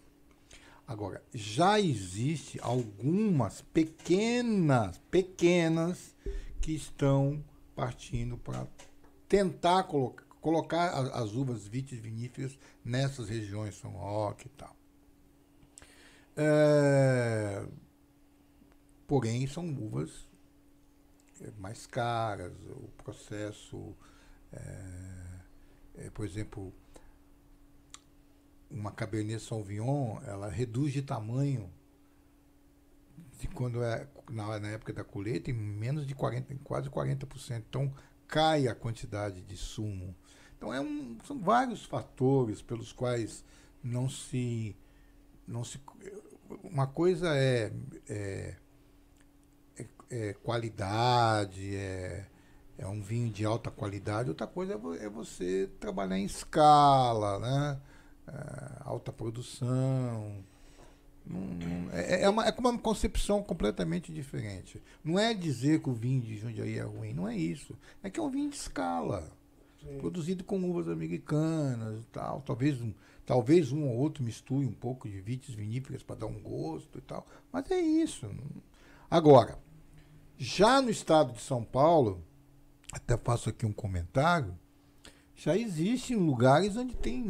[0.86, 6.14] Agora, já existe algumas pequenas, pequenas,
[6.60, 7.42] que estão
[7.74, 8.66] partindo para
[9.28, 14.76] tentar colocar, colocar as uvas vitis viníferas nessas regiões, São Roque e tal.
[16.36, 17.66] É,
[19.06, 20.28] porém, são uvas
[21.40, 23.96] é, mais caras, o processo,
[24.52, 25.34] é,
[25.94, 26.74] é, por exemplo,
[28.70, 31.72] uma Cabernet Sauvignon, ela reduz de tamanho
[33.38, 37.64] de quando é na, na época da colheita em menos de 40, em quase 40%.
[37.66, 37.90] Então
[38.28, 40.14] cai a quantidade de sumo.
[40.64, 43.44] Então é um, são vários fatores pelos quais
[43.82, 44.74] não se
[45.46, 45.78] não se
[46.62, 47.70] uma coisa é,
[48.08, 48.56] é,
[49.76, 52.24] é, é qualidade, é,
[52.78, 57.80] é um vinho de alta qualidade, outra coisa é, é você trabalhar em escala, né?
[58.26, 60.42] É, alta produção.
[61.92, 64.82] é, uma, é uma concepção completamente diferente.
[65.04, 67.76] Não é dizer que o vinho de Jundiaí é ruim, não é isso.
[68.02, 69.30] É que é um vinho de escala.
[69.86, 69.98] Sim.
[69.98, 72.40] Produzido com uvas americanas e tal.
[72.42, 72.92] Talvez um,
[73.26, 77.02] talvez um ou outro misture um pouco de vites viníferas para dar um gosto e
[77.02, 77.26] tal.
[77.52, 78.28] Mas é isso.
[79.10, 79.58] Agora,
[80.38, 82.22] já no estado de São Paulo,
[82.92, 84.56] até faço aqui um comentário,
[85.36, 87.24] já existem lugares onde tem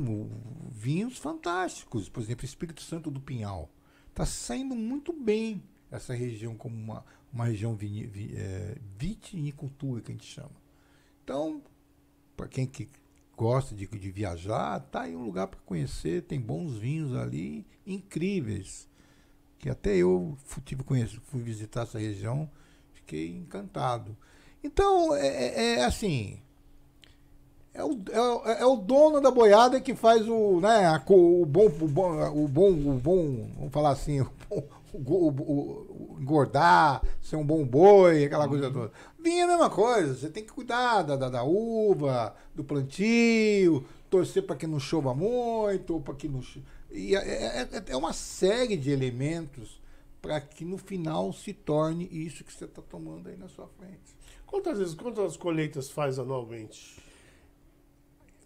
[0.71, 2.09] vinhos fantásticos.
[2.09, 3.69] Por exemplo, Espírito Santo do Pinhal.
[4.11, 10.27] Está saindo muito bem essa região como uma, uma região é, vitivinicultura, que a gente
[10.27, 10.53] chama.
[11.25, 11.63] Então,
[12.37, 12.89] para quem que
[13.37, 16.23] gosta de, de viajar, tá aí um lugar para conhecer.
[16.23, 18.89] Tem bons vinhos ali, incríveis.
[19.59, 22.51] Que até eu tive conheço, fui visitar essa região,
[22.93, 24.17] fiquei encantado.
[24.63, 26.41] Então, é, é, é assim.
[27.75, 28.01] É o,
[28.47, 32.45] é, é, o dono da boiada que faz o, né, a, o, bom, o, bom,
[32.45, 38.27] o bom, o bom, vamos falar assim, o, o, o, engordar, ser um bom boi,
[38.27, 38.73] aquela coisa uhum.
[38.73, 38.93] toda.
[39.19, 43.85] Vinho é a mesma coisa, você tem que cuidar da, da, da uva, do plantio,
[44.09, 46.43] torcer para que não chova muito, ou para que não.
[46.93, 49.83] E é, é, é uma série de elementos
[50.23, 54.15] para que no final se torne isso que você está tomando aí na sua frente.
[54.47, 57.03] Quantas vezes, quantas colheitas faz anualmente?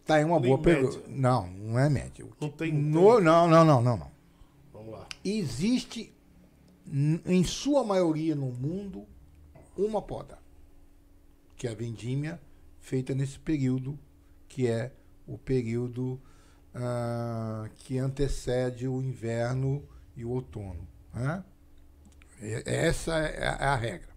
[0.09, 1.03] Tá aí uma Nem boa pergunta.
[1.07, 2.25] Não, não é média.
[2.41, 4.11] Não tem, no, Não, não, não, não, não.
[4.73, 5.07] Vamos lá.
[5.23, 6.11] Existe,
[7.27, 9.05] em sua maioria no mundo,
[9.77, 10.39] uma poda.
[11.59, 12.41] Que é a vendímia
[12.81, 13.99] feita nesse período,
[14.49, 14.95] que é
[15.27, 16.19] o período
[16.75, 19.87] uh, que antecede o inverno
[20.17, 20.89] e o outono.
[21.13, 21.45] Né?
[22.65, 24.09] Essa é a, é a regra.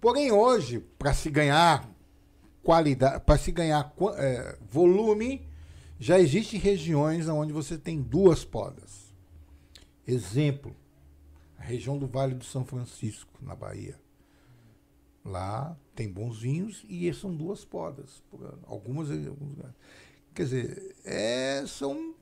[0.00, 1.91] Porém, hoje, para se ganhar
[2.62, 5.46] qualidade, para se ganhar é, volume,
[5.98, 9.12] já existem regiões onde você tem duas podas.
[10.06, 10.74] Exemplo,
[11.58, 14.00] a região do Vale do São Francisco, na Bahia.
[15.24, 18.22] Lá tem bons vinhos e são duas podas.
[18.66, 19.08] Algumas,
[20.34, 22.14] quer dizer, é, são,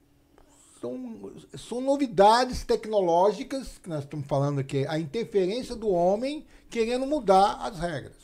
[0.79, 7.55] são, são novidades tecnológicas que nós estamos falando aqui, a interferência do homem querendo mudar
[7.63, 8.20] as regras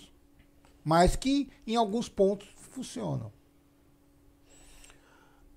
[0.87, 3.33] mas que em alguns pontos funcionam.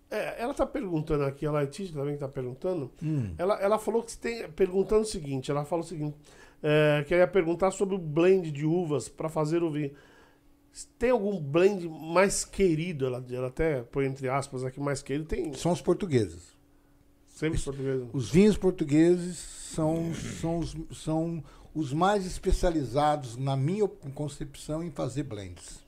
[0.09, 2.91] É, ela está perguntando aqui, a Letícia também está perguntando.
[3.03, 3.35] Hum.
[3.37, 4.49] Ela, ela falou que tem.
[4.49, 6.17] Perguntando o seguinte: ela falou o seguinte.
[6.63, 9.91] É, que ia perguntar sobre o blend de uvas para fazer o vinho.
[10.97, 13.05] Tem algum blend mais querido?
[13.05, 15.25] Ela, ela até põe entre aspas aqui, mais querido.
[15.25, 15.53] Tem...
[15.53, 16.57] São os portugueses.
[17.27, 18.07] Sempre os portugueses.
[18.11, 20.11] Os vinhos portugueses são,
[20.41, 20.61] são,
[20.91, 21.43] são
[21.79, 25.85] os mais especializados, na minha concepção, em fazer blends.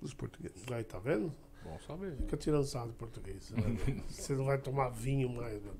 [0.00, 0.64] Os portugueses.
[0.70, 1.32] Aí, tá vendo?
[1.64, 2.16] Bom saber.
[2.16, 3.52] Fica tirando sarro de português.
[4.10, 5.62] Você não vai tomar vinho mais.
[5.62, 5.72] Não.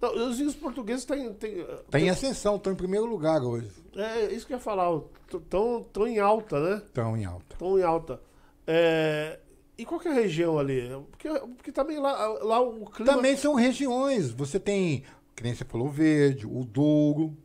[0.00, 1.32] Não, os portugueses têm.
[1.34, 2.10] Tem, tem tem...
[2.10, 3.70] ascensão, estão em primeiro lugar hoje.
[3.94, 5.00] É, isso que eu ia falar.
[5.32, 6.82] Estão em alta, né?
[6.84, 7.54] Estão em alta.
[7.54, 8.20] Estão em alta.
[8.66, 9.38] É,
[9.78, 10.88] e qual é a região ali?
[11.10, 13.14] Porque, porque também lá, lá o clima.
[13.14, 14.30] Também são regiões.
[14.32, 15.04] Você tem,
[15.34, 17.36] que nem você falou, verde, o Douro,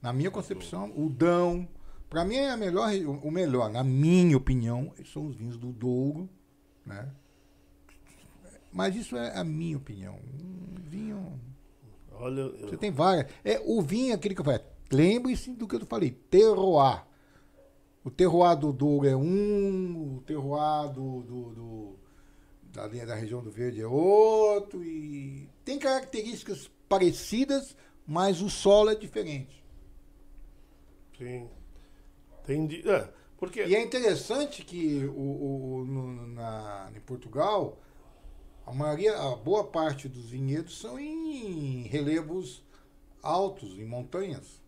[0.00, 1.68] na minha concepção, o Dão.
[2.08, 2.90] Para mim é a melhor,
[3.22, 6.28] o melhor, na minha opinião, são os vinhos do Douro,
[6.84, 7.08] né?
[8.72, 10.14] Mas isso é a minha opinião.
[10.14, 11.40] Um vinho.
[12.12, 12.68] Olha, eu...
[12.68, 13.30] Você tem várias.
[13.44, 14.60] É, o vinho é aquele que eu falei.
[14.92, 16.10] Lembre-se do que eu falei.
[16.10, 17.04] Terroir.
[18.04, 21.98] O terroir do Douro é um, o terroir do, do, do,
[22.72, 24.82] da linha da região do Verde é outro.
[24.82, 29.64] E tem características parecidas, mas o solo é diferente.
[31.16, 31.48] Sim.
[32.42, 32.88] Entendi.
[32.88, 33.08] É,
[33.38, 33.64] porque...
[33.64, 37.78] E é interessante que o, o no, na, em Portugal,
[38.66, 42.62] a maioria, a boa parte dos vinhedos são em relevos
[43.22, 44.60] altos, em montanhas.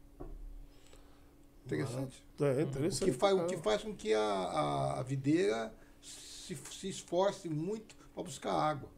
[1.64, 2.22] Interessante.
[2.40, 3.02] É, interessante.
[3.02, 7.48] O que faz, o que faz com que a, a, a videira se, se esforce
[7.48, 8.90] muito para buscar água.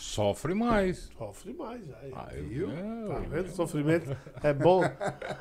[0.00, 1.10] Sofre mais.
[1.16, 1.82] Sofre mais.
[2.02, 2.68] Aí, ah, viu?
[3.06, 3.48] Tá vendo?
[3.48, 4.80] O sofrimento é bom.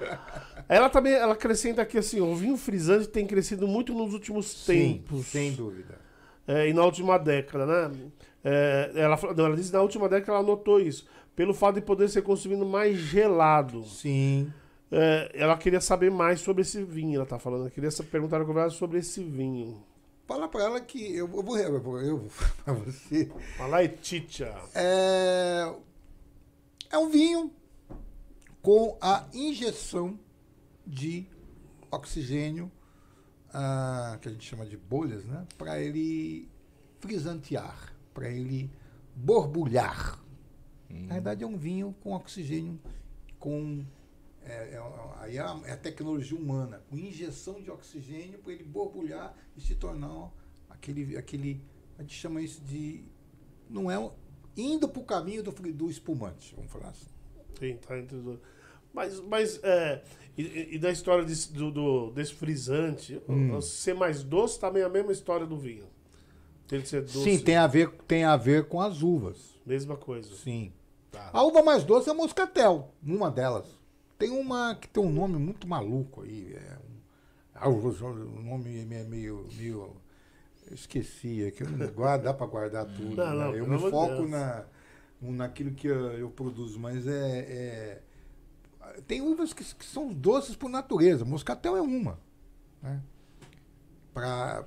[0.67, 5.01] Ela também ela acrescenta aqui assim: o vinho frisante tem crescido muito nos últimos Sim,
[5.01, 5.27] tempos.
[5.27, 5.97] Sem dúvida.
[6.45, 8.11] É, e na última década, né?
[8.43, 11.07] É, ela, não, ela disse na última década que ela notou isso.
[11.35, 13.83] Pelo fato de poder ser consumido mais gelado.
[13.85, 14.51] Sim.
[14.91, 17.61] É, ela queria saber mais sobre esse vinho, ela tá falando.
[17.61, 19.81] Ela queria perguntar ao convidado sobre esse vinho.
[20.29, 22.29] Fala pra ela que eu, eu vou, eu vou,
[22.63, 23.31] pra você.
[23.57, 24.55] Fala aí, Titia.
[24.75, 25.73] É,
[26.91, 27.51] é um vinho
[28.61, 30.19] com a injeção
[30.85, 31.25] de
[31.89, 32.71] oxigênio,
[33.51, 35.47] ah, que a gente chama de bolhas, né?
[35.57, 36.47] Para ele
[36.99, 38.69] frisantear, para ele
[39.15, 40.23] borbulhar.
[40.91, 42.79] Na verdade, é um vinho com oxigênio,
[43.39, 43.83] com.
[44.49, 44.81] É, é,
[45.19, 49.61] aí é a, é a tecnologia humana, com injeção de oxigênio para ele borbulhar e
[49.61, 50.31] se tornar
[50.69, 51.61] aquele, aquele.
[51.97, 53.03] A gente chama isso de.
[53.69, 54.11] Não é um,
[54.57, 57.07] indo para o caminho do, do espumante, vamos falar assim.
[57.59, 58.39] Sim, tá entre os dois.
[58.93, 60.03] Mas, mas é,
[60.37, 63.55] e- e, da história desse, do, do- desse frisante, Hum.
[63.55, 65.85] o ser mais doce também é a mesma história do vinho.
[66.67, 67.23] Tem que ser doce.
[67.23, 69.55] Sim, tem a, ver, tem a ver com as uvas.
[69.65, 70.33] Mesma coisa.
[70.35, 70.71] Sim.
[71.11, 71.29] Tá.
[71.33, 73.65] A uva mais doce é a moscatel, uma delas.
[74.19, 76.53] Tem uma que tem um nome muito maluco aí.
[76.53, 76.99] É um,
[77.55, 79.47] ah, o o nome é meio.
[79.57, 79.95] meio
[80.67, 83.15] eu esqueci, é que eu não guardo, dá para guardar tudo.
[83.15, 83.45] Não, né?
[83.45, 84.29] não, eu me foco Deus.
[84.29, 84.65] na,
[85.21, 87.39] naquilo que eu, eu produzo, mas é.
[87.39, 88.01] é-
[89.07, 91.23] tem uvas que, que são doces por natureza.
[91.23, 92.19] Moscatel é uma.
[92.81, 93.01] Né?
[94.13, 94.65] Pra,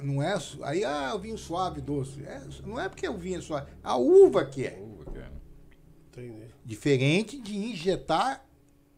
[0.00, 0.34] não é.
[0.62, 2.22] Aí, ah, o vinho suave, doce.
[2.24, 3.70] É, não é porque o vinho é suave.
[3.82, 4.78] A uva que é.
[4.80, 5.32] Uva, cara.
[6.10, 6.46] Entendi.
[6.64, 8.43] Diferente de injetar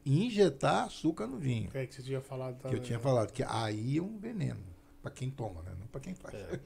[0.06, 1.70] injetar açúcar no vinho.
[1.74, 2.78] É que você tinha falado Que também.
[2.78, 4.60] eu tinha falado, que aí é um veneno.
[5.02, 5.72] Pra quem toma, né?
[5.78, 6.34] Não pra quem faz.
[6.34, 6.60] É.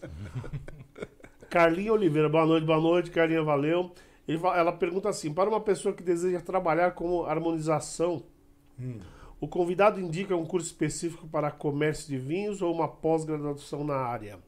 [1.51, 3.93] Carlinha Oliveira, boa noite, boa noite, Carlinha, valeu.
[4.29, 8.23] Ela pergunta assim: para uma pessoa que deseja trabalhar como harmonização,
[8.79, 8.99] Hum.
[9.41, 14.39] o convidado indica um curso específico para comércio de vinhos ou uma pós-graduação na área?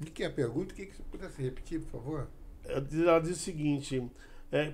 [0.00, 0.72] O que, que é a pergunta?
[0.72, 2.28] O que, que você pudesse repetir, por favor?
[2.64, 4.10] Ela diz, ela diz o seguinte: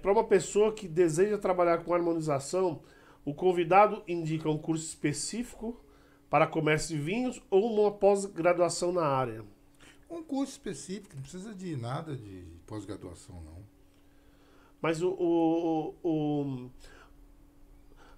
[0.03, 2.83] para uma pessoa que deseja trabalhar com harmonização,
[3.25, 5.79] o convidado indica um curso específico
[6.29, 9.45] para comércio de vinhos ou uma pós-graduação na área.
[10.09, 13.61] Um curso específico, não precisa de nada de pós-graduação, não.
[14.81, 16.71] Mas o, o, o- o-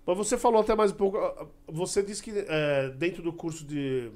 [0.07, 1.17] Mas você falou até mais um pouco.
[1.19, 4.11] ah, Você disse que é, dentro do curso de.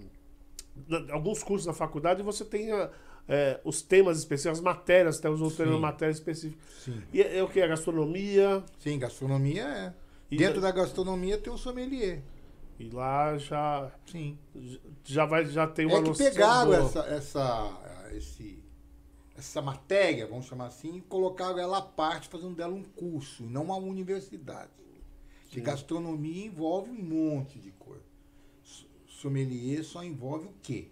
[1.10, 2.90] Alguns cursos na faculdade você tem ah,
[3.28, 5.78] é, os temas específicos, as matérias, tem os outros Sim.
[5.81, 6.65] matérias específicas.
[6.85, 7.03] Sim.
[7.12, 7.61] E é, é o que?
[7.61, 8.62] A gastronomia.
[8.78, 9.94] Sim, gastronomia é.
[10.31, 12.23] E Dentro da- da gastronomia tem o sommelier.
[12.78, 13.90] E lá já.
[14.07, 14.36] Sim.
[15.05, 18.62] Já, vai, já tem uma É que pegaram do- essa, essa, esse,
[19.36, 23.65] essa matéria, vamos chamar assim, e colocaram ela à parte, fazendo dela um curso, não
[23.65, 24.70] uma universidade.
[25.48, 28.03] Que gastronomia envolve um monte de coisa.
[29.07, 30.89] Sommelier só envolve o quê?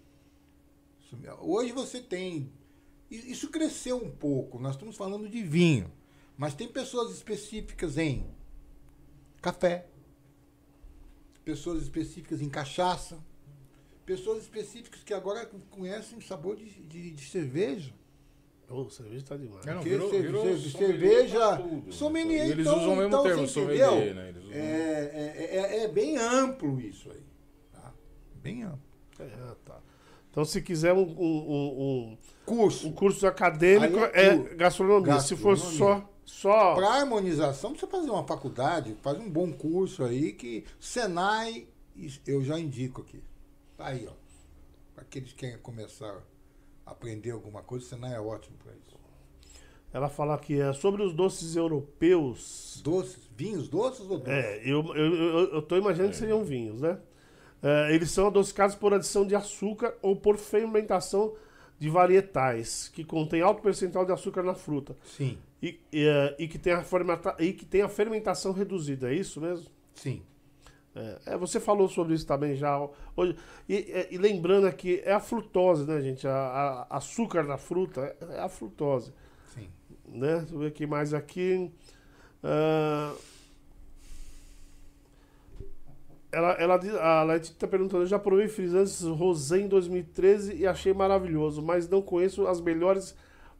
[1.41, 2.51] Hoje você tem.
[3.09, 5.91] Isso cresceu um pouco, nós estamos falando de vinho.
[6.37, 8.25] Mas tem pessoas específicas em
[9.41, 9.87] café,
[11.43, 13.19] pessoas específicas em cachaça,
[14.05, 17.93] pessoas específicas que agora conhecem sabor de, de, de cerveja.
[18.67, 19.65] Ô, cerveja tá demais.
[19.67, 21.37] É, não, virou- virou cerveja.
[21.55, 21.91] pra tudo, né?
[21.91, 24.29] sommelier, E eles então, usam o mesmo então, termo, sommelier, né?
[24.29, 27.23] Eles usam- É, é, é, é bem amplo isso aí.
[27.71, 27.93] tá?
[28.41, 28.79] Bem amplo.
[29.19, 29.79] É, tá.
[30.35, 32.89] Então, se quiser um, um, Curso.
[32.89, 35.17] um curso acadêmico, Aí é é tu- gastronomia.
[35.21, 36.09] Se for só.
[36.25, 41.67] só Para harmonização, você fazer uma faculdade, faz um bom curso aí que Senai,
[42.27, 43.23] eu já indico aqui.
[43.77, 44.11] Tá aí, ó.
[44.93, 46.21] Para aqueles que querem começar
[46.85, 48.93] a aprender alguma coisa, Senai é ótimo para isso.
[49.93, 52.81] Ela fala que é sobre os doces europeus.
[52.83, 54.33] Doces, vinhos doces ou doces?
[54.33, 56.99] É, eu, eu, eu, eu tô imaginando que seriam vinhos, né?
[57.67, 61.33] É, eles são adocicados por adição de açúcar ou por fermentação
[61.79, 64.95] de varietais, que contém alto percentual de açúcar na fruta.
[65.03, 69.11] Sim, E, e, é, e que, tem a fermenta, e que tem a fermentação reduzida,
[69.11, 69.67] é isso mesmo?
[69.95, 70.21] sim.
[70.95, 72.79] É, é, você falou sobre isso também já.
[73.17, 73.35] Hoje,
[73.67, 76.25] e, e lembrando aqui, é a frutose, né, gente?
[76.25, 76.31] A,
[76.89, 79.11] a- açúcar da fruta é a frutose.
[79.53, 79.67] Sim.
[80.07, 80.37] né?
[80.39, 81.69] Deixa eu ver aqui mais aqui.
[82.43, 83.13] Ah,
[86.35, 90.67] ela, ela, diz- a Letícia está perguntando, eu já provei frisantes rosé em 2013 e
[90.67, 93.15] achei maravilhoso, mas não conheço as melhores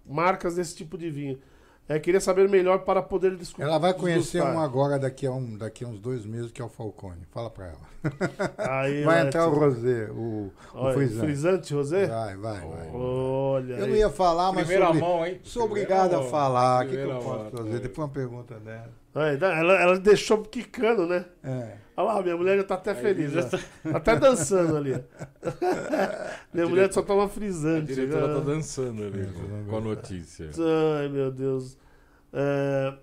[0.05, 1.39] marcas desse tipo de vinho.
[1.87, 3.61] É, queria saber melhor para poder discutir.
[3.61, 6.65] Ela vai conhecer um agora daqui a, um, daqui a uns dois meses, que é
[6.65, 7.21] o Falcone.
[7.29, 8.47] Fala pra ela.
[8.57, 11.25] Aí, vai Leti, entrar o Rosé, o, o olha, frisante.
[11.27, 12.07] frisante rosé?
[12.07, 12.89] Vai, vai, vai.
[12.91, 13.73] Olha.
[13.73, 13.99] Eu não aí.
[13.99, 15.39] ia falar, mas Primeira sobre- mão, hein?
[15.43, 16.85] sou Primeira obrigado a falar.
[16.85, 17.73] O que, que eu posso mão, fazer?
[17.73, 17.77] tá.
[17.79, 18.89] Depois uma pergunta dela.
[19.39, 21.23] Tá, ela, ela deixou quicando, né?
[21.41, 21.77] É.
[21.95, 23.31] Olha lá, minha mulher já tá até Aí feliz.
[23.31, 23.59] já Já tá
[23.95, 25.01] até dançando ali.
[26.53, 27.93] minha mulher só toma A frisante.
[27.93, 29.25] diretora tá dançando ali
[29.69, 30.49] com a notícia.
[30.99, 31.77] Ai, meu Deus.
[32.33, 32.93] É,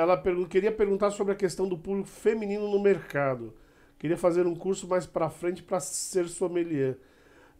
[0.00, 3.52] ela pergun- queria perguntar sobre a questão do público feminino no mercado.
[3.98, 6.96] Queria fazer um curso mais pra frente para ser sommelier.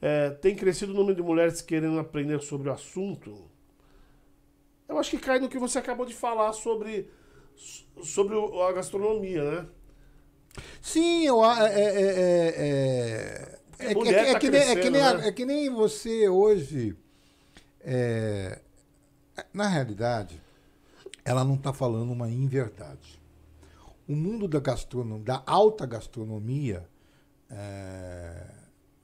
[0.00, 3.50] É, tem crescido o número de mulheres querendo aprender sobre o assunto?
[4.88, 7.10] Eu acho que cai no que você acabou de falar sobre,
[8.02, 9.66] sobre o- a gastronomia, né?
[10.80, 15.14] Sim, eu, é, é, é, é, é, que- é nem, é, que crescendo, nem a-
[15.14, 15.28] né?
[15.28, 16.96] é que nem você hoje.
[17.80, 18.60] é,
[19.54, 20.42] na realidade,
[21.24, 23.18] ela não está falando uma inverdade.
[24.06, 26.86] O mundo da gastronomia, da alta gastronomia,
[27.48, 28.46] é,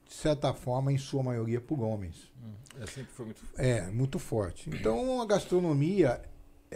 [0.07, 2.31] de certa forma, em sua maioria, por homens.
[2.81, 3.43] É, sempre foi muito.
[3.57, 4.69] É, muito forte.
[4.71, 6.21] Então, a gastronomia,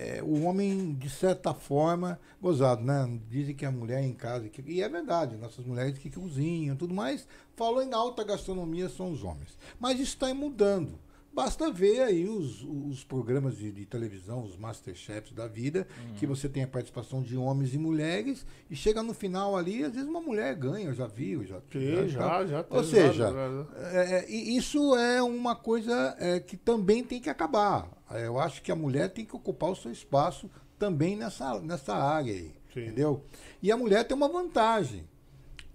[0.00, 3.18] é, o homem, de certa forma, gozado, né?
[3.28, 6.94] Dizem que a mulher em casa, que- e é verdade, nossas mulheres que cozinham tudo
[6.94, 7.26] mais,
[7.56, 9.58] falou em alta gastronomia são os homens.
[9.80, 10.96] Mas isso está mudando.
[11.32, 15.86] Basta ver aí os, os programas de, de televisão, os Masterchefs da vida,
[16.16, 19.92] que você tem a participação de homens e mulheres, e chega no final ali, às
[19.92, 22.58] vezes uma mulher ganha, eu já vi, eu já Sim, já, já.
[22.70, 23.66] Ou teve seja, né?
[23.76, 27.88] é, e isso é uma coisa é, que também tem que acabar.
[28.10, 31.94] É, Eu acho que a mulher tem que ocupar o seu espaço também nessa, nessa
[31.94, 32.52] área aí.
[32.72, 32.80] Sim.
[32.80, 33.22] Entendeu?
[33.62, 35.04] E a mulher tem uma vantagem.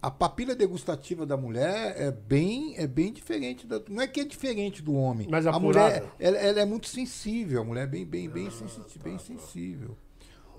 [0.03, 3.65] A papila degustativa da mulher é bem, é bem diferente.
[3.65, 5.29] Da, não é que é diferente do homem.
[5.29, 7.61] Mais a mulher ela, ela é muito sensível.
[7.61, 9.95] A mulher é bem, bem, bem, sensi- bem sensível.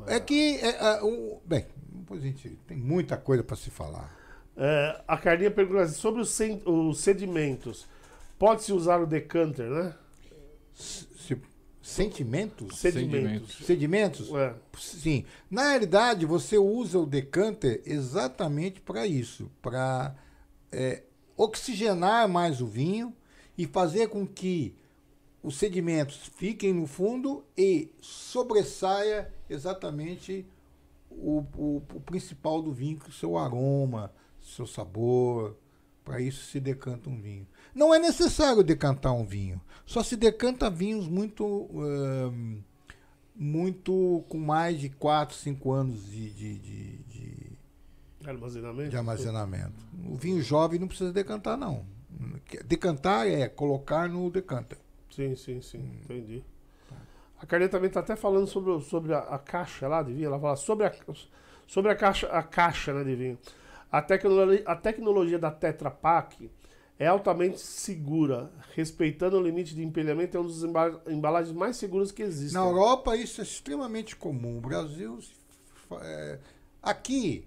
[0.06, 0.56] É que.
[0.56, 4.16] É, é, o- bem, depois a gente tem muita coisa para se falar.
[4.56, 7.86] É, a Carlinha pergunta assim, sobre os, sen- os sedimentos.
[8.38, 9.94] Pode-se usar o decanter, né?
[10.74, 11.06] Se-
[11.88, 12.78] sentimentos?
[12.78, 13.66] Sedimentos.
[13.66, 14.34] Sedimentos?
[14.34, 14.54] É.
[14.78, 15.24] Sim.
[15.50, 20.14] Na realidade, você usa o decanter exatamente para isso, para
[21.36, 23.14] oxigenar mais o vinho
[23.56, 24.74] e fazer com que
[25.42, 30.46] os sedimentos fiquem no fundo e sobressaia exatamente
[31.10, 35.56] o, o- o principal do vinho, que é o seu aroma, seu sabor.
[36.04, 37.46] Para isso se decanta um vinho.
[37.74, 39.60] Não é necessário decantar um vinho.
[39.84, 42.58] Só se decanta vinhos muito ahn,
[43.34, 47.58] muito com mais de 4, 5 anos de, de, de, de-
[48.26, 48.90] Armazenamento?
[48.90, 49.74] de armazenamento.
[50.08, 51.84] O vinho jovem não precisa decantar, não.
[52.64, 54.78] Decantar é colocar no decanter.
[55.10, 55.98] Sim, sim, sim.
[56.04, 56.42] Entendi.
[57.38, 60.26] A Carlinha também está até falando sobre, sobre a, a caixa lá de vinho.
[60.26, 60.92] Ela fala sobre a,
[61.66, 63.38] sobre a, caixa, a caixa né, de vinho.
[63.92, 66.50] A tecnologia, a tecnologia da Tetra Pak
[66.98, 68.50] é altamente segura.
[68.74, 72.60] Respeitando o limite de empilhamento, é uma das emba- embalagens mais seguras que existem.
[72.60, 74.58] Na Europa isso é extremamente comum.
[74.58, 75.18] O Brasil,
[76.00, 76.38] é,
[76.82, 77.46] aqui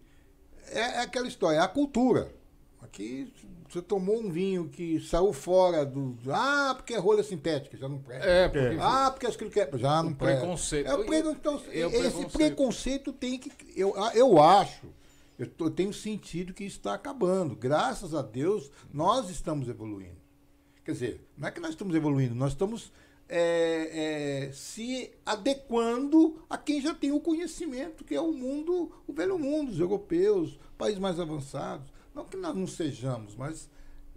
[0.72, 2.32] é, é aquela história, é a cultura.
[2.82, 3.32] Aqui
[3.68, 6.16] você tomou um vinho que saiu fora do.
[6.30, 8.26] Ah, porque é rolha sintética, já não presta.
[8.26, 8.78] É, porque.
[8.80, 9.70] Ah, porque aquilo que é.
[9.74, 10.40] Já não O presta.
[10.42, 10.88] preconceito.
[10.88, 12.32] É o pre- então, É o esse preconceito.
[12.32, 13.52] preconceito tem que.
[13.76, 14.86] Eu, eu acho,
[15.38, 17.56] eu, tô- eu tenho sentido que está acabando.
[17.56, 20.18] Graças a Deus, nós estamos evoluindo.
[20.84, 22.92] Quer dizer, não é que nós estamos evoluindo, nós estamos
[23.30, 29.14] é, é, se adequando a quem já tem o conhecimento, que é o mundo, o
[29.14, 31.92] velho mundo, os europeus, países mais avançados.
[32.16, 33.70] Não que nós não sejamos, mas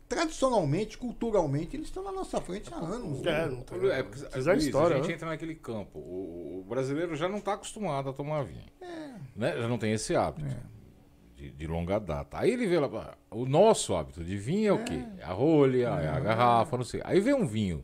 [0.09, 3.21] tradicionalmente, culturalmente, eles estão na nossa frente há anos.
[3.21, 3.47] É, né?
[3.47, 3.91] não tem.
[3.91, 5.15] É, porque, Luiz, história, a gente né?
[5.15, 5.99] entra naquele campo.
[5.99, 8.65] O, o brasileiro já não está acostumado a tomar vinho.
[8.81, 9.15] É.
[9.37, 9.57] Né?
[9.57, 10.47] Já não tem esse hábito.
[11.41, 12.39] De, de longa data.
[12.39, 15.03] Aí ele vê lá, o nosso hábito de vinho é o quê?
[15.19, 17.01] É a rolha, é a garrafa, não sei.
[17.03, 17.83] Aí vê um vinho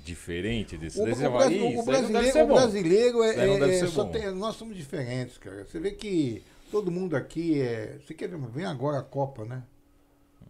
[0.00, 0.98] diferente desse.
[0.98, 4.10] O, daí o "Ih, o brasileiro, o bom." brasileiro é, é- ser só bom.
[4.10, 5.66] tem- nós somos diferentes, cara.
[5.66, 7.98] Você vê que todo mundo aqui é.
[7.98, 8.38] Você quer ver?
[8.38, 9.62] Vem agora a Copa, né?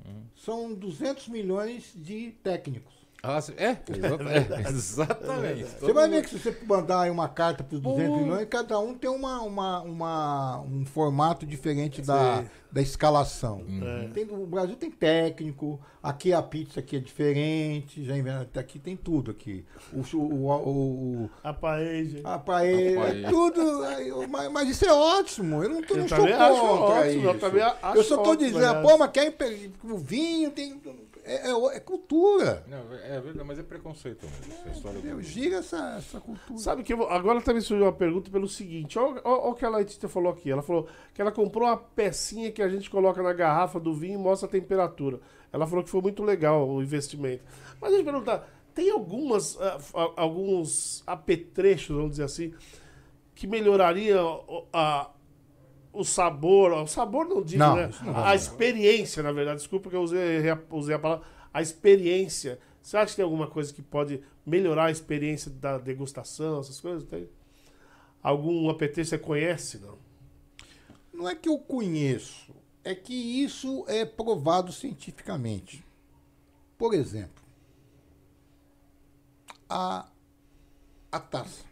[0.06, 0.22] Uhum.
[0.36, 2.94] São 200 milhões de técnicos.
[3.26, 3.54] Ah, sim.
[3.56, 5.64] é, exata- é, exatamente.
[5.80, 8.16] Você vai ver que se você mandar aí uma carta para os 200 Pô.
[8.22, 12.50] milhões, cada um tem uma, uma, uma- um formato diferente da, Sim.
[12.70, 13.62] da escalação.
[13.66, 14.10] Uhum.
[14.12, 18.96] Tem- o Brasil tem técnico, aqui a pizza aqui é diferente, já inventa, aqui tem
[18.96, 19.64] tudo aqui.
[19.92, 22.20] O, o, o, o, A paeja.
[22.24, 23.28] a paella, paella.
[23.30, 23.60] tudo.
[23.60, 25.62] eu- Mas, mas isso é ótimo.
[25.62, 26.66] Eu não, tô, Eu não contra ótimo,
[27.24, 27.28] eu isso.
[27.82, 28.86] acho eu só estou dizendo, aliás.
[28.86, 29.34] pô, mas quer
[29.84, 30.80] o vinho tem.
[31.24, 32.62] É, é- é cultura.
[32.68, 34.52] Não, é verdade, mas é preconceito mesmo.
[34.60, 36.58] Essa história do- Eu gira essa, essa cultura.
[36.58, 39.70] Sabe que eu vou- agora também surgiu uma pergunta pelo seguinte: olha o que a
[39.70, 40.50] Letícia falou aqui.
[40.50, 44.14] Ela falou que ela comprou uma pecinha que a gente coloca na garrafa do vinho
[44.20, 45.18] e mostra a temperatura.
[45.52, 47.42] Ela falou que foi muito legal o investimento.
[47.80, 52.52] Mas deixa eu perguntar: tem algumas, ah, ah, alguns apetrechos, vamos dizer assim,
[53.34, 54.18] que melhoraria
[54.72, 55.10] a,
[55.94, 57.90] o sabor, o sabor não digo, Não, né?
[58.02, 60.40] não A, experiência, na verdade, desculpa que eu usei,
[60.70, 62.58] usei a palavra, a experiência.
[62.82, 67.04] Você acha que tem alguma coisa que pode melhorar a experiência da degustação, essas coisas?
[67.04, 67.28] Tem?
[68.22, 69.98] Algum APT você conhece, não?
[71.12, 72.52] Não é que eu conheço,
[72.82, 75.84] é que isso é provado cientificamente.
[76.76, 77.42] Por exemplo,
[79.68, 80.06] a,
[81.12, 81.64] a taça.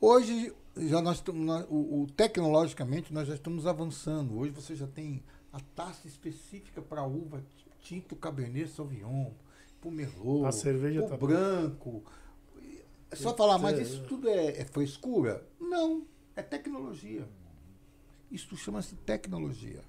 [0.00, 1.22] Hoje, já nós
[1.68, 4.36] o, o- tecnologicamente, nós já estamos avançando.
[4.38, 5.22] Hoje você já tem
[5.52, 7.42] a taça específica para uva
[7.80, 9.30] tinto Cabernet Sauvignon,
[9.80, 12.02] para o Merlot, A cerveja tá- branco.
[13.10, 13.82] É só falar, mas É.
[13.82, 15.46] isso tudo é, é frescura?
[15.58, 16.06] Não,
[16.36, 17.26] é tecnologia.
[18.30, 19.80] Isso chama-se tecnologia.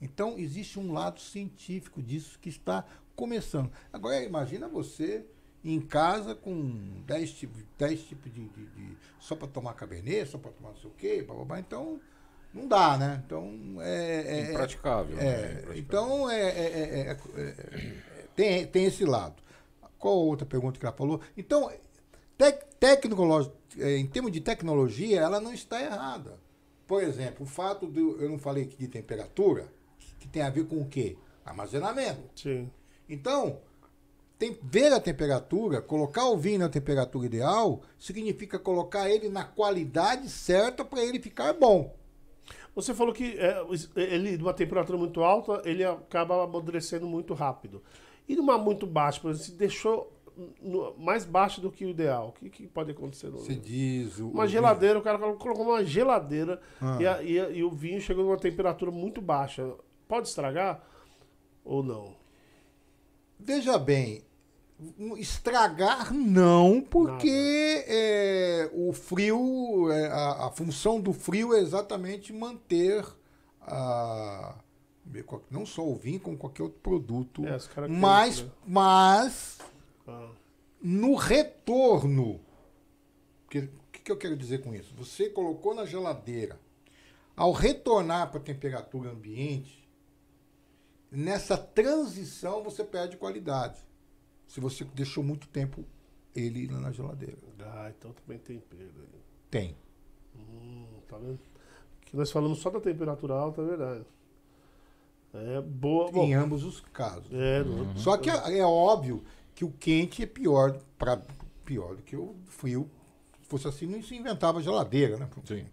[0.00, 2.84] Então, existe um lado científico disso que está
[3.16, 3.70] começando.
[3.92, 5.26] Agora, imagina você
[5.64, 10.38] em casa com 10 tipos, 10 tipos de, de- de- Só para tomar cabernet, só
[10.38, 11.60] para tomar não sei o quê, blá, blá, blá.
[11.60, 12.00] Então,
[12.54, 13.22] não dá, né?
[13.26, 14.22] Então, é.
[14.22, 15.16] é- é- Impraticável.
[15.16, 15.24] né?
[15.26, 15.78] é, Impraticável.
[15.78, 19.42] então é, é- é- é- é- tem, tem esse lado.
[19.98, 21.20] Qual outra pergunta que ela falou?
[21.36, 21.70] Então,
[22.38, 22.64] tec,
[23.78, 26.38] é, em termos de tecnologia, ela não está errada.
[26.86, 29.68] Por exemplo, o fato de eu não falei aqui de temperatura,
[30.18, 31.16] que tem a ver com o quê?
[31.44, 32.22] Armazenamento.
[32.34, 32.70] Sim.
[33.08, 33.60] Então,
[34.40, 40.30] tem, ver a temperatura, colocar o vinho na temperatura ideal, significa colocar ele na qualidade
[40.30, 41.94] certa para ele ficar bom.
[42.74, 43.62] Você falou que é,
[43.94, 47.82] ele, numa temperatura muito alta, ele acaba amadurecendo muito rápido.
[48.26, 50.10] E numa muito baixa, por exemplo, se deixou
[50.62, 53.28] no- mais baixo do que o ideal, o que, que pode acontecer?
[53.28, 56.96] no- Você diz o, Uma o geladeira, o cara colocou uma geladeira Ah.
[56.98, 59.70] e, a- e a- e o vinho chegou numa temperatura muito baixa.
[60.08, 60.82] Pode estragar
[61.62, 62.18] ou não?
[63.38, 64.22] Veja bem,
[65.18, 73.04] estragar não, porque é, o frio, é, a, a função do frio é exatamente manter
[73.60, 74.54] a,
[75.50, 77.44] não só o vinho, como qualquer outro produto.
[77.46, 77.58] É,
[77.88, 78.50] mas, né?
[78.66, 79.58] mas
[80.06, 80.30] Ah,
[80.82, 82.40] no retorno,
[83.50, 84.94] que- o que, que eu quero dizer com isso?
[84.96, 86.58] Você colocou na geladeira,
[87.36, 89.86] ao retornar para a temperatura ambiente,
[91.10, 93.78] nessa transição você perde qualidade.
[94.50, 95.84] Se você deixou muito tempo
[96.34, 97.36] ele lá na geladeira.
[97.60, 99.00] ah, então também tem perda.
[99.00, 99.20] aí.
[99.48, 99.76] Tem.
[100.36, 101.38] Hum, tá vendo?
[102.02, 104.04] Que nós falamos só da temperatura alta, é verdade.
[105.32, 106.10] É boa.
[106.10, 107.32] Bom, Em ambos os casos.
[107.32, 109.22] é, no- Só que é, é óbvio
[109.54, 111.22] que o quente é pior, pra,
[111.64, 112.90] pior do que o frio.
[113.40, 115.28] Se fosse assim, não se inventava geladeira, né?
[115.44, 115.64] Sim.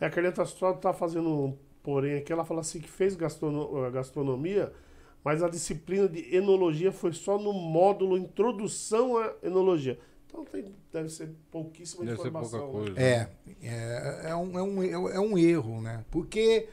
[0.00, 2.32] É, a Carleta só tá fazendo um porém aqui.
[2.32, 4.72] Ela fala assim que fez gastrono- gastronomia,
[5.24, 9.98] mas a disciplina de enologia foi só no módulo Introdução à Enologia.
[10.26, 12.70] Então tem, deve ser pouquíssima Deve ser informação.
[12.70, 12.94] pouca né?
[12.94, 13.00] coisa.
[13.00, 13.30] É,
[13.62, 16.04] é, é, um, é, um, é um erro, né?
[16.10, 16.68] Porque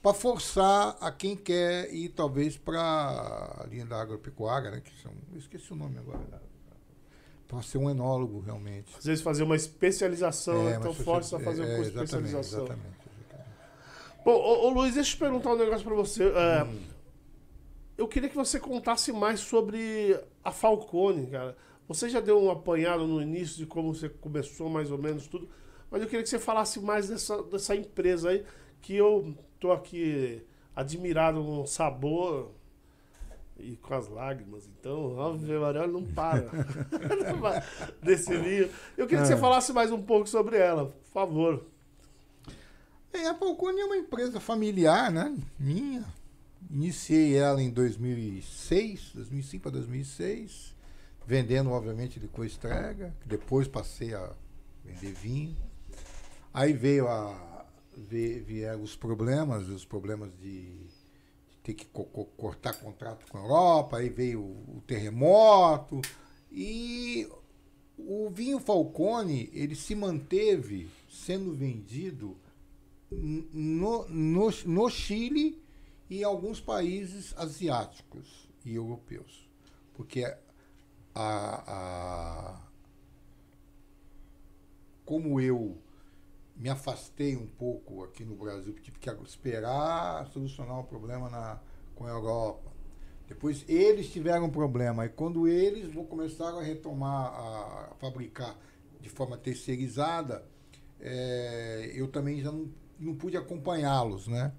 [0.00, 4.80] para forçar a quem quer ir talvez para a linha da agropecuária, né?
[4.80, 6.20] Que são, eu esqueci o nome agora.
[7.46, 8.94] Para ser um enólogo, realmente.
[8.96, 10.72] Às vezes fazer uma especialização, né?
[10.72, 12.60] É, então força a é, fazer é, uma curso de especialização.
[12.64, 13.02] exatamente, exatamente.
[14.24, 16.24] Bom, ô, ô, Luiz, deixa eu te perguntar um negócio pra você.
[16.24, 16.91] É, Hum.
[17.96, 21.56] Eu queria que você contasse mais sobre a Falcone, cara.
[21.86, 25.48] Você já deu um apanhado no início de como você começou, mais ou menos, tudo.
[25.90, 28.44] Mas eu queria que você falasse mais dessa, dessa empresa aí,
[28.80, 30.42] que eu tô aqui
[30.74, 32.50] admirado com o sabor
[33.58, 34.66] e com as lágrimas.
[34.66, 36.50] Então, Ave Maria, não para
[38.02, 38.70] desse vinho.
[38.96, 41.66] Eu queria que você falasse mais um pouco sobre ela, por favor.
[43.12, 45.36] É, a Falcone é uma empresa familiar, né?
[45.58, 46.04] Minha.
[46.72, 50.74] Iniciei ela em 2006, 2005 para 2006,
[51.26, 53.14] vendendo, obviamente, licor estrega.
[53.26, 54.32] Depois passei a
[54.82, 55.56] vender vinho.
[56.52, 60.74] Aí veio a, vieram os problemas, os problemas de,
[61.62, 63.98] ter que co- co- cortar contrato com a Europa.
[63.98, 66.00] Aí veio o, o terremoto.
[66.50, 67.28] E
[67.98, 72.36] o vinho Falcone, ele se manteve sendo vendido
[73.10, 75.61] no, no, no Chile
[76.12, 79.48] e alguns países asiáticos e europeus.
[79.94, 80.36] Porque a,
[81.14, 82.60] a,
[85.06, 85.78] como eu
[86.54, 91.58] me afastei um pouco aqui no Brasil, tive que esperar solucionar o problema na,
[91.94, 92.70] com a Europa.
[93.26, 95.06] Depois eles tiveram um problema.
[95.06, 98.54] E quando eles vão começar a retomar a, a fabricar
[99.00, 100.44] de forma terceirizada,
[101.00, 102.70] é, eu também já não,
[103.00, 104.52] não pude acompanhá-los, né?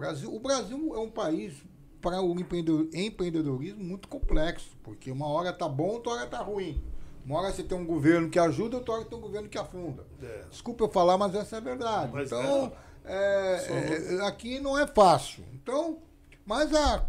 [0.00, 1.62] O Brasil, o Brasil é um país
[2.00, 6.82] para o empreendedor- empreendedorismo muito complexo, porque uma hora tá bom, outra hora tá ruim.
[7.22, 10.06] Uma hora você tem um governo que ajuda, outra hora tem um governo que afunda.
[10.22, 10.46] É.
[10.48, 12.12] Desculpa eu falar, mas essa é a verdade.
[12.14, 12.72] Mas então,
[13.04, 15.44] é, é, aqui não é fácil.
[15.52, 15.98] Então,
[16.46, 17.06] mas há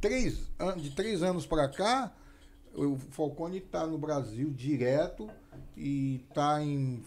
[0.00, 2.12] três, de três anos para cá,
[2.74, 5.30] o Falcone está no Brasil direto
[5.76, 7.04] e está em,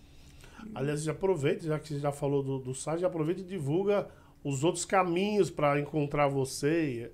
[0.74, 4.08] Aliás, já aproveita, já que você já falou do, do site, já aproveita e divulga
[4.42, 7.10] os outros caminhos para encontrar você e,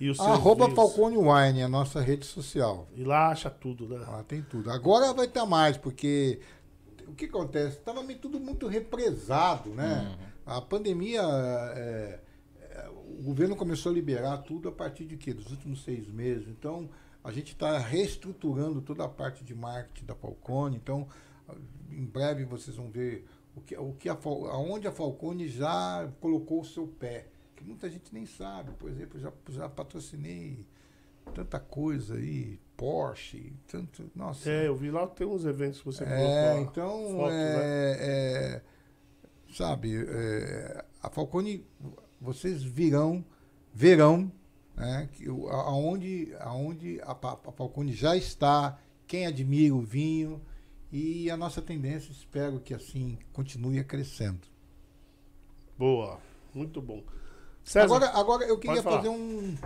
[0.00, 0.70] e seus Arroba.
[0.70, 2.88] Falcone Wine, a nossa rede social.
[2.94, 3.98] E lá acha tudo, né?
[3.98, 4.70] Lá tem tudo.
[4.70, 6.40] Agora vai ter mais, porque
[7.06, 7.78] o que acontece?
[7.78, 10.16] Estava tudo muito represado, né?
[10.44, 12.20] A pandemia, é,
[12.60, 15.32] é, o governo começou a liberar tudo a partir de quê?
[15.32, 16.46] Dos últimos seis meses.
[16.48, 16.88] Então,
[17.24, 20.76] a gente está reestruturando toda a parte de marketing da Falcone.
[20.76, 21.08] Então,
[21.90, 24.16] em breve vocês vão ver o que, o que a,
[24.50, 27.26] aonde a Falcone já colocou o seu pé.
[27.66, 28.70] Muita gente nem sabe.
[28.78, 30.64] Por exemplo, já, já patrocinei
[31.34, 34.08] tanta coisa aí, Porsche, tanto.
[34.14, 34.48] Nossa.
[34.48, 36.62] É, eu vi lá que tem uns eventos que você É, colocou.
[36.62, 37.62] então, fotos, né?
[37.64, 38.62] é, é,
[39.52, 41.66] sabe, é, a Falcone,
[42.20, 43.24] vocês virão,
[43.74, 44.30] verão,
[44.76, 50.40] né, que, aonde, aonde a, a Falcone já está, quem admira o vinho,
[50.92, 54.46] e a nossa tendência, espero que assim, continue crescendo.
[55.76, 56.20] Boa,
[56.54, 57.02] muito bom.
[57.66, 59.56] César, Agora, agora eu queria fazer um.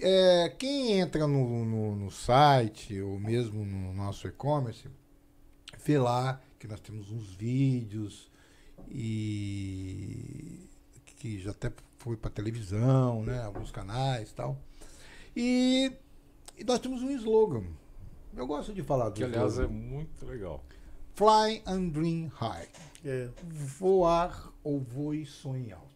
[0.00, 4.86] é, quem entra no, no, no site ou mesmo no nosso e-commerce,
[5.82, 8.30] vê lá que nós temos uns vídeos
[8.90, 10.68] e
[11.16, 13.42] que já até foi para televisão, né?
[13.42, 14.58] Alguns canais e tal.
[15.34, 15.90] E,
[16.56, 17.64] e nós temos um slogan.
[18.36, 19.72] Eu gosto de falar do Que aliás é slogan.
[19.74, 20.62] muito legal.
[21.14, 22.68] Fly and Dream High
[23.04, 25.87] é, voar ou voe e sonhe alto.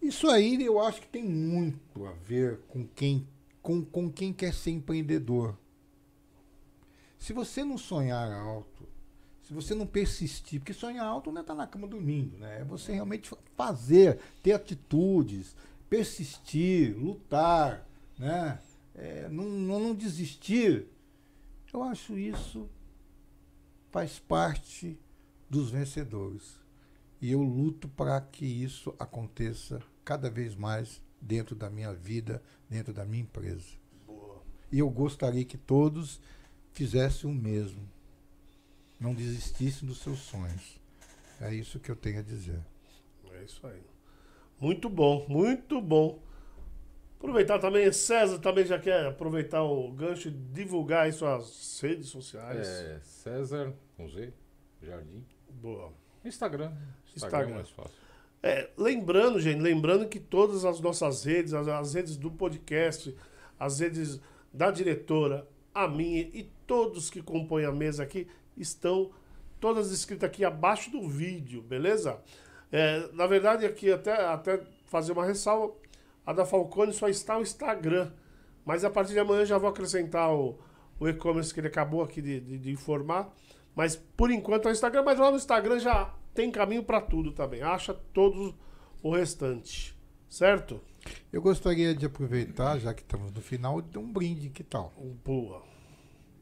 [0.00, 3.26] Isso aí eu acho que tem muito a ver com quem,
[3.62, 5.56] com, com quem quer ser empreendedor.
[7.18, 8.88] Se você não sonhar alto,
[9.42, 12.60] se você não persistir, porque sonhar alto não é estar na cama dormindo, né?
[12.60, 15.54] É você realmente fa- fazer, ter atitudes,
[15.88, 17.86] persistir, lutar,
[18.18, 18.58] né?
[18.94, 20.86] É, não, não, não desistir.
[21.72, 22.68] Eu acho isso
[23.90, 24.98] faz parte
[25.48, 26.59] dos vencedores.
[27.20, 32.92] E eu luto para que isso aconteça cada vez mais dentro da minha vida, dentro
[32.92, 33.76] da minha empresa.
[34.06, 34.42] boa.
[34.72, 36.20] E eu gostaria que todos
[36.72, 37.86] fizessem o mesmo.
[38.98, 40.80] Não desistissem dos seus sonhos.
[41.40, 42.60] É isso que eu tenho a dizer.
[43.32, 43.82] É isso aí.
[44.60, 46.22] Muito bom, muito bom.
[47.18, 52.66] Aproveitar também, César também já quer aproveitar o gancho e divulgar aí suas redes sociais.
[52.66, 54.32] É, César, com Z,
[54.82, 55.24] Jardim.
[55.50, 55.92] Boa.
[56.24, 56.72] Instagram.
[57.16, 57.90] Instagram, Instagram.
[57.96, 58.00] é.
[58.42, 63.14] É, lembrando, gente, lembrando que todas as nossas redes, as, as redes do podcast,
[63.58, 64.18] as redes
[64.52, 68.26] da diretora, a minha e todos que compõem a mesa aqui,
[68.56, 69.10] estão
[69.60, 72.18] todas escritas aqui abaixo do vídeo, beleza?
[72.72, 75.74] É, na verdade, aqui até, até fazer uma ressalva,
[76.24, 78.10] a da Falcone só está o Instagram,
[78.64, 80.58] mas a partir de amanhã eu já vou acrescentar o,
[80.98, 83.34] o e-commerce que ele acabou aqui de, de- de informar,
[83.74, 87.32] mas por enquanto é o Instagram, mas lá no Instagram já tem caminho para tudo
[87.32, 88.54] também, acha todo
[89.02, 89.96] o restante,
[90.28, 90.80] certo?
[91.32, 94.92] Eu gostaria de aproveitar, já que estamos no final, de um brinde, que tal?
[95.24, 95.62] Boa.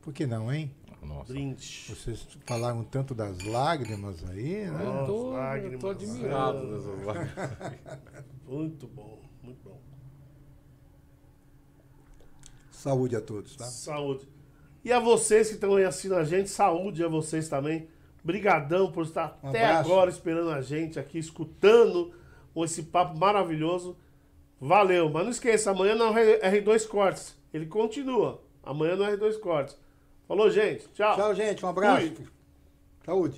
[0.02, 0.74] Por que não, hein?
[1.02, 1.32] Nossa.
[1.32, 1.84] Brinde.
[1.88, 4.84] Vocês falaram tanto das lágrimas aí, né?
[4.84, 5.80] Eu tô, eu lágrimas.
[5.80, 7.58] tô admirado dessas lágrimas.
[8.48, 9.78] Muito bom, muito bom.
[12.70, 13.66] Saúde a todos, tá?
[13.66, 14.26] Saúde.
[14.82, 17.88] E a vocês que estão aí assistindo a gente, saúde a vocês também.
[18.28, 19.90] Brigadão por estar Um até abraço.
[19.90, 22.12] agora esperando a gente aqui, escutando
[22.58, 23.96] esse papo maravilhoso.
[24.60, 25.08] Valeu.
[25.08, 27.34] Mas não esqueça, amanhã não é R2 Cortes.
[27.54, 28.42] Ele continua.
[28.62, 29.78] Amanhã no R2 Cortes.
[30.26, 30.86] Falou, gente.
[30.88, 31.16] Tchau.
[31.16, 31.64] Tchau, gente.
[31.64, 32.06] Um abraço.
[32.14, 32.26] Fui.
[33.06, 33.36] Saúde.